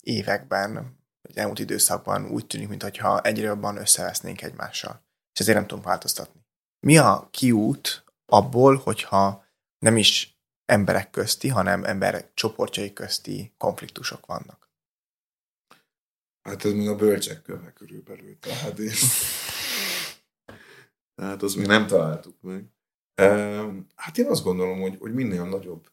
években 0.02 0.98
az 1.22 1.38
elmúlt 1.38 1.60
időszakban 1.60 2.30
úgy 2.30 2.48
tűnik, 2.48 2.68
mintha 2.68 3.22
egyre 3.22 3.46
jobban 3.46 3.78
összevesznénk 3.78 4.42
egymással. 4.42 5.06
És 5.34 5.40
ezért 5.40 5.58
nem 5.58 5.68
tudunk 5.68 5.88
változtatni. 5.88 6.46
Mi 6.80 6.98
a 6.98 7.28
kiút 7.32 8.04
abból, 8.26 8.76
hogyha 8.76 9.46
nem 9.80 9.98
is 9.98 10.40
emberek 10.66 11.10
közti, 11.10 11.48
hanem 11.48 11.84
emberek 11.84 12.34
csoportjai 12.34 12.94
közti 12.94 13.54
konfliktusok 13.58 14.26
vannak? 14.26 14.72
Hát 16.42 16.66
ez 16.66 16.72
még 16.72 16.88
a 16.88 16.96
bölcsek 16.96 17.42
köve 17.42 17.74
körülbelül. 17.74 18.40
Tehát, 18.40 18.80
én... 18.80 18.92
Tehát 21.16 21.44
azt 21.44 21.56
még 21.56 21.66
nem 21.66 21.88
találtuk 21.88 22.42
meg. 22.42 22.77
Hát 23.96 24.18
én 24.18 24.26
azt 24.26 24.44
gondolom, 24.44 24.82
hogy, 24.82 24.98
hogy 25.00 25.14
minél 25.14 25.44
nagyobb 25.44 25.92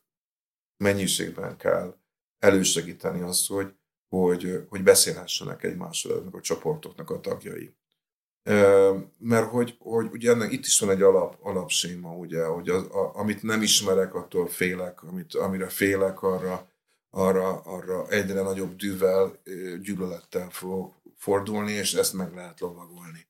mennyiségben 0.77 1.57
kell 1.57 1.97
elősegíteni 2.39 3.21
azt, 3.21 3.49
hogy 3.49 3.75
hogy, 4.15 4.67
hogy 4.69 4.83
beszélhessenek 4.83 5.63
egymással 5.63 6.19
ennek 6.21 6.35
a 6.35 6.41
csoportoknak 6.41 7.11
a 7.11 7.21
tagjai. 7.21 7.75
Mert 9.19 9.51
hogy, 9.51 9.77
hogy 9.79 10.09
ugye 10.13 10.31
ennek 10.31 10.53
itt 10.53 10.65
is 10.65 10.81
van 10.81 10.91
egy 10.91 11.03
alap, 11.03 11.39
alapséma, 11.41 12.17
ugye, 12.17 12.45
hogy 12.45 12.69
az, 12.69 12.83
a, 12.83 13.19
amit 13.19 13.43
nem 13.43 13.63
ismerek, 13.63 14.15
attól 14.15 14.47
félek, 14.47 15.03
amit, 15.03 15.35
amire 15.35 15.69
félek, 15.69 16.23
arra, 16.23 16.69
arra, 17.11 17.61
arra 17.61 18.09
egyre 18.09 18.43
nagyobb 18.43 18.77
dűvel, 18.77 19.41
gyűlölettel 19.81 20.51
fog 20.51 20.93
fordulni, 21.17 21.73
és 21.73 21.95
ezt 21.95 22.13
meg 22.13 22.35
lehet 22.35 22.61
lovagolni. 22.61 23.27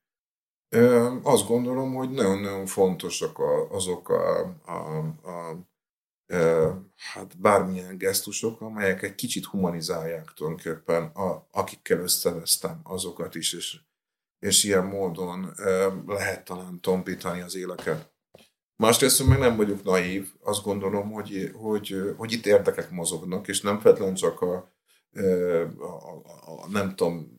Azt 1.22 1.47
gondolom, 1.47 1.95
hogy 1.95 2.11
nagyon-nagyon 2.11 2.66
fontosak 2.66 3.39
azok 3.70 4.09
a, 4.09 4.41
a, 4.66 4.99
a 5.31 5.64
hát 6.97 7.41
bármilyen 7.41 7.99
gesztusok, 7.99 8.61
amelyek 8.61 9.03
egy 9.03 9.14
kicsit 9.14 9.45
humanizálják 9.45 10.33
tulajdonképpen, 10.35 11.03
a, 11.05 11.47
akikkel 11.51 11.99
összevesztem 11.99 12.81
azokat 12.83 13.35
is, 13.35 13.53
és, 13.53 13.81
és 14.39 14.64
ilyen 14.64 14.85
módon 14.85 15.53
lehet 16.07 16.45
talán 16.45 16.81
tompítani 16.81 17.41
az 17.41 17.57
éleket. 17.57 18.12
Másrészt 18.77 19.27
meg 19.27 19.39
nem 19.39 19.57
vagyok 19.57 19.83
naív, 19.83 20.33
azt 20.41 20.62
gondolom, 20.62 21.11
hogy, 21.12 21.51
hogy, 21.55 22.14
hogy 22.16 22.33
itt 22.33 22.47
érdekek 22.47 22.91
mozognak, 22.91 23.49
és 23.49 23.61
nem 23.61 23.81
feltétlenül 23.81 24.14
csak 24.14 24.41
a, 24.41 24.72
a, 25.79 25.85
a, 25.85 26.22
a 26.45 26.68
nem 26.68 26.95
tudom, 26.95 27.34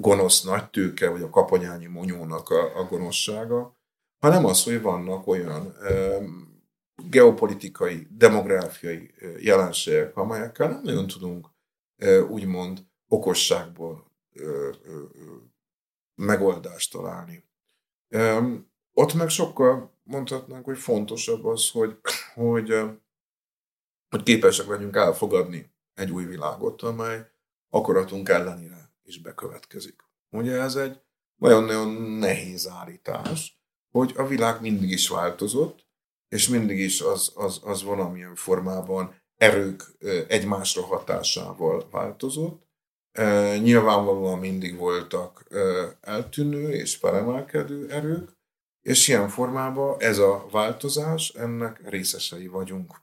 gonosz 0.00 0.42
nagy 0.42 0.70
tőke, 0.70 1.08
vagy 1.08 1.22
a 1.22 1.30
kaponyányi 1.30 1.86
monyónak 1.86 2.48
a, 2.48 2.78
a 2.78 2.84
gonoszsága, 2.84 3.78
hanem 4.18 4.44
az, 4.44 4.64
hogy 4.64 4.82
vannak 4.82 5.26
olyan 5.26 5.74
geopolitikai, 7.08 8.06
demográfiai 8.10 9.14
jelenségek, 9.38 10.16
amelyekkel 10.16 10.68
nem 10.68 10.82
nagyon 10.82 11.06
tudunk 11.06 11.48
úgymond 12.28 12.86
okosságból 13.08 14.10
megoldást 16.14 16.92
találni. 16.92 17.44
Ott 18.92 19.14
meg 19.14 19.28
sokkal 19.28 19.98
mondhatnánk, 20.02 20.64
hogy 20.64 20.78
fontosabb 20.78 21.44
az, 21.44 21.70
hogy, 21.70 21.98
hogy, 22.34 22.68
hogy 24.08 24.22
képesek 24.22 24.66
legyünk 24.66 24.96
elfogadni 24.96 25.72
egy 25.94 26.10
új 26.10 26.24
világot, 26.24 26.82
amely 26.82 27.30
akaratunk 27.70 28.28
ellenére 28.28 28.79
is 29.10 29.20
bekövetkezik. 29.20 30.02
Ugye 30.30 30.60
ez 30.60 30.76
egy 30.76 31.00
nagyon-nagyon 31.36 31.88
nehéz 32.02 32.68
állítás, 32.68 33.62
hogy 33.90 34.12
a 34.16 34.26
világ 34.26 34.60
mindig 34.60 34.90
is 34.90 35.08
változott, 35.08 35.86
és 36.28 36.48
mindig 36.48 36.78
is 36.78 37.00
az, 37.00 37.32
az, 37.34 37.60
az 37.64 37.82
valamilyen 37.82 38.34
formában 38.34 39.14
erők 39.36 39.82
egymásra 40.28 40.82
hatásával 40.82 41.88
változott. 41.90 42.68
Nyilvánvalóan 43.62 44.38
mindig 44.38 44.76
voltak 44.76 45.46
eltűnő 46.00 46.72
és 46.72 46.96
felemelkedő 46.96 47.90
erők, 47.90 48.38
és 48.80 49.08
ilyen 49.08 49.28
formában 49.28 50.00
ez 50.00 50.18
a 50.18 50.46
változás, 50.50 51.28
ennek 51.28 51.88
részesei 51.88 52.46
vagyunk. 52.46 53.02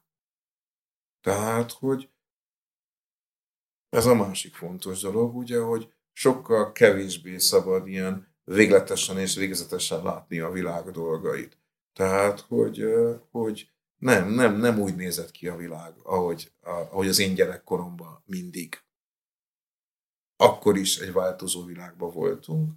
Tehát, 1.22 1.72
hogy 1.72 2.10
ez 3.90 4.06
a 4.06 4.16
másik 4.16 4.56
fontos 4.56 5.02
dolog, 5.02 5.36
ugye, 5.36 5.60
hogy 5.60 5.94
sokkal 6.18 6.72
kevésbé 6.72 7.38
szabad 7.38 7.88
ilyen 7.88 8.28
végletesen 8.44 9.18
és 9.20 9.36
végzetesen 9.36 10.04
látni 10.04 10.40
a 10.40 10.52
világ 10.52 10.92
dolgait. 10.92 11.58
Tehát, 11.94 12.40
hogy, 12.40 12.84
hogy 13.32 13.72
nem, 13.98 14.30
nem, 14.30 14.56
nem 14.56 14.80
úgy 14.80 14.96
nézett 14.96 15.32
ki 15.32 15.48
a 15.48 15.56
világ, 15.56 15.94
ahogy, 16.04 16.52
ahogy 16.62 17.08
az 17.08 17.20
én 17.20 17.34
gyerekkoromban 17.34 18.24
mindig. 18.26 18.82
Akkor 20.36 20.78
is 20.78 20.98
egy 20.98 21.12
változó 21.14 21.64
világban 21.64 22.14
voltunk, 22.14 22.72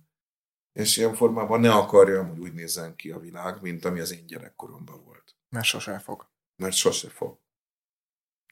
és 0.72 0.96
ilyen 0.96 1.14
formában 1.14 1.60
ne 1.60 1.72
akarjam, 1.72 2.28
hogy 2.28 2.38
úgy 2.38 2.54
nézzen 2.54 2.96
ki 2.96 3.10
a 3.10 3.18
világ, 3.18 3.62
mint 3.62 3.84
ami 3.84 4.00
az 4.00 4.12
én 4.12 4.26
gyerekkoromban 4.26 5.04
volt. 5.04 5.36
Mert 5.48 5.66
sose 5.66 5.98
fog. 5.98 6.28
Mert 6.56 6.74
sose 6.74 7.08
fog. 7.08 7.38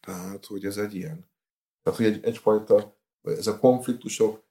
Tehát, 0.00 0.46
hogy 0.46 0.64
ez 0.64 0.76
egy 0.76 0.94
ilyen. 0.94 1.30
Tehát, 1.82 1.98
hogy 1.98 2.08
egy, 2.08 2.24
egyfajta, 2.24 2.96
ez 3.22 3.46
a 3.46 3.58
konfliktusokat 3.58 4.46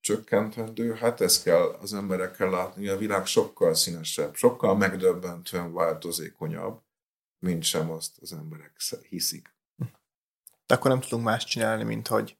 csökkentendő, 0.00 0.94
hát 0.94 1.20
ezt 1.20 1.42
kell 1.42 1.76
az 1.80 1.94
emberekkel 1.94 2.50
látni, 2.50 2.88
a 2.88 2.96
világ 2.96 3.26
sokkal 3.26 3.74
színesebb, 3.74 4.34
sokkal 4.34 4.76
megdöbbentően 4.76 5.72
változékonyabb, 5.72 6.82
mint 7.38 7.62
sem 7.62 7.90
azt 7.90 8.18
az 8.20 8.32
emberek 8.32 8.76
hiszik. 9.08 9.54
De 10.66 10.74
akkor 10.74 10.90
nem 10.90 11.00
tudunk 11.00 11.24
más 11.24 11.44
csinálni, 11.44 11.82
mint 11.82 12.08
hogy 12.08 12.38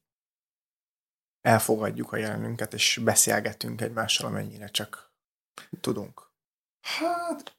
elfogadjuk 1.40 2.12
a 2.12 2.16
jelenünket, 2.16 2.74
és 2.74 3.00
beszélgetünk 3.04 3.80
egymással, 3.80 4.26
amennyire 4.26 4.68
csak 4.68 5.12
tudunk. 5.80 6.30
Hát, 6.80 7.56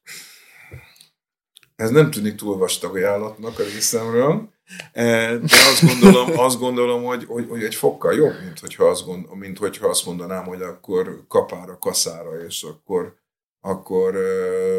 ez 1.76 1.90
nem 1.90 2.12
tűnik 2.12 2.36
túl 2.36 2.58
vastag 2.58 2.96
ajánlatnak 2.96 3.60
a 3.60 3.64
részemről, 3.64 4.32
e, 4.32 4.61
de 4.94 5.40
azt 5.72 5.86
gondolom, 5.86 6.40
azt 6.40 6.60
gondolom 6.60 7.04
hogy, 7.04 7.26
hogy, 7.26 7.48
hogy 7.50 7.64
egy 7.64 7.76
fokkal 7.76 8.14
jobb, 8.14 8.36
mint 8.44 8.60
hogyha, 8.60 8.86
azt 8.86 9.06
gond, 9.06 9.36
mint 9.36 9.58
hogyha 9.58 9.88
azt 9.88 10.06
mondanám, 10.06 10.44
hogy 10.46 10.62
akkor 10.62 11.26
kapára, 11.28 11.78
kaszára, 11.78 12.44
és 12.46 12.64
akkor, 12.64 13.16
akkor 13.60 14.18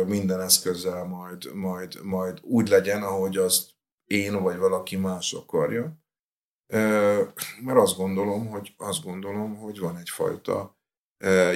minden 0.07 0.41
eszközzel 0.41 1.05
majd, 1.05 1.55
majd, 1.55 1.99
majd 2.03 2.39
úgy 2.43 2.69
legyen, 2.69 3.03
ahogy 3.03 3.37
azt 3.37 3.71
én 4.05 4.43
vagy 4.43 4.57
valaki 4.57 4.97
más 4.97 5.33
akarja. 5.33 6.01
Mert 7.63 7.79
azt 7.79 7.97
gondolom, 7.97 8.47
hogy, 8.47 8.75
azt 8.77 9.03
gondolom, 9.05 9.57
hogy 9.57 9.79
van 9.79 9.97
egyfajta 9.97 10.77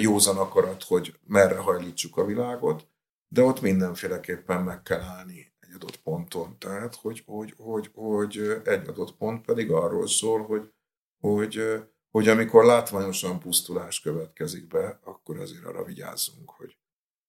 józan 0.01 0.37
akarat, 0.37 0.83
hogy 0.83 1.19
merre 1.27 1.57
hajlítsuk 1.57 2.17
a 2.17 2.25
világot, 2.25 2.89
de 3.29 3.43
ott 3.43 3.61
mindenféleképpen 3.61 4.63
meg 4.63 4.83
kell 4.83 5.01
állni 5.01 5.55
adott 5.77 5.97
ponton. 5.97 6.59
Tehát, 6.59 6.95
hogy, 6.95 7.23
hogy, 7.27 7.55
hogy, 7.57 7.91
hogy 7.95 8.39
egy 8.65 8.89
adott 8.89 9.17
pont 9.17 9.45
pedig 9.45 9.71
arról 9.71 10.09
szól, 10.09 10.45
hogy, 10.45 10.73
hogy, 11.21 11.63
hogy 12.11 12.29
amikor 12.29 12.65
látványosan 12.65 13.39
pusztulás 13.39 14.01
következik 14.01 14.67
be, 14.67 15.01
akkor 15.05 15.39
azért 15.39 15.65
arra 15.65 15.85
vigyázzunk, 15.85 16.51
hogy 16.51 16.79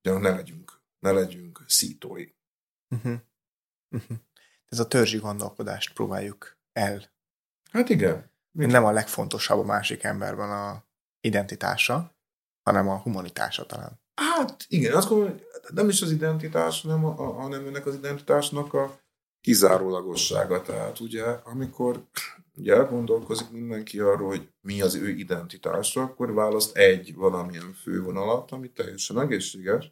ne 0.02 0.30
legyünk, 0.30 0.82
ne 1.00 1.12
legyünk 1.12 1.64
szítói. 1.68 2.26
Uh-huh. 2.96 3.20
Uh-huh. 3.90 4.18
Ez 4.66 4.80
a 4.80 4.88
törzsi 4.88 5.18
gondolkodást 5.18 5.94
próbáljuk 5.94 6.58
el. 6.74 7.12
Hát 7.72 7.90
igen. 7.90 8.32
Nem 8.52 8.86
a 8.86 8.92
legfontosabb 8.92 9.60
a 9.60 9.64
másik 9.64 10.04
emberben 10.04 10.52
a 10.52 10.86
identitása, 11.22 12.18
hanem 12.62 12.90
a 12.90 12.98
humanitása 12.98 13.66
talán. 13.66 14.00
Hát 14.22 14.66
igen, 14.68 14.96
azt 14.96 15.10
gondolom, 15.10 15.40
nem 15.74 15.90
is 15.90 16.02
az 16.02 16.12
identitás, 16.12 16.82
hanem, 16.82 17.06
a, 17.06 17.10
a, 17.18 17.32
hanem 17.32 17.68
ennek 17.68 17.86
az 17.86 17.96
identitásnak 17.96 18.74
a 18.74 19.00
kizárólagossága. 19.42 20.62
Tehát 20.62 21.00
ugye, 21.00 21.24
amikor 21.24 22.04
ugye 22.56 22.74
elgondolkozik 22.74 23.50
mindenki 23.50 24.00
arról, 24.00 24.28
hogy 24.28 24.50
mi 24.62 24.82
az 24.82 24.96
ő 24.96 25.10
identitása, 25.10 26.02
akkor 26.02 26.34
választ 26.34 26.76
egy 26.76 27.16
valamilyen 27.16 27.74
fővonalat, 27.74 28.52
ami 28.52 28.72
teljesen 28.72 29.20
egészséges. 29.20 29.92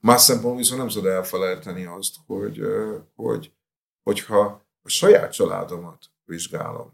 Más 0.00 0.20
szempontból 0.20 0.56
viszont 0.56 0.80
nem 0.80 0.88
szabad 0.88 1.10
elfelejteni 1.10 1.84
azt, 1.84 2.14
hogy, 2.26 2.60
hogy 3.14 3.52
hogyha 4.02 4.66
a 4.82 4.88
saját 4.88 5.32
családomat 5.32 6.10
vizsgálom, 6.24 6.92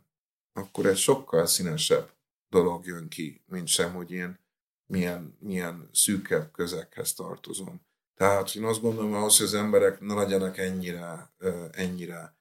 akkor 0.52 0.86
egy 0.86 0.96
sokkal 0.96 1.46
színesebb 1.46 2.10
dolog 2.48 2.86
jön 2.86 3.08
ki, 3.08 3.44
mint 3.46 3.68
sem, 3.68 3.94
hogy 3.94 4.10
én 4.10 4.38
milyen, 4.90 5.36
milyen 5.38 5.88
szűkebb 5.92 6.50
közekhez 6.52 7.12
tartozom. 7.12 7.80
Tehát 8.14 8.54
én 8.54 8.64
azt 8.64 8.80
gondolom, 8.80 9.14
ahhoz, 9.14 9.36
hogy 9.36 9.46
az 9.46 9.54
emberek 9.54 10.00
ne 10.00 10.14
legyenek 10.14 10.58
ennyire, 10.58 11.32
ennyire 11.70 12.36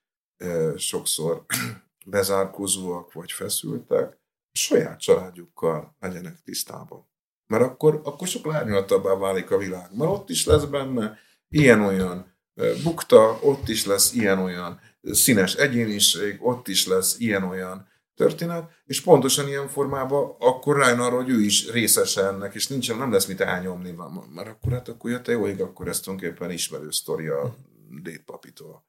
sokszor 0.77 1.45
bezárkózóak 2.05 3.13
vagy 3.13 3.31
feszültek, 3.31 4.17
saját 4.51 4.99
családjukkal 4.99 5.95
legyenek 5.99 6.41
tisztában. 6.43 7.07
Mert 7.47 7.63
akkor, 7.63 8.01
akkor 8.03 8.27
sok 8.27 8.45
lányoltabbá 8.45 9.15
válik 9.15 9.51
a 9.51 9.57
világ. 9.57 9.95
Mert 9.95 10.11
ott 10.11 10.29
is 10.29 10.45
lesz 10.45 10.63
benne 10.63 11.17
ilyen-olyan 11.49 12.35
bukta, 12.83 13.39
ott 13.41 13.67
is 13.67 13.85
lesz 13.85 14.13
ilyen-olyan 14.13 14.79
színes 15.01 15.55
egyéniség, 15.55 16.45
ott 16.45 16.67
is 16.67 16.87
lesz 16.87 17.19
ilyen-olyan 17.19 17.88
történet, 18.19 18.71
és 18.85 19.01
pontosan 19.01 19.47
ilyen 19.47 19.67
formában 19.67 20.35
akkor 20.39 20.77
rájön 20.77 20.99
arra, 20.99 21.15
hogy 21.15 21.29
ő 21.29 21.41
is 21.41 21.71
részese 21.71 22.27
ennek, 22.27 22.55
és 22.55 22.67
nincsen, 22.67 22.97
nem 22.97 23.11
lesz 23.11 23.25
mit 23.25 23.41
elnyomni, 23.41 23.95
mert 24.33 24.47
akkor 24.47 24.71
hát 24.71 24.87
akkor 24.87 25.09
jött 25.09 25.27
jó, 25.27 25.43
akkor 25.43 25.87
ez 25.87 25.99
tulajdonképpen 25.99 26.51
ismerő 26.51 26.91
sztoria 26.91 27.55
Détpapitól. 28.01 28.85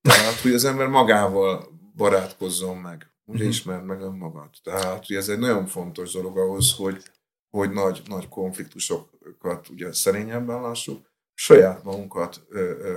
Tehát, 0.00 0.40
hogy 0.40 0.52
az 0.52 0.64
ember 0.64 0.86
magával 0.86 1.68
barátkozzon 1.96 2.76
meg, 2.76 3.12
ugye 3.24 3.38
uh-huh. 3.38 3.48
ismerd 3.48 3.84
meg 3.84 4.00
önmagad. 4.00 4.50
Tehát, 4.62 5.06
hogy 5.06 5.16
ez 5.16 5.28
egy 5.28 5.38
nagyon 5.38 5.66
fontos 5.66 6.12
dolog 6.12 6.38
ahhoz, 6.38 6.72
hogy, 6.72 7.02
hogy 7.50 7.70
nagy, 7.70 8.02
nagy 8.06 8.28
konfliktusokat 8.28 9.68
ugye 9.68 9.92
szerényebben 9.92 10.62
lássuk, 10.62 11.13
saját 11.34 11.82
magunkat 11.82 12.46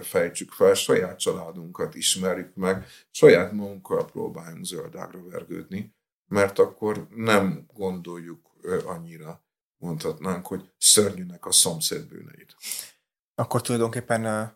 fejtsük 0.02 0.52
fel, 0.52 0.74
saját 0.74 1.20
családunkat 1.20 1.96
ismerjük 1.96 2.56
meg, 2.56 2.86
saját 3.12 3.52
magunkkal 3.52 4.06
próbáljunk 4.06 4.66
zöldágra 4.66 5.24
vergődni, 5.24 5.96
mert 6.28 6.60
akkor 6.60 7.08
nem 7.16 7.66
gondoljuk 7.74 8.56
annyira, 8.86 9.46
mondhatnánk, 9.78 10.48
hogy 10.48 10.72
szörnyűnek 10.78 11.46
a 11.46 11.52
szomszéd 11.52 12.08
bűneit. 12.08 12.56
Akkor 13.36 13.62
tulajdonképpen 13.62 14.54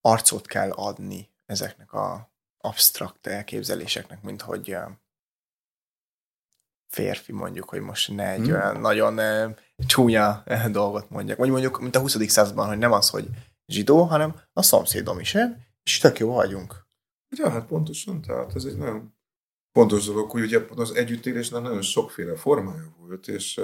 arcot 0.00 0.46
kell 0.46 0.70
adni 0.70 1.30
ezeknek 1.46 1.92
a 1.92 2.32
absztrakt 2.58 3.26
elképzeléseknek, 3.26 4.22
mint 4.22 4.42
hogy 4.42 4.76
férfi 6.90 7.32
mondjuk, 7.32 7.68
hogy 7.68 7.80
most 7.80 8.14
ne 8.14 8.30
egy 8.30 8.46
hmm. 8.46 8.54
olyan 8.54 8.80
nagyon 8.80 9.54
csúnya 9.86 10.42
dolgot 10.70 11.10
mondjak. 11.10 11.38
Vagy 11.38 11.50
mondjuk, 11.50 11.80
mint 11.80 11.96
a 11.96 12.00
20. 12.00 12.28
században, 12.28 12.68
hogy 12.68 12.78
nem 12.78 12.92
az, 12.92 13.10
hogy 13.10 13.28
zsidó, 13.66 14.02
hanem 14.02 14.40
a 14.52 14.62
szomszédom 14.62 15.18
is, 15.18 15.34
eh? 15.34 15.50
és 15.82 15.98
tök 15.98 16.18
jó 16.18 16.32
vagyunk. 16.32 16.88
Ja, 17.36 17.50
hát 17.50 17.66
pontosan, 17.66 18.20
tehát 18.20 18.54
ez 18.54 18.64
egy 18.64 18.76
nagyon 18.76 19.14
fontos 19.72 20.06
dolog, 20.06 20.30
hogy 20.30 20.42
ugye 20.42 20.66
az 20.76 20.94
együttélésnek 20.94 21.62
nagyon 21.62 21.82
sokféle 21.82 22.36
formája 22.36 22.94
volt, 22.98 23.28
és, 23.28 23.60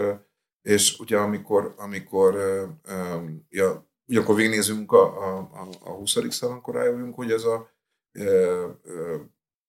és 0.63 0.99
ugye 0.99 1.19
amikor, 1.19 1.75
amikor 1.77 2.35
ja, 3.49 3.91
ugye 4.07 4.21
akkor 4.21 4.35
végignézünk 4.35 4.93
a, 4.93 5.05
a, 5.39 5.49
a 5.81 5.91
20. 5.91 6.11
század, 6.11 6.51
akkor 6.51 6.75
rájövünk, 6.75 7.15
hogy 7.15 7.31
ez 7.31 7.45
a, 7.45 7.71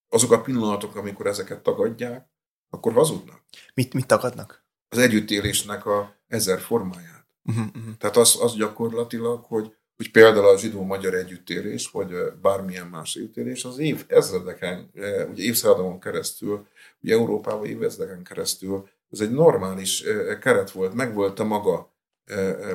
azok 0.10 0.32
a 0.32 0.41
pillanatok, 0.41 0.95
amikor 0.95 1.28
ezeket 1.28 1.64
tagadják, 1.64 2.30
akkor 2.70 2.93
hazudnak. 2.93 3.41
Mit, 3.74 3.93
mit 3.93 4.07
tagadnak? 4.07 4.65
Az 4.89 4.97
együttélésnek 4.97 5.86
a 5.86 6.15
ezer 6.28 6.59
formáját. 6.59 7.28
Uh-huh, 7.43 7.65
uh-huh. 7.76 7.97
Tehát 7.97 8.18
az, 8.18 8.38
az 8.41 8.55
gyakorlatilag, 8.55 9.45
hogy, 9.45 9.76
hogy 9.95 10.11
például 10.11 10.45
a 10.45 10.57
zsidó-magyar 10.57 11.13
együttélés, 11.13 11.89
vagy 11.89 12.11
bármilyen 12.41 12.88
más 12.88 13.15
együttélés, 13.15 13.63
az 13.63 13.78
év 13.78 14.05
ezredeken, 14.07 14.91
ugye 15.30 15.43
évszázadon 15.43 15.99
keresztül, 15.99 16.68
ugye 17.01 17.13
Európában 17.13 17.65
évezredeken 17.65 18.24
keresztül, 18.24 18.88
ez 19.11 19.20
egy 19.20 19.32
normális 19.32 20.03
keret 20.41 20.72
volt, 20.72 20.93
meg 20.93 21.13
volt 21.13 21.39
a 21.39 21.43
maga 21.43 21.93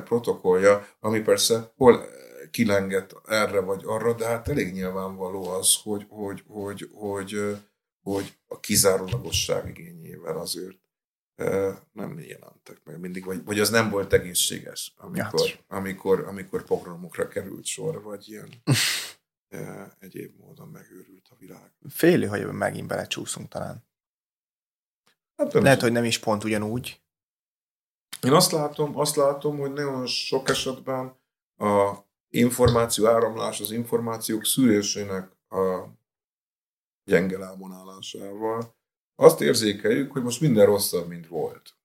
protokollja, 0.03 0.87
ami 0.99 1.19
persze 1.19 1.71
hol 1.77 2.05
kilengett 2.51 3.15
erre 3.27 3.59
vagy 3.59 3.81
arra, 3.85 4.13
de 4.13 4.25
hát 4.25 4.47
elég 4.47 4.73
nyilvánvaló 4.73 5.47
az, 5.47 5.75
hogy, 5.83 6.05
hogy, 6.09 6.43
hogy, 6.47 6.89
hogy, 6.93 7.33
hogy, 7.33 7.57
hogy 8.03 8.37
a 8.47 8.59
kizárólagosság 8.59 9.67
igényével 9.67 10.37
azért 10.37 10.77
nem 11.91 12.19
jelentek 12.19 12.81
meg 12.83 12.99
mindig, 12.99 13.25
vagy, 13.25 13.43
vagy 13.43 13.59
az 13.59 13.69
nem 13.69 13.89
volt 13.89 14.13
egészséges, 14.13 14.93
amikor, 14.97 15.47
ja. 15.47 15.55
amikor, 15.67 16.19
amikor 16.27 16.63
pogromokra 16.63 17.27
került 17.27 17.65
sor, 17.65 18.01
vagy 18.01 18.29
ilyen 18.29 18.49
egyéb 19.99 20.39
módon 20.39 20.67
megőrült 20.67 21.27
a 21.29 21.35
világ. 21.39 21.71
Félő, 21.89 22.25
hogy 22.25 22.45
megint 22.45 22.87
belecsúszunk 22.87 23.47
talán. 23.47 23.83
Hát 25.35 25.53
Lehet, 25.53 25.81
hogy 25.81 25.91
nem 25.91 26.03
is 26.03 26.19
pont 26.19 26.43
ugyanúgy. 26.43 27.01
Én 28.21 28.33
azt 28.33 28.51
látom, 28.51 28.97
azt 28.97 29.15
látom, 29.15 29.57
hogy 29.57 29.71
nagyon 29.71 30.05
sok 30.05 30.49
esetben 30.49 31.15
a 31.57 31.95
információ 32.29 33.07
áramlás, 33.07 33.59
az 33.59 33.71
információk 33.71 34.45
szűrésének 34.45 35.31
a 35.49 35.85
gyenge 37.03 37.37
lábon 37.37 37.71
azt 39.15 39.41
érzékeljük, 39.41 40.11
hogy 40.11 40.23
most 40.23 40.41
minden 40.41 40.65
rosszabb, 40.65 41.07
mint 41.07 41.27
volt. 41.27 41.75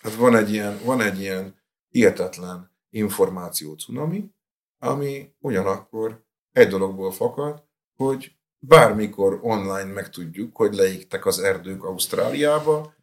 Hát 0.00 0.14
van 0.14 0.36
egy 0.36 0.52
ilyen, 0.52 0.80
van 0.84 1.00
egy 1.00 1.20
ilyen 1.20 1.56
hihetetlen 1.88 2.70
információ 2.90 3.74
cunami, 3.74 4.30
ami 4.78 5.34
ugyanakkor 5.38 6.24
egy 6.52 6.68
dologból 6.68 7.12
fakad, 7.12 7.64
hogy 7.94 8.36
bármikor 8.58 9.38
online 9.42 9.92
megtudjuk, 9.92 10.56
hogy 10.56 10.74
leégtek 10.74 11.26
az 11.26 11.38
erdők 11.38 11.84
Ausztráliába, 11.84 12.94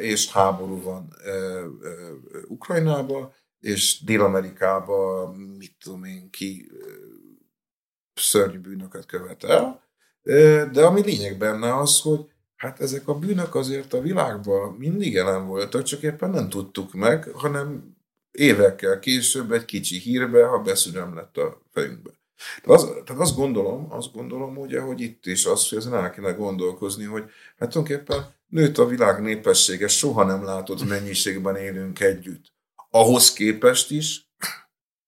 és 0.00 0.30
háború 0.32 0.82
van 0.82 1.14
Ukrajnába, 2.48 3.34
és 3.58 4.02
Dél-Amerikába, 4.04 5.32
mit 5.58 5.76
tudom 5.78 6.04
én 6.04 6.30
ki, 6.30 6.70
szörnyű 8.14 8.58
bűnöket 8.58 9.06
követel. 9.06 9.82
De 10.72 10.84
ami 10.84 11.02
lényeg 11.02 11.38
benne 11.38 11.76
az, 11.76 12.00
hogy 12.00 12.30
Hát 12.62 12.80
ezek 12.80 13.08
a 13.08 13.18
bűnök 13.18 13.54
azért 13.54 13.92
a 13.92 14.00
világban 14.00 14.72
mindig 14.72 15.12
jelen 15.12 15.46
voltak, 15.46 15.82
csak 15.82 16.02
éppen 16.02 16.30
nem 16.30 16.48
tudtuk 16.48 16.92
meg, 16.92 17.28
hanem 17.28 17.96
évekkel 18.30 18.98
később 18.98 19.52
egy 19.52 19.64
kicsi 19.64 19.98
hírbe, 19.98 20.46
ha 20.46 20.58
beszűrem 20.58 21.14
lett 21.14 21.36
a 21.36 21.62
fejünkbe. 21.70 22.10
Tehát, 22.62 22.80
az, 22.80 22.88
tehát 23.04 23.22
azt 23.22 23.36
gondolom, 23.36 23.92
azt 23.92 24.12
gondolom 24.12 24.56
ugye, 24.56 24.80
hogy 24.80 25.00
itt 25.00 25.26
is 25.26 25.44
az, 25.44 25.68
hogy 25.68 25.78
ezen 25.78 25.94
el 25.94 26.10
kéne 26.10 26.32
gondolkozni, 26.32 27.04
hogy 27.04 27.30
hát 27.58 27.70
tulajdonképpen 27.70 28.34
nőtt 28.46 28.78
a 28.78 28.86
világ 28.86 29.22
népessége, 29.22 29.88
soha 29.88 30.24
nem 30.24 30.44
látott 30.44 30.84
mennyiségben 30.84 31.56
élünk 31.56 32.00
együtt. 32.00 32.52
Ahhoz 32.90 33.32
képest 33.32 33.90
is 33.90 34.30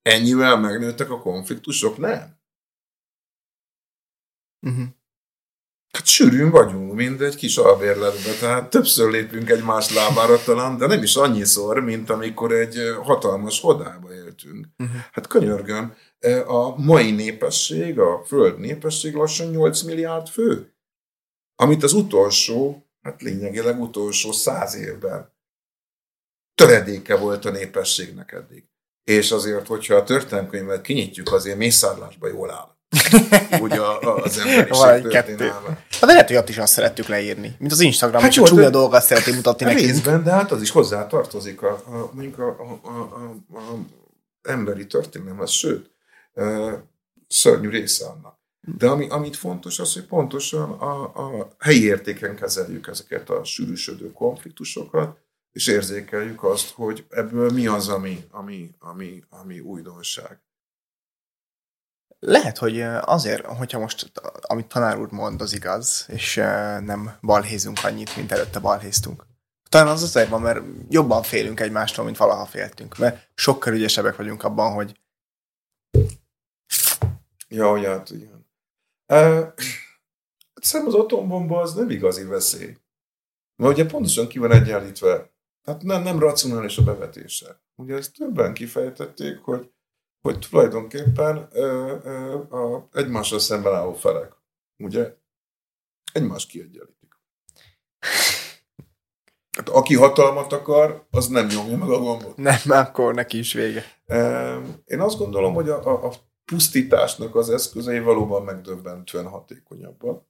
ennyivel 0.02 0.56
megnőttek 0.56 1.10
a 1.10 1.20
konfliktusok? 1.20 1.98
Nem. 1.98 2.38
Uh-huh. 4.60 4.86
Hát 5.94 6.06
sűrűn 6.06 6.50
vagyunk, 6.50 6.94
mint 6.94 7.20
egy 7.20 7.36
kis 7.36 7.56
albérletbe, 7.56 8.32
tehát 8.40 8.70
többször 8.70 9.10
lépünk 9.10 9.50
egymás 9.50 9.94
lábára 9.94 10.42
talán, 10.42 10.78
de 10.78 10.86
nem 10.86 11.02
is 11.02 11.16
annyiszor, 11.16 11.80
mint 11.80 12.10
amikor 12.10 12.52
egy 12.52 12.76
hatalmas 13.02 13.60
hodába 13.60 14.14
éltünk. 14.14 14.66
Uh-huh. 14.78 14.96
Hát 15.12 15.26
könyörgöm, 15.26 15.94
a 16.46 16.82
mai 16.82 17.10
népesség, 17.10 17.98
a 17.98 18.24
föld 18.26 18.58
népesség 18.58 19.14
lassan 19.14 19.50
8 19.50 19.82
milliárd 19.82 20.28
fő. 20.28 20.74
Amit 21.54 21.82
az 21.82 21.92
utolsó, 21.92 22.86
hát 23.02 23.22
lényegileg 23.22 23.80
utolsó 23.80 24.32
száz 24.32 24.74
évben 24.74 25.32
töredéke 26.54 27.16
volt 27.16 27.44
a 27.44 27.50
népességnek 27.50 28.32
eddig. 28.32 28.64
És 29.04 29.30
azért, 29.30 29.66
hogyha 29.66 29.94
a 29.94 30.04
történelmkönyvet 30.04 30.82
kinyitjuk, 30.82 31.32
azért 31.32 31.58
mészárlásba 31.58 32.28
jól 32.28 32.50
áll. 32.50 32.73
Úgy 33.60 33.72
a, 33.72 34.00
a, 34.00 34.22
az 34.22 34.38
emberiség 34.38 35.10
történelme. 35.10 35.68
Hát 35.90 36.00
de 36.00 36.06
lehet, 36.06 36.28
hogy 36.28 36.36
ott 36.36 36.48
is 36.48 36.58
azt 36.58 36.72
szerettük 36.72 37.06
leírni. 37.06 37.56
Mint 37.58 37.72
az 37.72 37.80
Instagram, 37.80 38.22
hát 38.22 38.34
hogy 38.34 38.44
a 38.44 38.46
csúnya 38.46 38.70
dolgokat 38.70 39.02
szereti 39.02 39.32
mutatni 39.32 39.64
nekünk. 39.64 39.86
Részben, 39.86 40.22
de 40.22 40.30
hát 40.30 40.52
az 40.52 40.62
is 40.62 40.70
hozzá 40.70 41.06
tartozik 41.06 41.62
a, 41.62 41.72
a, 41.72 42.10
mondjuk 42.12 42.38
a, 42.38 42.48
a, 42.48 42.88
a, 42.88 42.98
a, 43.52 43.58
a 43.58 43.78
emberi 44.42 44.86
történelemhez, 44.86 45.50
sőt, 45.50 45.90
szörnyű 47.28 47.68
része 47.68 48.06
annak. 48.06 48.38
De 48.60 48.88
ami, 48.88 49.08
amit 49.08 49.36
fontos 49.36 49.78
az, 49.78 49.92
hogy 49.92 50.04
pontosan 50.04 50.70
a, 50.70 51.02
a 51.02 51.54
helyi 51.58 51.84
értéken 51.84 52.36
kezeljük 52.36 52.86
ezeket 52.86 53.30
a 53.30 53.44
sűrűsödő 53.44 54.12
konfliktusokat, 54.12 55.18
és 55.52 55.66
érzékeljük 55.66 56.44
azt, 56.44 56.70
hogy 56.70 57.04
ebből 57.10 57.50
mi 57.50 57.66
az, 57.66 57.88
ami, 57.88 58.24
ami, 58.30 58.70
ami, 58.78 59.22
ami 59.28 59.58
újdonság. 59.58 60.38
Lehet, 62.26 62.58
hogy 62.58 62.80
azért, 63.00 63.46
hogyha 63.46 63.78
most, 63.78 64.12
amit 64.40 64.66
tanár 64.66 64.98
úr 64.98 65.10
mond, 65.10 65.40
az 65.40 65.52
igaz, 65.52 66.04
és 66.08 66.34
nem 66.80 67.16
balhézunk 67.20 67.78
annyit, 67.82 68.16
mint 68.16 68.32
előtte 68.32 68.58
balhéztunk. 68.58 69.26
Talán 69.68 69.88
az 69.88 70.02
azért 70.02 70.28
van, 70.28 70.40
mert 70.40 70.60
jobban 70.88 71.22
félünk 71.22 71.60
egymástól, 71.60 72.04
mint 72.04 72.16
valaha 72.16 72.44
féltünk, 72.44 72.98
mert 72.98 73.30
sokkal 73.34 73.72
ügyesebbek 73.72 74.16
vagyunk 74.16 74.44
abban, 74.44 74.72
hogy 74.72 75.00
Ja, 77.48 77.70
hogy 77.70 77.84
hát 77.84 78.10
igen. 78.10 78.46
Uh, 79.06 79.52
Szerintem 80.54 80.94
az 80.94 81.00
atombomba 81.00 81.60
az 81.60 81.74
nem 81.74 81.90
igazi 81.90 82.24
veszély. 82.24 82.76
Mert 83.56 83.72
ugye 83.72 83.86
pontosan 83.86 84.28
ki 84.28 84.38
van 84.38 84.52
egyenlítve. 84.52 85.30
Hát 85.64 85.82
nem, 85.82 86.02
nem 86.02 86.18
racionális 86.18 86.78
a 86.78 86.82
bevetése. 86.82 87.62
Ugye 87.74 87.96
ezt 87.96 88.14
többen 88.14 88.54
kifejtették, 88.54 89.38
hogy, 89.38 89.70
hogy 90.24 90.38
tulajdonképpen 90.50 91.48
ö, 91.52 91.96
ö, 92.04 92.34
a 92.56 92.88
egymással 92.92 93.38
szemben 93.38 93.74
álló 93.74 93.92
felek, 93.92 94.32
ugye, 94.78 95.16
egymást 96.12 96.48
kiegyenlítik. 96.48 97.18
Hát 99.56 99.68
aki 99.68 99.94
hatalmat 99.94 100.52
akar, 100.52 101.06
az 101.10 101.26
nem 101.26 101.46
nyomja 101.46 101.76
meg 101.76 101.88
a 101.88 101.98
gombot. 101.98 102.36
Nem, 102.36 102.60
akkor 102.66 103.14
neki 103.14 103.38
is 103.38 103.52
vége. 103.52 103.84
Én 104.84 105.00
azt 105.00 105.18
gondolom, 105.18 105.54
hogy 105.54 105.68
a, 105.68 105.86
a, 105.86 106.06
a 106.06 106.12
pusztításnak 106.44 107.34
az 107.34 107.50
eszközei 107.50 108.00
valóban 108.00 108.42
megdöbbentően 108.42 109.28
hatékonyabbak. 109.28 110.26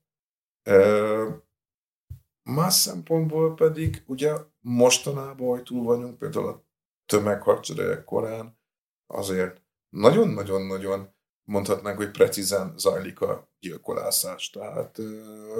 Más 2.43 2.75
szempontból 2.75 3.55
pedig 3.55 4.03
ugye 4.07 4.33
mostanában, 4.61 5.49
hogy 5.49 5.63
túl 5.63 5.85
vagyunk 5.85 6.19
például 6.19 6.49
a 6.49 6.65
tömeghadseregek 7.07 8.05
korán, 8.05 8.59
azért 9.07 9.64
nagyon-nagyon-nagyon 9.95 11.15
mondhatnánk, 11.45 11.97
hogy 11.97 12.11
precízen 12.11 12.75
zajlik 12.77 13.21
a 13.21 13.49
gyilkolászás. 13.59 14.51
Tehát 14.51 14.99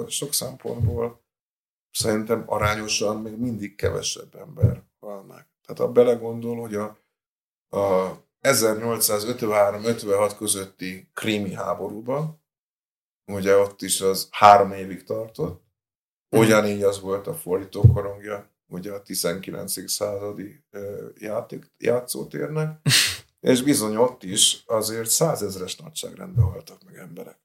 sok 0.07 0.33
szempontból 0.33 1.23
szerintem 1.91 2.43
arányosan 2.45 3.21
még 3.21 3.37
mindig 3.37 3.75
kevesebb 3.75 4.35
ember 4.35 4.83
hal 4.99 5.23
meg. 5.23 5.47
Tehát 5.65 5.81
ha 5.81 5.91
belegondol, 5.91 6.59
hogy 6.59 6.75
a, 6.75 6.97
a 7.77 8.17
1853-56 8.41 10.33
közötti 10.37 11.09
krími 11.13 11.53
háborúban, 11.53 12.43
ugye 13.31 13.57
ott 13.57 13.81
is 13.81 14.01
az 14.01 14.27
három 14.31 14.71
évig 14.71 15.03
tartott, 15.03 15.63
ugyanígy 16.35 16.83
az 16.83 16.99
volt 16.99 17.27
a 17.27 17.33
fordítókorongja, 17.33 18.49
ugye 18.67 18.91
a 18.91 19.01
19. 19.01 19.89
századi 19.89 20.63
játék, 21.17 21.71
játszótérnek, 21.77 22.79
és 23.45 23.61
bizony 23.61 23.95
ott 23.95 24.23
is 24.23 24.63
azért 24.65 25.09
százezres 25.09 25.75
nagyságrendben 25.75 26.45
haltak 26.45 26.83
meg 26.83 26.95
emberek. 26.95 27.39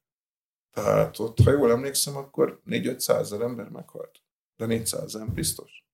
Tehát 0.73 1.19
ott, 1.19 1.39
ha 1.39 1.51
jól 1.51 1.71
emlékszem, 1.71 2.15
akkor 2.15 2.61
4-500 2.65 3.19
ezer 3.19 3.41
ember 3.41 3.69
meghalt. 3.69 4.23
De 4.55 4.65
400 4.65 5.13
nem 5.13 5.33
biztos. 5.33 5.85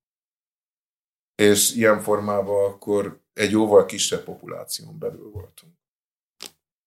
És 1.36 1.76
ilyen 1.76 2.00
formában 2.00 2.72
akkor 2.72 3.22
egy 3.34 3.52
jóval 3.52 3.86
kisebb 3.86 4.24
populáción 4.24 5.00
belül 5.00 5.30
voltunk. 5.30 5.74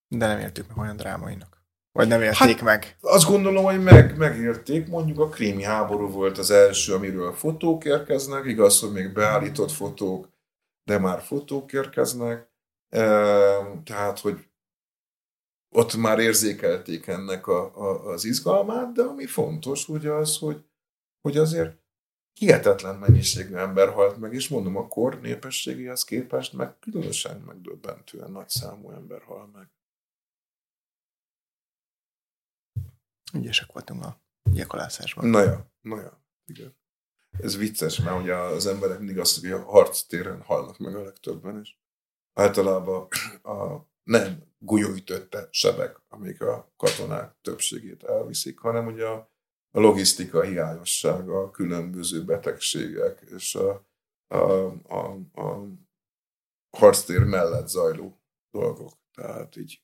De 0.09 0.27
nem 0.27 0.39
értük 0.39 0.69
meg 0.69 0.77
olyan 0.79 0.97
drámainak. 0.97 1.65
Vagy 1.93 2.09
nem 2.09 2.23
érték 2.23 2.39
hát, 2.39 2.61
meg? 2.61 2.97
Azt 3.01 3.27
gondolom, 3.27 3.65
hogy 3.65 3.83
meg, 3.83 4.17
megérték. 4.17 4.87
Mondjuk 4.87 5.19
a 5.19 5.29
krími 5.29 5.63
háború 5.63 6.09
volt 6.09 6.39
az 6.39 6.51
első, 6.51 6.95
amiről 6.95 7.33
fotók 7.33 7.85
érkeznek. 7.85 8.45
Igaz, 8.45 8.81
hogy 8.81 8.93
még 8.93 9.13
beállított 9.13 9.71
fotók, 9.71 10.29
de 10.85 10.99
már 10.99 11.21
fotók 11.21 11.73
érkeznek. 11.73 12.50
Tehát, 13.85 14.19
hogy 14.19 14.51
ott 15.69 15.95
már 15.95 16.19
érzékelték 16.19 17.07
ennek 17.07 17.47
a, 17.47 17.77
a, 17.77 18.07
az 18.07 18.25
izgalmát, 18.25 18.93
de 18.93 19.03
ami 19.03 19.27
fontos, 19.27 19.89
ugye 19.89 20.11
az, 20.11 20.39
hogy, 20.39 20.65
hogy 21.21 21.37
azért 21.37 21.79
hihetetlen 22.33 22.99
mennyiségű 22.99 23.55
ember 23.55 23.93
halt 23.93 24.17
meg, 24.17 24.35
és 24.35 24.49
mondom, 24.49 24.77
a 24.77 24.89
kor 24.89 25.21
népességéhez 25.21 26.05
képest 26.05 26.53
meg 26.53 26.79
különösen 26.79 27.41
megdöbbentően 27.41 28.31
nagy 28.31 28.49
számú 28.49 28.91
ember 28.91 29.23
hal 29.23 29.47
meg. 29.47 29.71
Ügyesek 33.33 33.73
voltunk 33.73 34.05
a 34.05 34.21
gyilkolászásban. 34.51 35.27
Na 35.27 35.43
ja, 35.43 35.73
na 35.81 36.01
ja, 36.01 36.25
igen. 36.45 36.79
Ez 37.31 37.57
vicces, 37.57 38.01
mert 38.01 38.21
ugye 38.21 38.35
az 38.35 38.67
emberek 38.67 38.99
mindig 38.99 39.19
azt 39.19 39.41
hogy 39.41 39.51
a 39.51 39.63
harctéren 39.63 40.43
halnak 40.43 40.79
meg 40.79 40.95
a 40.95 41.03
legtöbben, 41.03 41.61
és 41.61 41.75
általában 42.41 43.09
a 43.43 43.89
nem 44.03 44.43
gulyóütötte 44.59 45.49
sebek, 45.51 46.01
amik 46.09 46.41
a 46.43 46.73
katonák 46.77 47.35
többségét 47.43 48.03
elviszik, 48.03 48.59
hanem 48.59 48.87
ugye 48.87 49.07
a 49.07 49.31
a 49.73 49.81
logisztika 49.81 50.43
hiányossága, 50.43 51.41
a 51.41 51.51
különböző 51.51 52.25
betegségek 52.25 53.21
és 53.21 53.55
a, 53.55 53.87
a, 54.27 54.43
a, 54.89 55.19
a 55.33 55.67
harctér 56.77 57.25
mellett 57.25 57.69
zajló 57.69 58.23
dolgok. 58.51 58.93
Tehát 59.15 59.57
így 59.57 59.83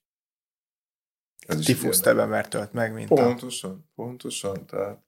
ez 1.47 1.65
Tifusz 1.65 2.01
mert 2.03 2.51
tölt 2.51 2.73
meg, 2.73 2.93
mint 2.95 3.09
Pontosan, 3.09 3.71
a... 3.71 3.93
pontosan. 3.95 4.67
Tehát 4.67 5.05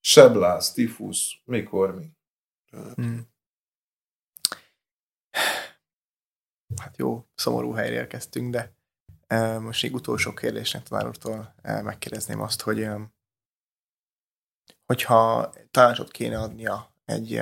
seblász, 0.00 0.72
tifusz, 0.72 1.40
mikor 1.44 1.94
mi. 1.94 2.10
Tehát... 2.70 2.94
Hmm. 2.94 3.28
Hát 6.80 6.96
jó, 6.96 7.26
szomorú 7.34 7.72
helyre 7.72 7.94
érkeztünk, 7.94 8.52
de 8.52 8.72
most 9.60 9.82
még 9.82 9.94
utolsó 9.94 10.34
kérdésnek 10.34 10.82
tanár 10.82 11.06
úrtól 11.06 11.54
megkérdezném 11.62 12.40
azt, 12.40 12.60
hogy 12.60 12.88
hogyha 14.86 15.52
tanácsot 15.70 16.10
kéne 16.10 16.38
adnia 16.38 16.92
egy 17.04 17.40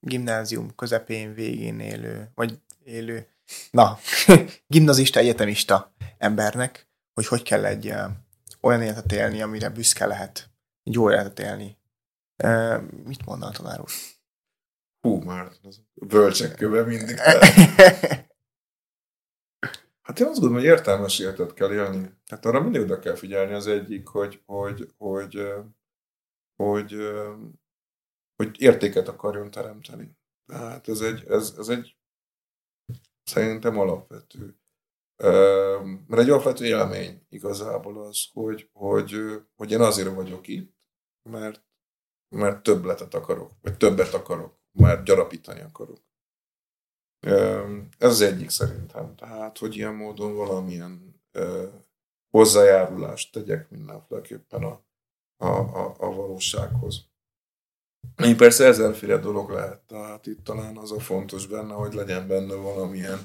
gimnázium 0.00 0.74
közepén, 0.74 1.34
végén 1.34 1.80
élő, 1.80 2.30
vagy 2.34 2.60
élő, 2.84 3.28
na, 3.70 3.98
gimnazista, 4.66 5.18
egyetemista 5.18 5.92
embernek, 6.18 6.88
hogy 7.14 7.26
hogy 7.26 7.42
kell 7.42 7.64
egy 7.64 7.94
olyan 8.60 8.82
életet 8.82 9.12
élni, 9.12 9.42
amire 9.42 9.68
büszke 9.68 10.06
lehet, 10.06 10.50
egy 10.82 10.94
jó 10.94 11.10
életet 11.10 11.38
élni. 11.38 11.76
Mit 13.04 13.24
mondna 13.24 13.46
a 13.46 13.50
tanár 13.50 13.80
úr? 13.80 13.90
Hú, 15.00 15.22
már 15.22 15.50
az 15.62 15.80
bölcsek 15.94 16.54
köve 16.54 16.82
mindig. 16.82 17.20
Hát 20.06 20.20
én 20.20 20.26
azt 20.26 20.40
gondolom, 20.40 20.62
hogy 20.62 20.72
értelmes 20.72 21.18
életet 21.18 21.54
kell 21.54 21.72
élni. 21.72 22.10
Tehát 22.26 22.44
arra 22.44 22.62
mindig 22.62 22.80
oda 22.80 22.98
kell 22.98 23.14
figyelni 23.14 23.52
az 23.52 23.66
egyik, 23.66 24.06
hogy, 24.06 24.42
hogy, 24.46 24.92
hogy 24.96 25.38
hogy, 26.56 26.96
hogy 28.36 28.60
értéket 28.60 29.08
akarjon 29.08 29.50
teremteni. 29.50 30.16
Tehát 30.46 30.88
ez 30.88 31.00
egy, 31.00 31.24
ez, 31.28 31.54
ez 31.58 31.68
egy 31.68 31.96
szerintem 33.22 33.78
alapvető. 33.78 34.58
Mert 36.06 36.22
egy 36.22 36.30
alapvető 36.30 36.64
élmény 36.64 37.26
igazából 37.28 38.04
az, 38.06 38.28
hogy, 38.32 38.70
hogy, 38.72 39.16
hogy 39.56 39.70
én 39.70 39.80
azért 39.80 40.14
vagyok 40.14 40.48
itt, 40.48 40.76
mert 41.30 41.64
mert 42.28 42.62
többletet 42.62 43.14
akarok, 43.14 43.52
vagy 43.62 43.76
többet 43.76 44.14
akarok, 44.14 44.58
mert 44.72 45.04
gyarapítani 45.04 45.60
akarok. 45.60 46.05
Ez 47.98 48.10
az 48.10 48.20
egyik 48.20 48.50
szerintem. 48.50 49.14
Tehát, 49.14 49.58
hogy 49.58 49.76
ilyen 49.76 49.94
módon 49.94 50.34
valamilyen 50.34 51.22
hozzájárulást 52.30 53.32
tegyek 53.32 53.70
mindenféleképpen 53.70 54.62
a, 54.62 54.84
a, 55.36 55.46
a, 55.46 55.94
a 55.98 56.14
valósághoz. 56.14 57.04
Én 58.22 58.36
persze 58.36 58.64
ezerféle 58.64 59.18
dolog 59.18 59.50
lehet, 59.50 59.80
tehát 59.80 60.26
itt 60.26 60.44
talán 60.44 60.76
az 60.76 60.92
a 60.92 61.00
fontos 61.00 61.46
benne, 61.46 61.72
hogy 61.72 61.94
legyen 61.94 62.26
benne 62.26 62.54
valamilyen 62.54 63.18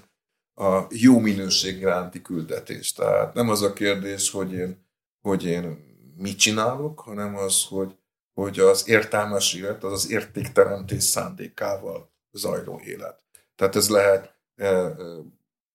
a 0.56 0.86
jó 0.90 1.20
minőség 1.20 1.78
iránti 1.80 2.22
küldetés. 2.22 2.94
Tehát 2.94 3.34
nem 3.34 3.50
az 3.50 3.62
a 3.62 3.74
kérdés, 3.74 4.32
hogy 4.32 4.54
én, 4.54 4.86
hogy 5.22 5.46
én 5.46 5.90
mit 6.18 6.38
csinálok, 6.38 7.00
hanem 7.00 7.36
az, 7.36 7.66
hogy, 7.66 7.98
hogy 8.34 8.60
az 8.60 8.88
értelmes 8.88 9.54
élet, 9.54 9.84
az 9.84 9.92
az 9.92 10.10
értékteremtés 10.10 11.04
szándékával 11.04 12.12
zajló 12.32 12.80
élet. 12.80 13.24
Tehát 13.62 13.76
ez 13.76 13.90
lehet 13.90 14.36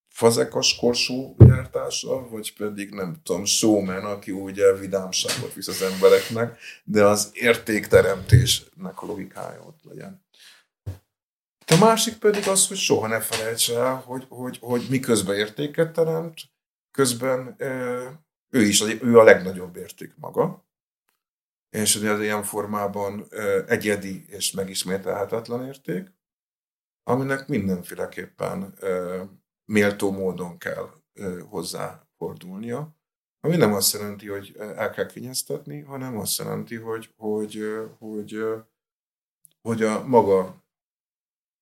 fazekas 0.08 0.76
korsó 0.76 1.36
jártása, 1.38 2.28
vagy 2.28 2.56
pedig 2.56 2.90
nem 2.90 3.20
tudom, 3.22 3.44
showman, 3.44 4.04
aki 4.04 4.30
ugye 4.30 4.72
vidámságot 4.72 5.54
visz 5.54 5.68
az 5.68 5.82
embereknek, 5.82 6.58
de 6.84 7.04
az 7.04 7.30
értékteremtésnek 7.32 9.02
a 9.02 9.06
logikája 9.06 9.62
ott 9.66 9.80
legyen. 9.82 10.24
A 11.66 11.76
másik 11.80 12.16
pedig 12.18 12.48
az, 12.48 12.68
hogy 12.68 12.76
soha 12.76 13.06
ne 13.06 13.20
felejts 13.20 13.70
el, 13.70 13.94
hogy, 13.94 14.26
hogy, 14.28 14.58
hogy 14.60 14.86
miközben 14.90 15.36
értéket 15.36 15.92
teremt, 15.92 16.40
közben 16.90 17.54
ő 18.50 18.62
is 18.62 18.82
ő 18.82 19.18
a 19.18 19.22
legnagyobb 19.22 19.76
érték 19.76 20.12
maga, 20.16 20.64
és 21.70 21.96
az 21.96 22.20
ilyen 22.20 22.42
formában 22.42 23.26
egyedi 23.66 24.24
és 24.28 24.52
megismételhetetlen 24.52 25.66
érték, 25.66 26.14
aminek 27.08 27.48
mindenféleképpen 27.48 28.74
méltó 29.64 30.10
módon 30.10 30.58
kell 30.58 30.88
hozzáfordulnia. 31.48 32.96
Ami 33.40 33.56
nem 33.56 33.72
azt 33.72 33.92
jelenti, 33.92 34.28
hogy 34.28 34.56
el 34.56 34.90
kell 34.90 35.06
kényeztetni, 35.06 35.80
hanem 35.80 36.18
azt 36.18 36.38
jelenti, 36.38 36.74
hogy, 36.74 37.12
hogy, 37.16 37.62
hogy, 37.98 38.44
hogy 39.62 39.82
a 39.82 40.06
maga 40.06 40.64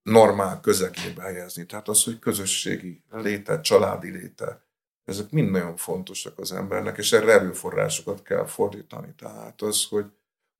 normál 0.02 0.60
közegébe 0.60 1.22
helyezni. 1.22 1.66
Tehát 1.66 1.88
az, 1.88 2.04
hogy 2.04 2.18
közösségi 2.18 3.04
léte, 3.10 3.60
családi 3.60 4.10
léte, 4.10 4.66
ezek 5.04 5.30
mind 5.30 5.50
nagyon 5.50 5.76
fontosak 5.76 6.38
az 6.38 6.52
embernek, 6.52 6.98
és 6.98 7.12
erre 7.12 7.32
erőforrásokat 7.32 8.22
kell 8.22 8.46
fordítani. 8.46 9.14
Tehát 9.14 9.62
az, 9.62 9.84
hogy, 9.84 10.06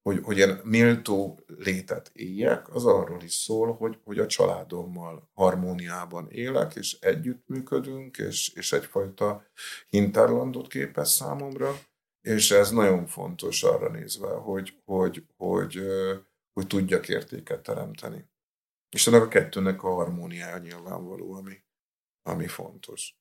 hogy, 0.05 0.21
hogy 0.23 0.37
ilyen 0.37 0.61
méltó 0.65 1.41
létet 1.47 2.11
éljek, 2.13 2.75
az 2.75 2.85
arról 2.85 3.23
is 3.23 3.33
szól, 3.33 3.73
hogy, 3.73 3.99
hogy 4.05 4.19
a 4.19 4.27
családommal 4.27 5.31
harmóniában 5.33 6.31
élek, 6.31 6.75
és 6.75 6.99
együttműködünk, 7.01 8.19
és, 8.19 8.49
és 8.49 8.73
egyfajta 8.73 9.47
hinterlandot 9.89 10.69
képez 10.69 11.11
számomra, 11.11 11.75
és 12.21 12.51
ez 12.51 12.71
nagyon 12.71 13.07
fontos 13.07 13.63
arra 13.63 13.91
nézve, 13.91 14.29
hogy, 14.29 14.81
hogy, 14.85 15.27
hogy, 15.37 15.81
hogy, 16.53 16.67
tudjak 16.67 17.09
értéket 17.09 17.63
teremteni. 17.63 18.29
És 18.91 19.07
ennek 19.07 19.23
a 19.23 19.29
kettőnek 19.29 19.83
a 19.83 19.95
harmóniája 19.95 20.59
nyilvánvaló, 20.59 21.33
ami, 21.33 21.65
ami 22.23 22.47
fontos. 22.47 23.17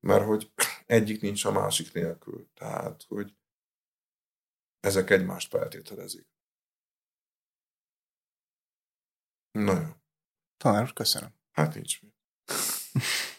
Mert 0.00 0.24
hogy 0.24 0.52
egyik 0.86 1.20
nincs 1.20 1.44
a 1.44 1.52
másik 1.52 1.92
nélkül. 1.92 2.48
Tehát, 2.54 3.04
hogy 3.08 3.36
ezek 4.80 5.10
egymást 5.10 5.48
feltételezik. 5.48 6.26
Na 9.50 9.80
jó. 9.80 9.88
Tanár, 10.56 10.92
köszönöm. 10.92 11.34
Hát 11.50 11.74
nincs 11.74 12.02
mi. 12.02 12.14